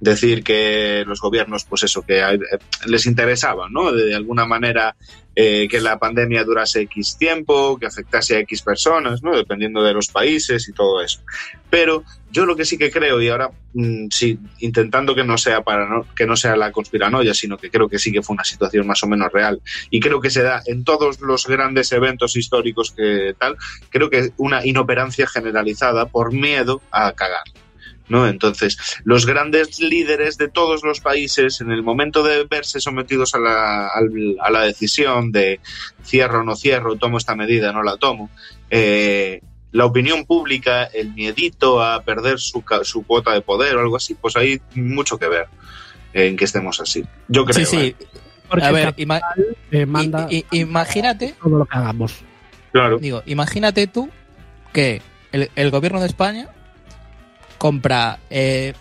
decir 0.00 0.42
que 0.42 1.04
los 1.06 1.20
gobiernos, 1.20 1.64
pues 1.64 1.84
eso, 1.84 2.02
que 2.02 2.20
eh, 2.20 2.38
les 2.86 3.06
interesaba, 3.06 3.68
¿no? 3.68 3.92
De, 3.92 4.14
alguna 4.14 4.46
manera 4.46 4.96
eh, 5.36 5.68
que 5.70 5.80
la 5.80 5.98
pandemia 5.98 6.42
durase 6.42 6.80
X 6.82 7.16
tiempo, 7.18 7.78
que 7.78 7.86
afectase 7.86 8.36
a 8.36 8.40
X 8.40 8.62
personas, 8.62 9.22
¿no? 9.22 9.36
Dependiendo 9.36 9.82
de 9.82 9.92
los 9.92 10.08
países 10.08 10.68
y 10.68 10.72
todo 10.72 11.02
eso. 11.02 11.20
Pero 11.68 12.02
yo 12.32 12.46
lo 12.46 12.56
que 12.56 12.64
sí 12.64 12.78
que 12.78 12.90
creo, 12.90 13.20
y 13.20 13.28
ahora 13.28 13.50
mm, 13.74 14.06
sí, 14.10 14.38
intentando 14.60 15.14
que 15.14 15.22
no 15.22 15.36
sea 15.36 15.62
para 15.62 15.86
no, 15.86 16.06
que 16.16 16.26
no 16.26 16.34
sea 16.34 16.56
la 16.56 16.72
conspiranoia, 16.72 17.34
sino 17.34 17.58
que 17.58 17.70
creo 17.70 17.88
que 17.88 17.98
sí 17.98 18.10
que 18.10 18.22
fue 18.22 18.34
una 18.34 18.44
situación 18.44 18.86
más 18.86 19.02
o 19.02 19.06
menos 19.06 19.30
real, 19.30 19.60
y 19.90 20.00
creo 20.00 20.20
que 20.20 20.30
se 20.30 20.42
da 20.42 20.62
en 20.64 20.82
todos 20.82 21.20
los 21.20 21.46
grandes 21.46 21.92
eventos 21.92 22.36
históricos 22.36 22.92
que 22.92 23.34
tal, 23.38 23.56
creo 23.90 24.08
que 24.08 24.32
una 24.38 24.64
inoperancia 24.64 25.26
generalizada 25.26 26.06
por 26.06 26.32
miedo 26.32 26.80
a 26.90 27.12
cagar. 27.12 27.44
¿No? 28.10 28.26
Entonces, 28.26 28.76
los 29.04 29.24
grandes 29.24 29.78
líderes 29.80 30.36
de 30.36 30.48
todos 30.48 30.82
los 30.82 31.00
países, 31.00 31.60
en 31.62 31.70
el 31.70 31.82
momento 31.82 32.22
de 32.22 32.44
verse 32.44 32.80
sometidos 32.80 33.34
a 33.34 33.38
la, 33.38 33.86
al- 33.86 34.36
a 34.42 34.50
la 34.50 34.62
decisión 34.62 35.30
de 35.32 35.60
cierro 36.04 36.40
o 36.40 36.42
no 36.42 36.56
cierro, 36.56 36.96
tomo 36.96 37.16
esta 37.18 37.34
medida, 37.36 37.72
no 37.72 37.82
la 37.84 37.96
tomo, 37.96 38.28
eh, 38.68 39.40
la 39.72 39.84
opinión 39.86 40.24
pública, 40.26 40.82
el 40.84 41.14
miedito 41.14 41.80
a 41.82 42.02
perder 42.02 42.40
su, 42.40 42.62
ca- 42.62 42.82
su 42.82 43.04
cuota 43.06 43.32
de 43.32 43.42
poder 43.42 43.76
o 43.76 43.80
algo 43.80 43.94
así, 43.96 44.14
pues 44.14 44.36
hay 44.36 44.60
mucho 44.74 45.16
que 45.16 45.28
ver 45.28 45.46
en 46.12 46.36
que 46.36 46.44
estemos 46.46 46.80
así. 46.80 47.04
Yo 47.28 47.44
creo. 47.44 47.64
Sí, 47.64 47.64
sí. 47.64 47.76
¿eh? 47.86 47.96
Porque 48.48 48.66
A 48.66 48.72
ver, 48.72 48.88
el 48.96 49.06
ima- 49.06 49.20
capital, 49.20 49.56
eh, 49.70 49.86
manda 49.86 50.26
i- 50.28 50.44
i- 50.50 50.58
imagínate, 50.58 51.36
todo 51.40 51.58
lo 51.58 51.64
que 51.66 51.76
hagamos. 51.76 52.16
Claro. 52.72 52.98
digo, 52.98 53.22
imagínate 53.26 53.86
tú 53.86 54.10
que 54.72 55.00
el, 55.30 55.48
el 55.54 55.70
gobierno 55.70 56.00
de 56.00 56.06
España 56.06 56.48
compra 57.60 58.20
eh, 58.30 58.72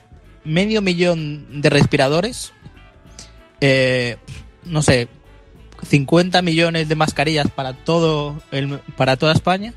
medio 0.46 0.82
millón 0.82 1.62
de 1.62 1.70
respiradores, 1.70 2.54
eh, 3.60 4.16
no 4.64 4.82
sé, 4.82 5.10
50 5.86 6.42
millones 6.42 6.88
de 6.88 6.96
mascarillas 6.96 7.50
para 7.52 7.74
todo 7.74 8.42
el, 8.52 8.80
para 8.96 9.18
toda 9.18 9.34
España 9.34 9.74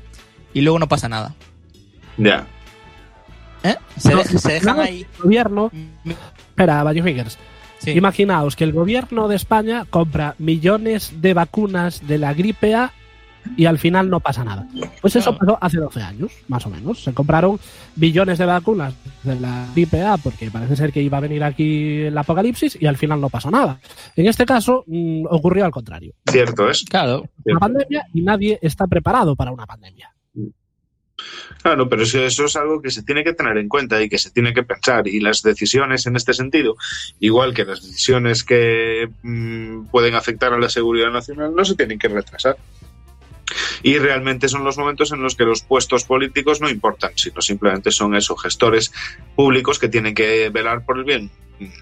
y 0.53 0.61
luego 0.61 0.79
no 0.79 0.87
pasa 0.87 1.09
nada. 1.09 1.35
Ya. 2.17 2.47
¿Eh? 3.63 3.75
Se, 3.97 4.11
No, 4.11 4.19
deja- 4.19 4.39
se 4.39 4.53
dejan 4.53 4.79
ahí. 4.79 5.05
El 5.17 5.23
gobierno, 5.23 5.69
espera, 6.49 6.81
Bayo 6.83 7.03
Fingers, 7.03 7.37
Sí. 7.79 7.91
imaginaos 7.91 8.55
que 8.55 8.63
el 8.63 8.71
gobierno 8.71 9.27
de 9.27 9.35
España 9.35 9.83
compra 9.89 10.35
millones 10.37 11.11
de 11.21 11.33
vacunas 11.33 12.07
de 12.07 12.17
la 12.17 12.33
gripe 12.33 12.73
A 12.73 12.93
y 13.57 13.65
al 13.65 13.79
final 13.79 14.09
no 14.09 14.19
pasa 14.19 14.43
nada. 14.43 14.67
Pues 15.01 15.15
eso 15.15 15.31
Claro. 15.31 15.37
pasó 15.39 15.57
hace 15.61 15.77
12 15.77 16.01
años, 16.01 16.31
más 16.47 16.65
o 16.65 16.69
menos. 16.69 17.03
Se 17.03 17.13
compraron 17.13 17.59
billones 17.95 18.37
de 18.37 18.45
vacunas 18.45 18.93
de 19.23 19.39
la 19.39 19.67
gripe 19.73 20.01
A 20.01 20.17
porque 20.17 20.49
parece 20.51 20.75
ser 20.75 20.91
que 20.91 21.01
iba 21.01 21.17
a 21.17 21.21
venir 21.21 21.43
aquí 21.43 22.01
el 22.01 22.17
apocalipsis 22.17 22.77
y 22.79 22.85
al 22.85 22.97
final 22.97 23.21
no 23.21 23.29
pasó 23.29 23.51
nada. 23.51 23.79
En 24.15 24.27
este 24.27 24.45
caso 24.45 24.83
mm, 24.87 25.25
ocurrió 25.29 25.65
al 25.65 25.71
contrario. 25.71 26.13
Cierto 26.29 26.69
es. 26.69 26.83
Claro, 26.85 27.23
Una 27.45 27.59
pandemia 27.59 28.05
y 28.13 28.21
nadie 28.21 28.59
está 28.61 28.87
preparado 28.87 29.35
para 29.35 29.51
una 29.51 29.65
pandemia. 29.65 30.13
Claro, 31.61 31.87
pero 31.87 32.03
eso 32.03 32.45
es 32.45 32.55
algo 32.57 32.81
que 32.81 32.91
se 32.91 33.03
tiene 33.03 33.23
que 33.23 33.33
tener 33.33 33.57
en 33.57 33.69
cuenta 33.69 34.01
y 34.01 34.09
que 34.09 34.17
se 34.17 34.31
tiene 34.31 34.53
que 34.53 34.63
pensar. 34.63 35.07
Y 35.07 35.19
las 35.21 35.41
decisiones 35.41 36.05
en 36.05 36.15
este 36.15 36.33
sentido, 36.33 36.75
igual 37.19 37.53
que 37.53 37.63
las 37.63 37.81
decisiones 37.81 38.43
que 38.43 39.09
mm, 39.21 39.85
pueden 39.85 40.15
afectar 40.15 40.53
a 40.53 40.57
la 40.59 40.69
seguridad 40.69 41.11
nacional, 41.11 41.55
no 41.55 41.63
se 41.63 41.75
tienen 41.75 41.99
que 41.99 42.09
retrasar. 42.09 42.57
Y 43.83 43.99
realmente 43.99 44.47
son 44.47 44.63
los 44.63 44.77
momentos 44.77 45.11
en 45.11 45.21
los 45.21 45.35
que 45.35 45.43
los 45.43 45.61
puestos 45.61 46.05
políticos 46.05 46.61
no 46.61 46.69
importan, 46.69 47.11
sino 47.15 47.41
simplemente 47.41 47.91
son 47.91 48.15
esos 48.15 48.41
gestores 48.41 48.91
públicos 49.35 49.77
que 49.77 49.89
tienen 49.89 50.15
que 50.15 50.49
velar 50.49 50.85
por 50.85 50.97
el 50.97 51.03
bien 51.03 51.29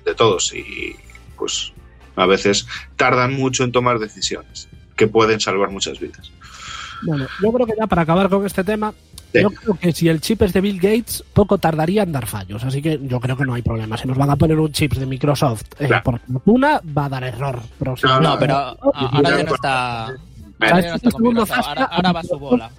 de 0.03 0.15
todos. 0.15 0.53
Y 0.53 0.95
pues 1.37 1.71
a 2.15 2.25
veces 2.25 2.67
tardan 2.95 3.33
mucho 3.33 3.63
en 3.63 3.71
tomar 3.71 3.99
decisiones 3.99 4.67
que 4.95 5.07
pueden 5.07 5.39
salvar 5.39 5.69
muchas 5.69 5.99
vidas. 5.99 6.31
Bueno, 7.03 7.27
yo 7.41 7.51
creo 7.53 7.65
que 7.67 7.73
ya 7.79 7.87
para 7.87 8.01
acabar 8.03 8.29
con 8.29 8.45
este 8.45 8.63
tema, 8.63 8.93
Sí. 9.33 9.41
yo 9.41 9.49
creo 9.49 9.75
que 9.79 9.93
si 9.93 10.09
el 10.09 10.19
chip 10.19 10.41
es 10.41 10.51
de 10.51 10.59
Bill 10.59 10.77
Gates, 10.77 11.23
poco 11.33 11.57
tardaría 11.57 12.03
en 12.03 12.11
dar 12.11 12.25
fallos. 12.27 12.63
Así 12.65 12.81
que 12.81 12.99
yo 13.03 13.19
creo 13.21 13.37
que 13.37 13.45
no 13.45 13.53
hay 13.53 13.61
problema. 13.61 13.95
Si 13.95 14.05
nos 14.05 14.17
van 14.17 14.29
a 14.29 14.35
poner 14.35 14.59
un 14.59 14.71
chip 14.73 14.93
de 14.95 15.05
Microsoft 15.05 15.63
eh, 15.79 15.87
Claro. 15.87 16.03
por 16.03 16.19
fortuna, 16.19 16.81
va 16.97 17.05
a 17.05 17.09
dar 17.09 17.23
error. 17.23 17.61
no, 18.21 18.37
pero 18.37 18.55
ahora 18.93 19.37
ya 19.37 19.43
no 19.43 19.55
está. 19.55 20.15
No 20.69 20.77
está 20.77 20.97
Segundo 20.99 21.41
Microsoft, 21.41 21.67
ahora, 21.89 22.11
va 22.11 22.23
su 22.23 22.37
bola. 22.39 22.71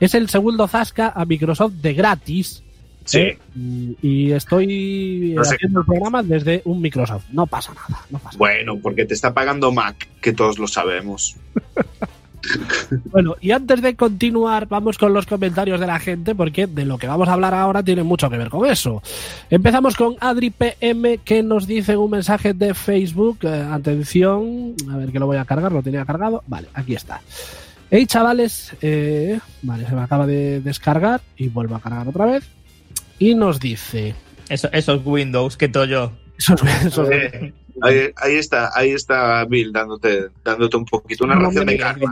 Es 0.00 0.14
el 0.14 0.28
segundo 0.28 0.66
Zasca 0.68 1.12
a 1.14 1.24
Microsoft 1.24 1.72
de 1.74 1.94
gratis. 1.94 2.62
Sí. 3.06 3.18
eh, 3.18 3.38
y- 3.54 3.96
y 4.00 4.32
estoy 4.32 5.34
No 5.36 5.44
sé. 5.44 5.56
haciendo 5.56 5.80
el 5.80 5.86
programa 5.86 6.22
desde 6.22 6.62
un 6.64 6.80
Microsoft. 6.80 7.24
No 7.32 7.46
pasa 7.46 7.74
nada. 7.74 8.00
No 8.08 8.18
pasa 8.18 8.38
Bueno, 8.38 8.78
porque 8.82 9.04
te 9.04 9.12
está 9.12 9.34
pagando 9.34 9.70
Mac, 9.72 10.08
que 10.22 10.32
todos 10.32 10.58
lo 10.58 10.66
sabemos. 10.66 11.36
Bueno, 13.10 13.36
y 13.40 13.50
antes 13.50 13.80
de 13.82 13.94
continuar, 13.96 14.66
vamos 14.68 14.98
con 14.98 15.12
los 15.12 15.26
comentarios 15.26 15.80
de 15.80 15.86
la 15.86 15.98
gente, 15.98 16.34
porque 16.34 16.66
de 16.66 16.84
lo 16.84 16.98
que 16.98 17.06
vamos 17.06 17.28
a 17.28 17.32
hablar 17.34 17.54
ahora 17.54 17.82
tiene 17.82 18.02
mucho 18.02 18.28
que 18.30 18.38
ver 18.38 18.48
con 18.50 18.68
eso. 18.68 19.02
Empezamos 19.50 19.96
con 19.96 20.16
Adri 20.20 20.50
PM, 20.50 21.18
que 21.18 21.42
nos 21.42 21.66
dice 21.66 21.96
un 21.96 22.10
mensaje 22.10 22.54
de 22.54 22.74
Facebook. 22.74 23.38
Eh, 23.42 23.66
atención, 23.70 24.74
a 24.90 24.96
ver 24.96 25.10
que 25.12 25.18
lo 25.18 25.26
voy 25.26 25.36
a 25.36 25.44
cargar, 25.44 25.72
lo 25.72 25.82
tenía 25.82 26.04
cargado. 26.04 26.42
Vale, 26.46 26.68
aquí 26.74 26.94
está. 26.94 27.20
Hey 27.90 28.06
chavales, 28.06 28.72
eh, 28.82 29.38
vale, 29.62 29.86
se 29.86 29.94
me 29.94 30.02
acaba 30.02 30.26
de 30.26 30.60
descargar 30.60 31.20
y 31.36 31.48
vuelvo 31.48 31.76
a 31.76 31.80
cargar 31.80 32.08
otra 32.08 32.26
vez. 32.26 32.44
Y 33.18 33.34
nos 33.34 33.60
dice. 33.60 34.14
Eso, 34.48 34.68
esos 34.72 35.00
Windows 35.04 35.56
que 35.56 35.68
todo 35.68 35.84
yo. 35.84 36.12
Eso 36.38 36.54
es- 36.54 36.86
eso 36.86 37.10
es- 37.10 37.32
Eh, 37.34 37.52
ahí, 37.82 38.10
ahí 38.16 38.34
está, 38.36 38.70
ahí 38.74 38.90
está 38.90 39.44
Bill 39.44 39.72
dándote, 39.72 40.28
dándote 40.44 40.76
un 40.76 40.84
poquito 40.84 41.24
una 41.24 41.34
No, 41.34 41.42
ración 41.46 41.66
de 41.66 41.76
karma. 41.78 42.10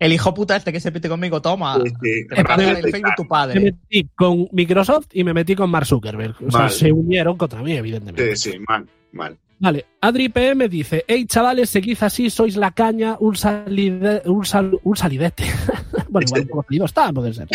El 0.00 0.12
hijo 0.12 0.34
puta 0.34 0.56
este 0.56 0.72
que 0.72 0.80
se 0.80 0.90
pite 0.92 1.08
conmigo, 1.08 1.40
toma. 1.40 1.78
Sí, 1.82 1.90
sí, 1.90 2.26
Te 2.28 2.40
el 2.40 2.46
Facebook 2.90 3.14
tu 3.16 3.26
karma. 3.28 3.46
me 3.46 3.52
padre. 3.54 3.60
metí 3.60 4.08
con 4.16 4.48
Microsoft 4.52 5.06
y 5.12 5.22
me 5.24 5.32
metí 5.34 5.54
con 5.54 5.70
Mark 5.70 5.86
Zuckerberg. 5.86 6.34
O 6.46 6.50
sea, 6.50 6.60
Vale. 6.62 6.70
se 6.72 6.92
unieron 6.92 7.36
contra 7.36 7.62
mí, 7.62 7.72
evidentemente. 7.76 8.34
Sí, 8.36 8.52
sí, 8.52 8.58
mal, 8.68 8.86
mal. 9.12 9.36
Vale, 9.58 9.86
Adri 10.02 10.28
PM 10.28 10.68
dice, 10.68 11.04
hey 11.08 11.24
chavales, 11.26 11.70
seguid 11.70 11.96
así, 12.02 12.28
sois 12.28 12.56
la 12.56 12.72
caña, 12.72 13.16
un, 13.20 13.36
salide, 13.36 14.20
un, 14.26 14.44
sal- 14.44 14.78
un 14.84 14.96
salidete. 14.96 15.44
bueno, 16.10 16.26
igual 16.26 16.40
un 16.42 16.48
poco 16.48 16.62
salido 16.64 16.84
está, 16.84 17.12
puede 17.12 17.32
ser. 17.32 17.48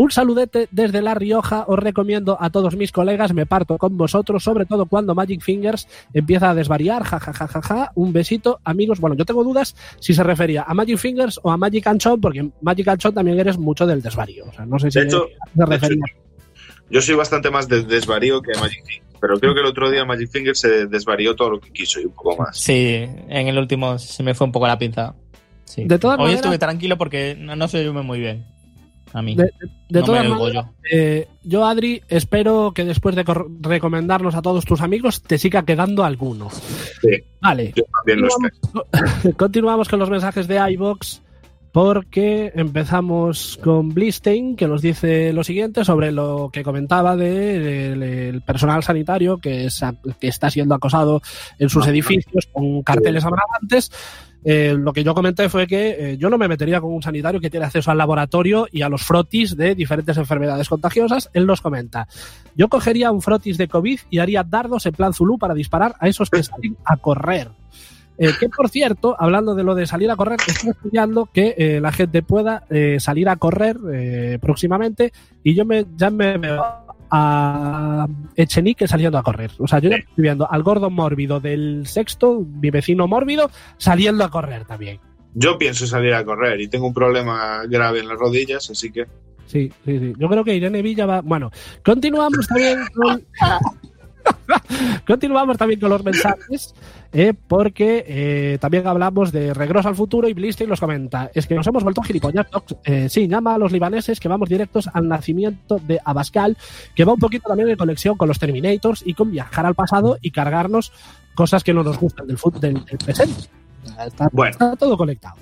Un 0.00 0.10
saludete 0.10 0.66
desde 0.70 1.02
La 1.02 1.14
Rioja, 1.14 1.64
os 1.68 1.78
recomiendo 1.78 2.38
a 2.40 2.48
todos 2.48 2.74
mis 2.74 2.90
colegas, 2.90 3.34
me 3.34 3.44
parto 3.44 3.76
con 3.76 3.98
vosotros, 3.98 4.42
sobre 4.42 4.64
todo 4.64 4.86
cuando 4.86 5.14
Magic 5.14 5.42
Fingers 5.42 5.86
empieza 6.14 6.48
a 6.48 6.54
desvariar, 6.54 7.02
jajajajaja, 7.04 7.92
un 7.96 8.10
besito, 8.10 8.60
amigos, 8.64 8.98
bueno, 8.98 9.14
yo 9.14 9.26
tengo 9.26 9.44
dudas 9.44 9.76
si 10.00 10.14
se 10.14 10.22
refería 10.22 10.62
a 10.62 10.72
Magic 10.72 10.96
Fingers 10.96 11.38
o 11.42 11.50
a 11.50 11.58
Magic 11.58 11.86
Anchon, 11.86 12.18
porque 12.18 12.48
Magic 12.62 12.88
Anchon 12.88 13.12
también 13.12 13.38
eres 13.38 13.58
mucho 13.58 13.86
del 13.86 14.00
desvarío, 14.00 14.46
o 14.48 14.52
sea, 14.54 14.64
no 14.64 14.78
sé 14.78 14.90
si 14.90 15.00
De 15.00 15.04
hecho- 15.04 15.26
se 15.54 15.66
refería. 15.66 16.04
Yo 16.88 17.02
soy 17.02 17.14
bastante 17.16 17.50
más 17.50 17.68
de 17.68 17.82
desvarío 17.82 18.40
que 18.40 18.58
Magic 18.58 18.82
Finger, 18.86 19.04
pero 19.20 19.38
creo 19.38 19.52
que 19.52 19.60
el 19.60 19.66
otro 19.66 19.90
día 19.90 20.06
Magic 20.06 20.30
Finger 20.30 20.56
se 20.56 20.86
desvarió 20.86 21.36
todo 21.36 21.50
lo 21.50 21.60
que 21.60 21.72
quiso 21.72 22.00
y 22.00 22.06
un 22.06 22.12
poco 22.12 22.38
más. 22.38 22.56
Sí, 22.58 23.04
en 23.28 23.48
el 23.48 23.58
último 23.58 23.98
se 23.98 24.22
me 24.22 24.32
fue 24.32 24.46
un 24.46 24.52
poco 24.52 24.66
la 24.66 24.78
pinza. 24.78 25.14
Sí. 25.66 25.84
De 25.84 25.98
todas 25.98 26.16
Hoy 26.16 26.22
maneras- 26.22 26.40
estuve 26.40 26.58
tranquilo 26.58 26.96
porque 26.96 27.36
no, 27.38 27.54
no 27.54 27.68
se 27.68 27.86
oye 27.86 27.90
muy 28.02 28.18
bien. 28.18 28.46
A 29.12 29.22
mí. 29.22 29.34
De, 29.34 29.44
de- 29.44 29.50
de 29.88 30.00
no 30.00 30.06
todas 30.06 30.28
maneras, 30.28 30.64
yo. 30.66 30.70
eh, 30.92 31.26
yo, 31.42 31.64
Adri, 31.66 32.00
espero 32.08 32.72
que 32.74 32.84
después 32.84 33.16
de 33.16 33.24
cor- 33.24 33.48
recomendarnos 33.60 34.34
a 34.36 34.42
todos 34.42 34.64
tus 34.64 34.80
amigos, 34.80 35.22
te 35.22 35.36
siga 35.38 35.64
quedando 35.64 36.04
alguno. 36.04 36.48
Sí. 36.50 37.08
Vale. 37.40 37.72
Yo 37.74 37.82
también 37.96 38.20
lo 38.20 38.28
espero. 38.28 39.36
Continuamos 39.36 39.88
con 39.88 39.98
los 39.98 40.10
mensajes 40.10 40.46
de 40.46 40.56
iBox 40.72 41.22
porque 41.72 42.50
empezamos 42.56 43.58
con 43.62 43.90
Blistein 43.90 44.56
que 44.56 44.66
nos 44.66 44.82
dice 44.82 45.32
lo 45.32 45.44
siguiente 45.44 45.84
sobre 45.84 46.10
lo 46.10 46.50
que 46.52 46.64
comentaba 46.64 47.14
del 47.16 48.02
el 48.02 48.42
personal 48.42 48.82
sanitario 48.82 49.38
que, 49.38 49.66
es- 49.66 49.80
que 50.18 50.26
está 50.28 50.50
siendo 50.50 50.74
acosado 50.74 51.22
en 51.58 51.68
sus 51.68 51.86
Ah. 51.86 51.90
edificios 51.90 52.48
con 52.52 52.82
carteles 52.82 53.24
abravantes. 53.24 53.90
Eh, 54.42 54.74
lo 54.78 54.92
que 54.92 55.04
yo 55.04 55.14
comenté 55.14 55.48
fue 55.48 55.66
que 55.66 56.12
eh, 56.12 56.16
yo 56.16 56.30
no 56.30 56.38
me 56.38 56.48
metería 56.48 56.80
con 56.80 56.92
un 56.92 57.02
sanitario 57.02 57.40
que 57.40 57.50
tiene 57.50 57.66
acceso 57.66 57.90
al 57.90 57.98
laboratorio 57.98 58.66
y 58.72 58.82
a 58.82 58.88
los 58.88 59.02
frotis 59.02 59.56
de 59.56 59.74
diferentes 59.74 60.16
enfermedades 60.16 60.68
contagiosas. 60.68 61.30
Él 61.34 61.46
nos 61.46 61.60
comenta, 61.60 62.08
yo 62.54 62.68
cogería 62.68 63.10
un 63.10 63.20
frotis 63.20 63.58
de 63.58 63.68
COVID 63.68 64.00
y 64.08 64.18
haría 64.18 64.42
dardos 64.42 64.86
en 64.86 64.92
plan 64.92 65.12
Zulu 65.12 65.38
para 65.38 65.54
disparar 65.54 65.94
a 66.00 66.08
esos 66.08 66.30
que 66.30 66.42
salen 66.42 66.76
a 66.84 66.96
correr. 66.96 67.48
Eh, 68.16 68.32
que 68.38 68.50
por 68.50 68.68
cierto, 68.68 69.16
hablando 69.18 69.54
de 69.54 69.62
lo 69.62 69.74
de 69.74 69.86
salir 69.86 70.10
a 70.10 70.16
correr, 70.16 70.38
estoy 70.46 70.70
estudiando 70.70 71.26
que 71.32 71.78
la 71.80 71.90
gente 71.90 72.22
pueda 72.22 72.64
salir 72.98 73.30
a 73.30 73.36
correr 73.36 73.78
próximamente 74.40 75.12
y 75.42 75.54
yo 75.54 75.64
me, 75.64 75.86
ya 75.96 76.10
me 76.10 76.38
a 77.10 78.06
Echenique 78.36 78.86
saliendo 78.86 79.18
a 79.18 79.22
correr. 79.22 79.50
O 79.58 79.66
sea, 79.66 79.78
yo 79.78 79.90
ya 79.90 79.96
estoy 79.96 80.22
viendo 80.22 80.50
al 80.50 80.62
gordo 80.62 80.90
mórbido 80.90 81.40
del 81.40 81.86
sexto, 81.86 82.40
mi 82.40 82.70
vecino 82.70 83.08
mórbido, 83.08 83.50
saliendo 83.78 84.24
a 84.24 84.30
correr 84.30 84.64
también. 84.64 85.00
Yo 85.34 85.58
pienso 85.58 85.86
salir 85.86 86.14
a 86.14 86.24
correr 86.24 86.60
y 86.60 86.68
tengo 86.68 86.86
un 86.86 86.94
problema 86.94 87.62
grave 87.68 88.00
en 88.00 88.08
las 88.08 88.18
rodillas, 88.18 88.68
así 88.70 88.90
que 88.90 89.06
Sí, 89.50 89.72
sí, 89.84 89.98
sí. 89.98 90.12
Yo 90.16 90.28
creo 90.28 90.44
que 90.44 90.54
Irene 90.54 90.80
Villa 90.80 91.06
va. 91.06 91.22
Bueno, 91.22 91.50
continuamos 91.84 92.46
también 92.46 92.78
con. 92.94 93.24
continuamos 95.06 95.56
también 95.58 95.80
con 95.80 95.90
los 95.90 96.04
mensajes, 96.04 96.74
eh, 97.12 97.34
porque 97.48 98.04
eh, 98.06 98.58
también 98.60 98.86
hablamos 98.86 99.32
de 99.32 99.52
Regreso 99.54 99.88
al 99.88 99.94
futuro 99.94 100.28
y 100.28 100.32
Blister 100.34 100.68
nos 100.68 100.80
comenta: 100.80 101.30
es 101.34 101.46
que 101.46 101.54
nos 101.54 101.66
hemos 101.66 101.82
vuelto 101.82 102.02
gilipollas. 102.02 102.46
Eh, 102.84 103.08
sí, 103.08 103.28
llama 103.28 103.54
a 103.54 103.58
los 103.58 103.72
libaneses 103.72 104.20
que 104.20 104.28
vamos 104.28 104.48
directos 104.48 104.88
al 104.92 105.08
nacimiento 105.08 105.78
de 105.86 105.98
Abascal, 106.04 106.56
que 106.94 107.04
va 107.04 107.12
un 107.14 107.18
poquito 107.20 107.48
también 107.48 107.68
en 107.70 107.76
conexión 107.76 108.16
con 108.16 108.28
los 108.28 108.38
Terminators 108.38 109.02
y 109.04 109.14
con 109.14 109.30
viajar 109.30 109.66
al 109.66 109.74
pasado 109.74 110.18
y 110.20 110.30
cargarnos 110.30 110.92
cosas 111.34 111.64
que 111.64 111.72
no 111.74 111.82
nos 111.82 111.98
gustan 111.98 112.26
del, 112.26 112.36
del, 112.60 112.84
del 112.84 112.98
presente. 112.98 113.48
Está, 114.06 114.28
Bueno. 114.32 114.50
está 114.52 114.76
todo 114.76 114.96
conectado. 114.96 115.36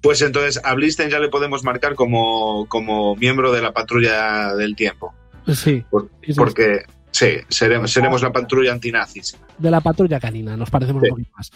pues 0.00 0.22
entonces 0.22 0.60
a 0.64 0.74
Blisten 0.74 1.10
ya 1.10 1.18
le 1.18 1.28
podemos 1.28 1.64
marcar 1.64 1.94
como, 1.96 2.66
como 2.68 3.16
miembro 3.16 3.50
de 3.52 3.60
la 3.62 3.72
patrulla 3.72 4.54
del 4.54 4.76
tiempo. 4.76 5.12
Sí, 5.52 5.82
Por- 5.90 6.08
sí, 6.22 6.32
sí. 6.32 6.34
porque 6.34 6.82
sí, 7.10 7.26
seremos, 7.48 7.90
seremos 7.90 8.22
la 8.22 8.32
patrulla 8.32 8.72
antinazis. 8.72 9.36
de 9.58 9.70
la 9.70 9.80
patrulla 9.80 10.20
canina, 10.20 10.56
nos 10.56 10.70
parecemos 10.70 11.02
Sí. 11.02 11.08
un 11.08 11.16
poquito 11.16 11.30
más. 11.36 11.50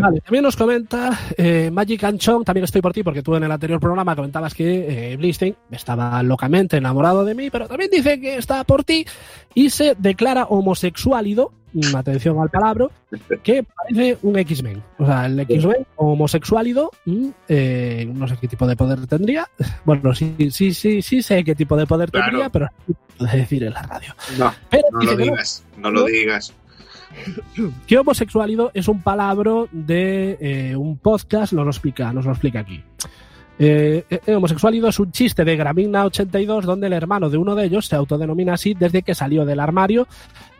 Vale, 0.00 0.20
también 0.20 0.44
nos 0.44 0.56
comenta 0.56 1.18
eh, 1.36 1.70
Magic 1.70 2.02
Anchong, 2.04 2.42
también 2.44 2.64
estoy 2.64 2.80
por 2.80 2.92
ti, 2.92 3.02
porque 3.02 3.22
tú 3.22 3.34
en 3.36 3.42
el 3.44 3.52
anterior 3.52 3.78
programa 3.80 4.16
comentabas 4.16 4.54
que 4.54 5.12
eh, 5.12 5.16
Blistein 5.16 5.54
estaba 5.70 6.22
locamente 6.22 6.76
enamorado 6.78 7.24
de 7.24 7.34
mí, 7.34 7.50
pero 7.50 7.66
también 7.68 7.90
dice 7.90 8.18
que 8.20 8.36
está 8.36 8.64
por 8.64 8.84
ti 8.84 9.04
y 9.54 9.68
se 9.70 9.94
declara 9.98 10.44
homosexuálido, 10.44 11.52
mm, 11.74 11.96
atención 11.96 12.38
al 12.40 12.48
palabra, 12.48 12.86
que 13.42 13.62
parece 13.64 14.16
un 14.22 14.38
X-Men. 14.38 14.82
O 14.98 15.04
sea, 15.06 15.26
el 15.26 15.40
X-Men 15.40 15.86
homosexuálido, 15.96 16.90
mm, 17.04 17.28
eh, 17.48 18.10
no 18.14 18.26
sé 18.26 18.36
qué 18.40 18.48
tipo 18.48 18.66
de 18.66 18.76
poder 18.76 19.06
tendría. 19.06 19.48
Bueno, 19.84 20.14
sí, 20.14 20.34
sí, 20.50 20.72
sí, 20.72 21.02
sí 21.02 21.20
sé 21.20 21.44
qué 21.44 21.54
tipo 21.54 21.76
de 21.76 21.86
poder 21.86 22.10
Claro. 22.10 22.26
tendría, 22.26 22.48
pero 22.48 22.68
puedo 23.18 23.32
decir 23.32 23.64
en 23.64 23.72
la 23.72 23.82
radio. 23.82 24.14
No, 24.38 24.52
Pero 24.70 24.84
no 24.92 24.98
lo 25.00 25.12
no, 25.12 25.16
digas, 25.16 25.64
no 25.76 25.90
lo 25.90 26.04
digas. 26.04 26.52
que 27.86 27.98
homosexualidad 27.98 28.70
es 28.74 28.88
un 28.88 29.00
palabra 29.02 29.52
de 29.70 30.36
eh, 30.40 30.76
un 30.76 30.98
podcast, 30.98 31.52
nos 31.52 31.64
lo 31.64 31.70
explica, 31.70 32.12
nos 32.12 32.24
lo 32.24 32.32
explica 32.32 32.60
aquí. 32.60 32.82
Eh, 33.56 34.04
eh, 34.10 34.34
homosexualidad 34.34 34.88
es 34.88 34.98
un 34.98 35.12
chiste 35.12 35.44
de 35.44 35.54
Gramina 35.56 36.04
82 36.06 36.64
donde 36.66 36.88
el 36.88 36.92
hermano 36.92 37.30
de 37.30 37.38
uno 37.38 37.54
de 37.54 37.66
ellos 37.66 37.86
se 37.86 37.94
autodenomina 37.94 38.54
así 38.54 38.74
desde 38.74 39.02
que 39.02 39.14
salió 39.14 39.44
del 39.44 39.60
armario. 39.60 40.08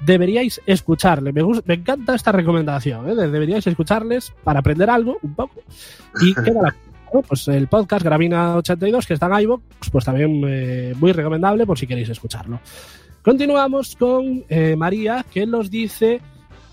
Deberíais 0.00 0.60
escucharle. 0.64 1.32
Me, 1.32 1.42
gus- 1.42 1.62
me 1.66 1.74
encanta 1.74 2.14
esta 2.14 2.30
recomendación. 2.30 3.08
¿eh? 3.10 3.16
De- 3.16 3.30
Deberíais 3.32 3.66
escucharles 3.66 4.32
para 4.44 4.60
aprender 4.60 4.88
algo 4.90 5.18
un 5.22 5.34
poco. 5.34 5.60
Y 6.20 6.34
queda 6.34 6.62
la 6.62 6.76
pues 7.22 7.48
el 7.48 7.68
podcast 7.68 8.04
Gravina 8.04 8.56
82 8.56 9.06
que 9.06 9.14
está 9.14 9.26
en 9.26 9.42
iVoox, 9.42 9.62
pues 9.90 10.04
también 10.04 10.42
eh, 10.46 10.94
muy 10.98 11.12
recomendable 11.12 11.66
por 11.66 11.78
si 11.78 11.86
queréis 11.86 12.08
escucharlo. 12.08 12.60
Continuamos 13.22 13.96
con 13.96 14.44
eh, 14.48 14.76
María 14.76 15.24
que 15.30 15.46
nos 15.46 15.70
dice 15.70 16.20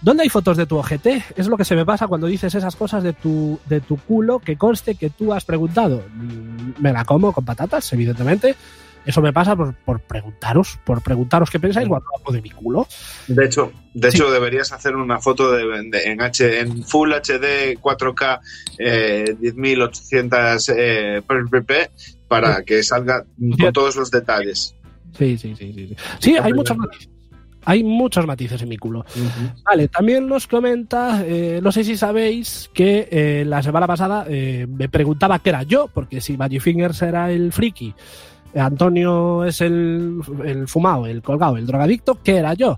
¿Dónde 0.01 0.23
hay 0.23 0.29
fotos 0.29 0.57
de 0.57 0.65
tu 0.65 0.77
ojete? 0.77 1.23
Es 1.35 1.47
lo 1.47 1.57
que 1.57 1.65
se 1.65 1.75
me 1.75 1.85
pasa 1.85 2.07
cuando 2.07 2.25
dices 2.25 2.55
esas 2.55 2.75
cosas 2.75 3.03
de 3.03 3.13
tu, 3.13 3.59
de 3.67 3.81
tu 3.81 3.97
culo 3.97 4.39
que 4.39 4.57
conste 4.57 4.95
que 4.95 5.11
tú 5.11 5.31
has 5.31 5.45
preguntado. 5.45 6.03
Mm, 6.15 6.81
Me 6.81 6.91
la 6.91 7.05
como 7.05 7.31
con 7.31 7.45
patatas, 7.45 7.93
evidentemente. 7.93 8.55
Eso 9.05 9.21
me 9.21 9.33
pasa 9.33 9.55
por, 9.55 9.73
por 9.73 9.99
preguntaros, 10.01 10.79
por 10.85 11.01
preguntaros 11.01 11.49
qué 11.49 11.59
pensáis 11.59 11.87
cuando 11.87 12.05
hablo 12.17 12.31
de 12.33 12.41
mi 12.41 12.49
culo. 12.51 12.87
De 13.27 13.45
hecho, 13.45 13.71
de 13.93 14.11
Sí. 14.11 14.17
hecho 14.17 14.31
deberías 14.31 14.71
hacer 14.71 14.95
una 14.95 15.19
foto 15.19 15.51
de, 15.51 15.65
de- 15.89 16.03
en, 16.11 16.21
H, 16.21 16.59
en 16.59 16.83
Full 16.83 17.11
HD 17.13 17.77
4K 17.81 18.39
eh, 18.77 19.35
10800 19.41 20.69
eh, 20.75 21.21
pp 21.27 21.89
para 22.27 22.63
que 22.63 22.83
salga 22.83 23.25
con 23.59 23.73
todos 23.73 23.95
los 23.95 24.11
detalles. 24.11 24.75
Sí, 25.17 25.37
sí, 25.37 25.55
sí, 25.57 25.73
sí. 25.73 25.87
Sí, 25.87 25.95
Sí, 26.19 26.37
hay 26.37 26.53
muchos 26.53 26.77
matices. 26.77 27.09
Hay 27.63 27.83
muchos 27.83 28.25
matices 28.25 28.59
en 28.63 28.69
mi 28.69 28.77
culo. 28.77 29.05
Vale, 29.65 29.87
también 29.87 30.27
nos 30.27 30.47
comenta, 30.47 31.23
eh, 31.23 31.59
no 31.61 31.71
sé 31.71 31.83
si 31.83 31.95
sabéis 31.95 32.71
que 32.73 33.07
eh, 33.11 33.43
la 33.45 33.61
semana 33.61 33.85
pasada 33.85 34.25
eh, 34.27 34.65
me 34.67 34.89
preguntaba 34.89 35.37
qué 35.39 35.49
era 35.49 35.61
yo, 35.61 35.87
porque 35.93 36.21
si 36.21 36.37
Magic 36.37 36.61
Fingers 36.61 36.99
era 37.03 37.31
el 37.31 37.51
friki, 37.51 37.93
Antonio 38.55 39.43
es 39.45 39.61
el, 39.61 40.21
el 40.45 40.67
fumado, 40.67 41.05
el 41.07 41.21
colgado, 41.21 41.57
el 41.57 41.65
drogadicto, 41.67 42.19
¿qué 42.23 42.37
era 42.37 42.53
yo? 42.53 42.77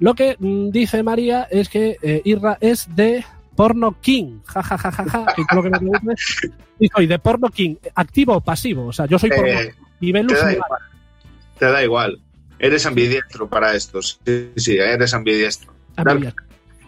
Lo 0.00 0.14
que 0.14 0.36
mm, 0.38 0.70
dice 0.70 1.02
María 1.02 1.46
es 1.50 1.68
que 1.68 1.96
eh, 2.02 2.22
Irra 2.24 2.58
es 2.60 2.88
de 2.96 3.24
Porno 3.54 3.96
King, 4.00 4.40
ja, 4.46 4.62
ja, 4.62 4.78
ja, 4.78 4.90
ja, 4.90 5.04
ja, 5.04 5.26
que 5.36 5.42
es 5.42 5.46
lo 5.54 5.62
que 5.62 5.70
me 5.70 5.78
pregunta 5.78 6.14
y 6.78 6.88
soy 6.88 7.06
de 7.06 7.18
Porno 7.18 7.48
King, 7.50 7.76
activo 7.94 8.34
o 8.36 8.40
pasivo, 8.40 8.86
o 8.86 8.92
sea, 8.92 9.06
yo 9.06 9.18
soy 9.18 9.30
porno 9.30 9.46
Eh, 9.46 9.74
y 10.00 10.10
Velus 10.10 10.32
te 10.32 10.40
da 10.44 10.52
igual. 10.52 10.80
Te 11.58 11.66
da 11.66 11.84
igual. 11.84 12.20
Eres 12.58 12.86
ambidiestro 12.86 13.48
para 13.48 13.74
estos. 13.74 14.18
Sí, 14.26 14.50
sí, 14.56 14.76
eres 14.76 15.14
ambidiestro. 15.14 15.72
Dar-. 15.96 16.34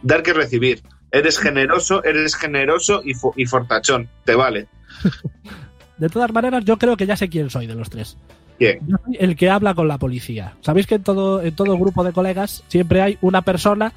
Dar 0.02 0.22
que 0.22 0.32
recibir. 0.32 0.82
Eres 1.12 1.38
generoso, 1.38 2.02
eres 2.02 2.34
generoso 2.34 3.00
y, 3.04 3.14
fo- 3.14 3.32
y 3.36 3.46
fortachón. 3.46 4.08
Te 4.24 4.34
vale. 4.34 4.66
De 5.98 6.08
todas 6.08 6.32
maneras, 6.32 6.64
yo 6.64 6.76
creo 6.76 6.96
que 6.96 7.06
ya 7.06 7.16
sé 7.16 7.28
quién 7.28 7.50
soy 7.50 7.66
de 7.66 7.74
los 7.74 7.90
tres. 7.90 8.16
¿Quién? 8.58 8.78
Yo 8.86 8.96
soy 9.04 9.16
el 9.20 9.36
que 9.36 9.50
habla 9.50 9.74
con 9.74 9.88
la 9.88 9.98
policía. 9.98 10.54
Sabéis 10.60 10.86
que 10.86 10.96
en 10.96 11.02
todo, 11.02 11.42
en 11.42 11.54
todo 11.54 11.76
grupo 11.78 12.02
de 12.04 12.12
colegas 12.12 12.64
siempre 12.68 13.02
hay 13.02 13.18
una 13.20 13.42
persona 13.42 13.92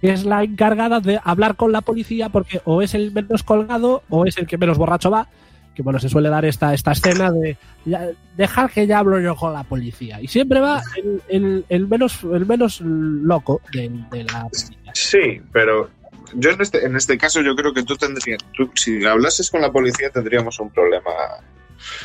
que 0.00 0.12
es 0.12 0.24
la 0.24 0.42
encargada 0.42 1.00
de 1.00 1.20
hablar 1.22 1.56
con 1.56 1.72
la 1.72 1.80
policía 1.82 2.28
porque 2.30 2.60
o 2.64 2.82
es 2.82 2.94
el 2.94 3.12
menos 3.12 3.42
colgado 3.42 4.02
o 4.08 4.24
es 4.26 4.38
el 4.38 4.46
que 4.46 4.58
menos 4.58 4.78
borracho 4.78 5.10
va. 5.10 5.28
Que 5.74 5.82
bueno, 5.82 5.98
se 6.00 6.08
suele 6.08 6.28
dar 6.28 6.44
esta, 6.44 6.74
esta 6.74 6.92
escena 6.92 7.30
de 7.30 7.56
ya, 7.84 8.08
dejar 8.36 8.70
que 8.70 8.86
ya 8.88 8.98
hablo 8.98 9.20
yo 9.20 9.36
con 9.36 9.52
la 9.52 9.62
policía. 9.62 10.20
Y 10.20 10.26
siempre 10.26 10.58
va 10.60 10.82
el, 10.96 11.22
el- 11.28 11.64
el 11.68 11.86
menos, 11.88 12.24
el 12.24 12.44
menos 12.46 12.80
loco 12.80 13.60
de, 13.72 13.88
de 14.10 14.24
la 14.24 14.42
policía. 14.48 14.92
Sí, 14.94 15.40
pero 15.52 15.88
yo 16.34 16.50
en 16.50 16.60
este, 16.60 16.84
en 16.84 16.96
este 16.96 17.18
caso 17.18 17.40
yo 17.42 17.54
creo 17.54 17.72
que 17.72 17.82
tú 17.82 17.96
tendrías, 17.96 18.38
tú, 18.54 18.70
si 18.74 19.04
hablases 19.04 19.50
con 19.50 19.60
la 19.60 19.70
policía 19.70 20.10
tendríamos 20.10 20.58
un 20.60 20.70
problema. 20.70 21.10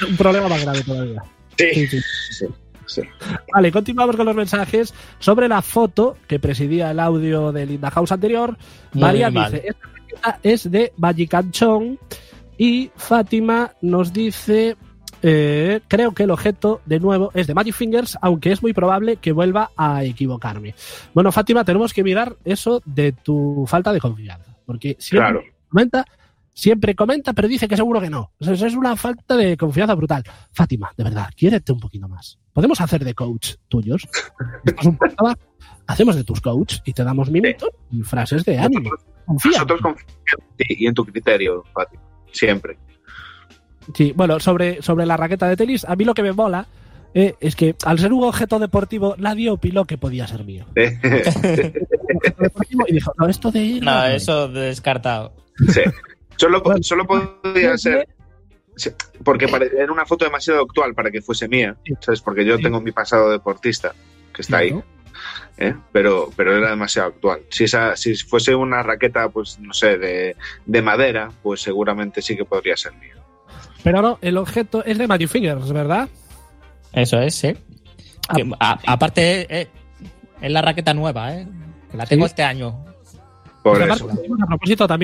Un 0.08 0.18
problema 0.18 0.48
más 0.48 0.62
grave 0.64 0.84
todavía. 0.84 1.24
Sí, 1.58 1.88
sí. 1.88 2.02
sí, 2.32 2.46
sí. 2.86 3.02
Vale, 3.54 3.72
continuamos 3.72 4.16
con 4.16 4.26
los 4.26 4.36
mensajes 4.36 4.94
sobre 5.20 5.48
la 5.48 5.62
foto 5.62 6.18
que 6.28 6.40
presidía 6.40 6.92
el 6.92 7.00
audio 7.00 7.52
del 7.52 7.70
Linda 7.70 7.92
House 7.92 8.12
anterior. 8.12 8.58
Muy 8.94 9.02
María 9.02 9.30
mal. 9.30 9.52
dice, 9.52 9.68
esta 10.16 10.40
es 10.44 10.72
de 10.72 10.94
Magicanchón 10.98 12.00
y 12.58 12.92
Fátima 12.96 13.74
nos 13.82 14.14
dice, 14.14 14.78
eh, 15.28 15.82
creo 15.88 16.12
que 16.14 16.24
el 16.24 16.30
objeto 16.32 16.82
de 16.86 17.00
nuevo 17.00 17.32
es 17.34 17.48
de 17.48 17.56
Magic 17.56 17.74
Fingers, 17.74 18.16
aunque 18.22 18.52
es 18.52 18.62
muy 18.62 18.74
probable 18.74 19.16
que 19.18 19.32
vuelva 19.32 19.72
a 19.76 20.04
equivocarme. 20.04 20.76
Bueno, 21.16 21.32
Fátima, 21.32 21.64
tenemos 21.66 21.94
que 21.94 22.04
mirar 22.04 22.36
eso 22.46 22.82
de 22.86 23.12
tu 23.12 23.66
falta 23.68 23.92
de 23.92 24.00
confianza, 24.00 24.56
porque 24.68 24.96
siempre 25.00 25.30
Claro. 25.32 25.44
comenta, 25.70 26.06
siempre 26.54 26.94
comenta, 26.94 27.34
pero 27.34 27.48
dice 27.48 27.68
que 27.68 27.76
seguro 27.76 28.00
que 28.00 28.10
no. 28.12 28.32
O 28.40 28.44
sea, 28.46 28.54
eso 28.54 28.68
es 28.68 28.76
una 28.76 28.96
falta 28.96 29.36
de 29.36 29.58
confianza 29.58 29.96
brutal. 29.96 30.24
Fátima, 30.52 30.92
de 30.96 31.04
verdad, 31.06 31.30
quiérete 31.36 31.72
un 31.72 31.80
poquito 31.80 32.08
más. 32.08 32.38
podemos 32.54 32.80
hacer 32.80 33.04
de 33.04 33.14
coach 33.16 33.56
tuyos. 33.68 34.08
Un. 34.86 34.98
Hacemos 35.88 36.16
de 36.16 36.24
tus 36.24 36.40
coach 36.42 36.78
y 36.86 36.94
te 36.94 37.04
damos 37.04 37.30
minutos 37.30 37.70
y 37.92 38.02
frases 38.04 38.46
de 38.46 38.58
ánimo. 38.58 38.92
Confía. 39.26 39.54
Nosotros 39.54 39.82
confiamos 39.82 40.16
en 40.30 40.56
ti 40.58 40.66
y 40.80 40.88
en 40.88 40.94
tu 40.94 41.04
criterio, 41.06 41.64
Fati. 41.74 41.98
Siempre. 42.32 42.78
Sí, 43.94 44.14
bueno, 44.16 44.40
sobre, 44.40 44.82
sobre 44.82 45.06
la 45.06 45.18
raqueta 45.18 45.48
de 45.48 45.56
tenis, 45.58 45.86
a 45.86 45.96
mí 45.96 46.04
lo 46.06 46.14
que 46.14 46.24
me 46.24 46.32
mola 46.34 46.66
eh, 47.14 47.36
es 47.40 47.56
que 47.56 47.76
al 47.86 48.00
ser 48.00 48.12
un 48.14 48.24
objeto 48.24 48.60
deportivo, 48.60 49.16
nadie 49.18 49.50
opinó 49.50 49.86
que 49.86 49.98
podía 49.98 50.28
ser 50.28 50.44
mío. 50.44 50.66
Un 50.76 51.14
objeto 51.16 52.44
deportivo 52.44 52.86
y 52.88 52.94
dijo, 52.94 53.14
no, 53.18 53.28
esto 53.28 53.52
de... 53.52 53.80
No, 53.82 54.06
eso 54.08 54.48
descartado. 54.48 55.34
Sí. 55.70 55.82
Solo, 56.38 56.62
Bueno, 56.62 56.84
solo 56.84 57.06
podía 57.08 57.78
ser. 57.78 58.08
sí, 58.76 58.90
Porque 59.24 59.46
era 59.78 59.92
una 59.94 60.06
foto 60.06 60.26
demasiado 60.26 60.62
actual 60.62 60.94
para 60.94 61.10
que 61.12 61.22
fuese 61.22 61.48
mía. 61.48 61.78
¿Sabes? 62.02 62.22
Porque 62.22 62.44
yo 62.44 62.58
Sí. 62.58 62.64
tengo 62.64 62.82
mi 62.82 62.92
pasado 62.92 63.32
deportista, 63.32 63.94
que 64.34 64.42
está 64.42 64.58
ahí. 64.58 64.78
¿eh? 65.58 65.74
Pero, 65.94 66.30
pero 66.36 66.58
era 66.58 66.72
demasiado 66.72 67.08
actual. 67.10 67.40
Si, 67.50 67.64
esa, 67.64 67.96
si 67.96 68.16
fuese 68.16 68.54
una 68.54 68.84
raqueta, 68.84 69.30
pues 69.30 69.58
no 69.60 69.74
sé, 69.74 69.98
de, 69.98 70.36
de 70.66 70.82
madera, 70.82 71.32
pues 71.42 71.62
seguramente 71.62 72.22
sí 72.22 72.36
que 72.36 72.44
podría 72.44 72.76
ser 72.76 72.92
mía. 72.96 73.16
Pero 73.86 74.02
no, 74.02 74.18
el 74.22 74.36
objeto 74.38 74.84
es 74.84 74.98
de 74.98 75.08
Magic 75.08 75.30
Fingers, 75.30 75.72
¿verdad? 75.72 76.10
Eso 76.92 77.20
es, 77.22 77.36
sí. 77.36 77.56
Ah, 78.28 78.34
Que, 78.36 78.52
a- 78.60 78.80
aparte, 78.88 79.62
eh, 79.62 79.68
es 80.42 80.52
la 80.52 80.62
raqueta 80.64 80.94
nueva, 80.94 81.34
¿eh? 81.36 81.48
Que 81.92 81.96
la 81.98 82.06
tengo 82.08 82.26
Sí. 82.26 82.32
este 82.32 82.44
año. 82.44 82.84
Por 83.62 83.80
eso. 83.82 84.08
aparte, 84.08 84.22
a 84.44 84.48
propósito, 84.48 84.88
también 84.88 85.04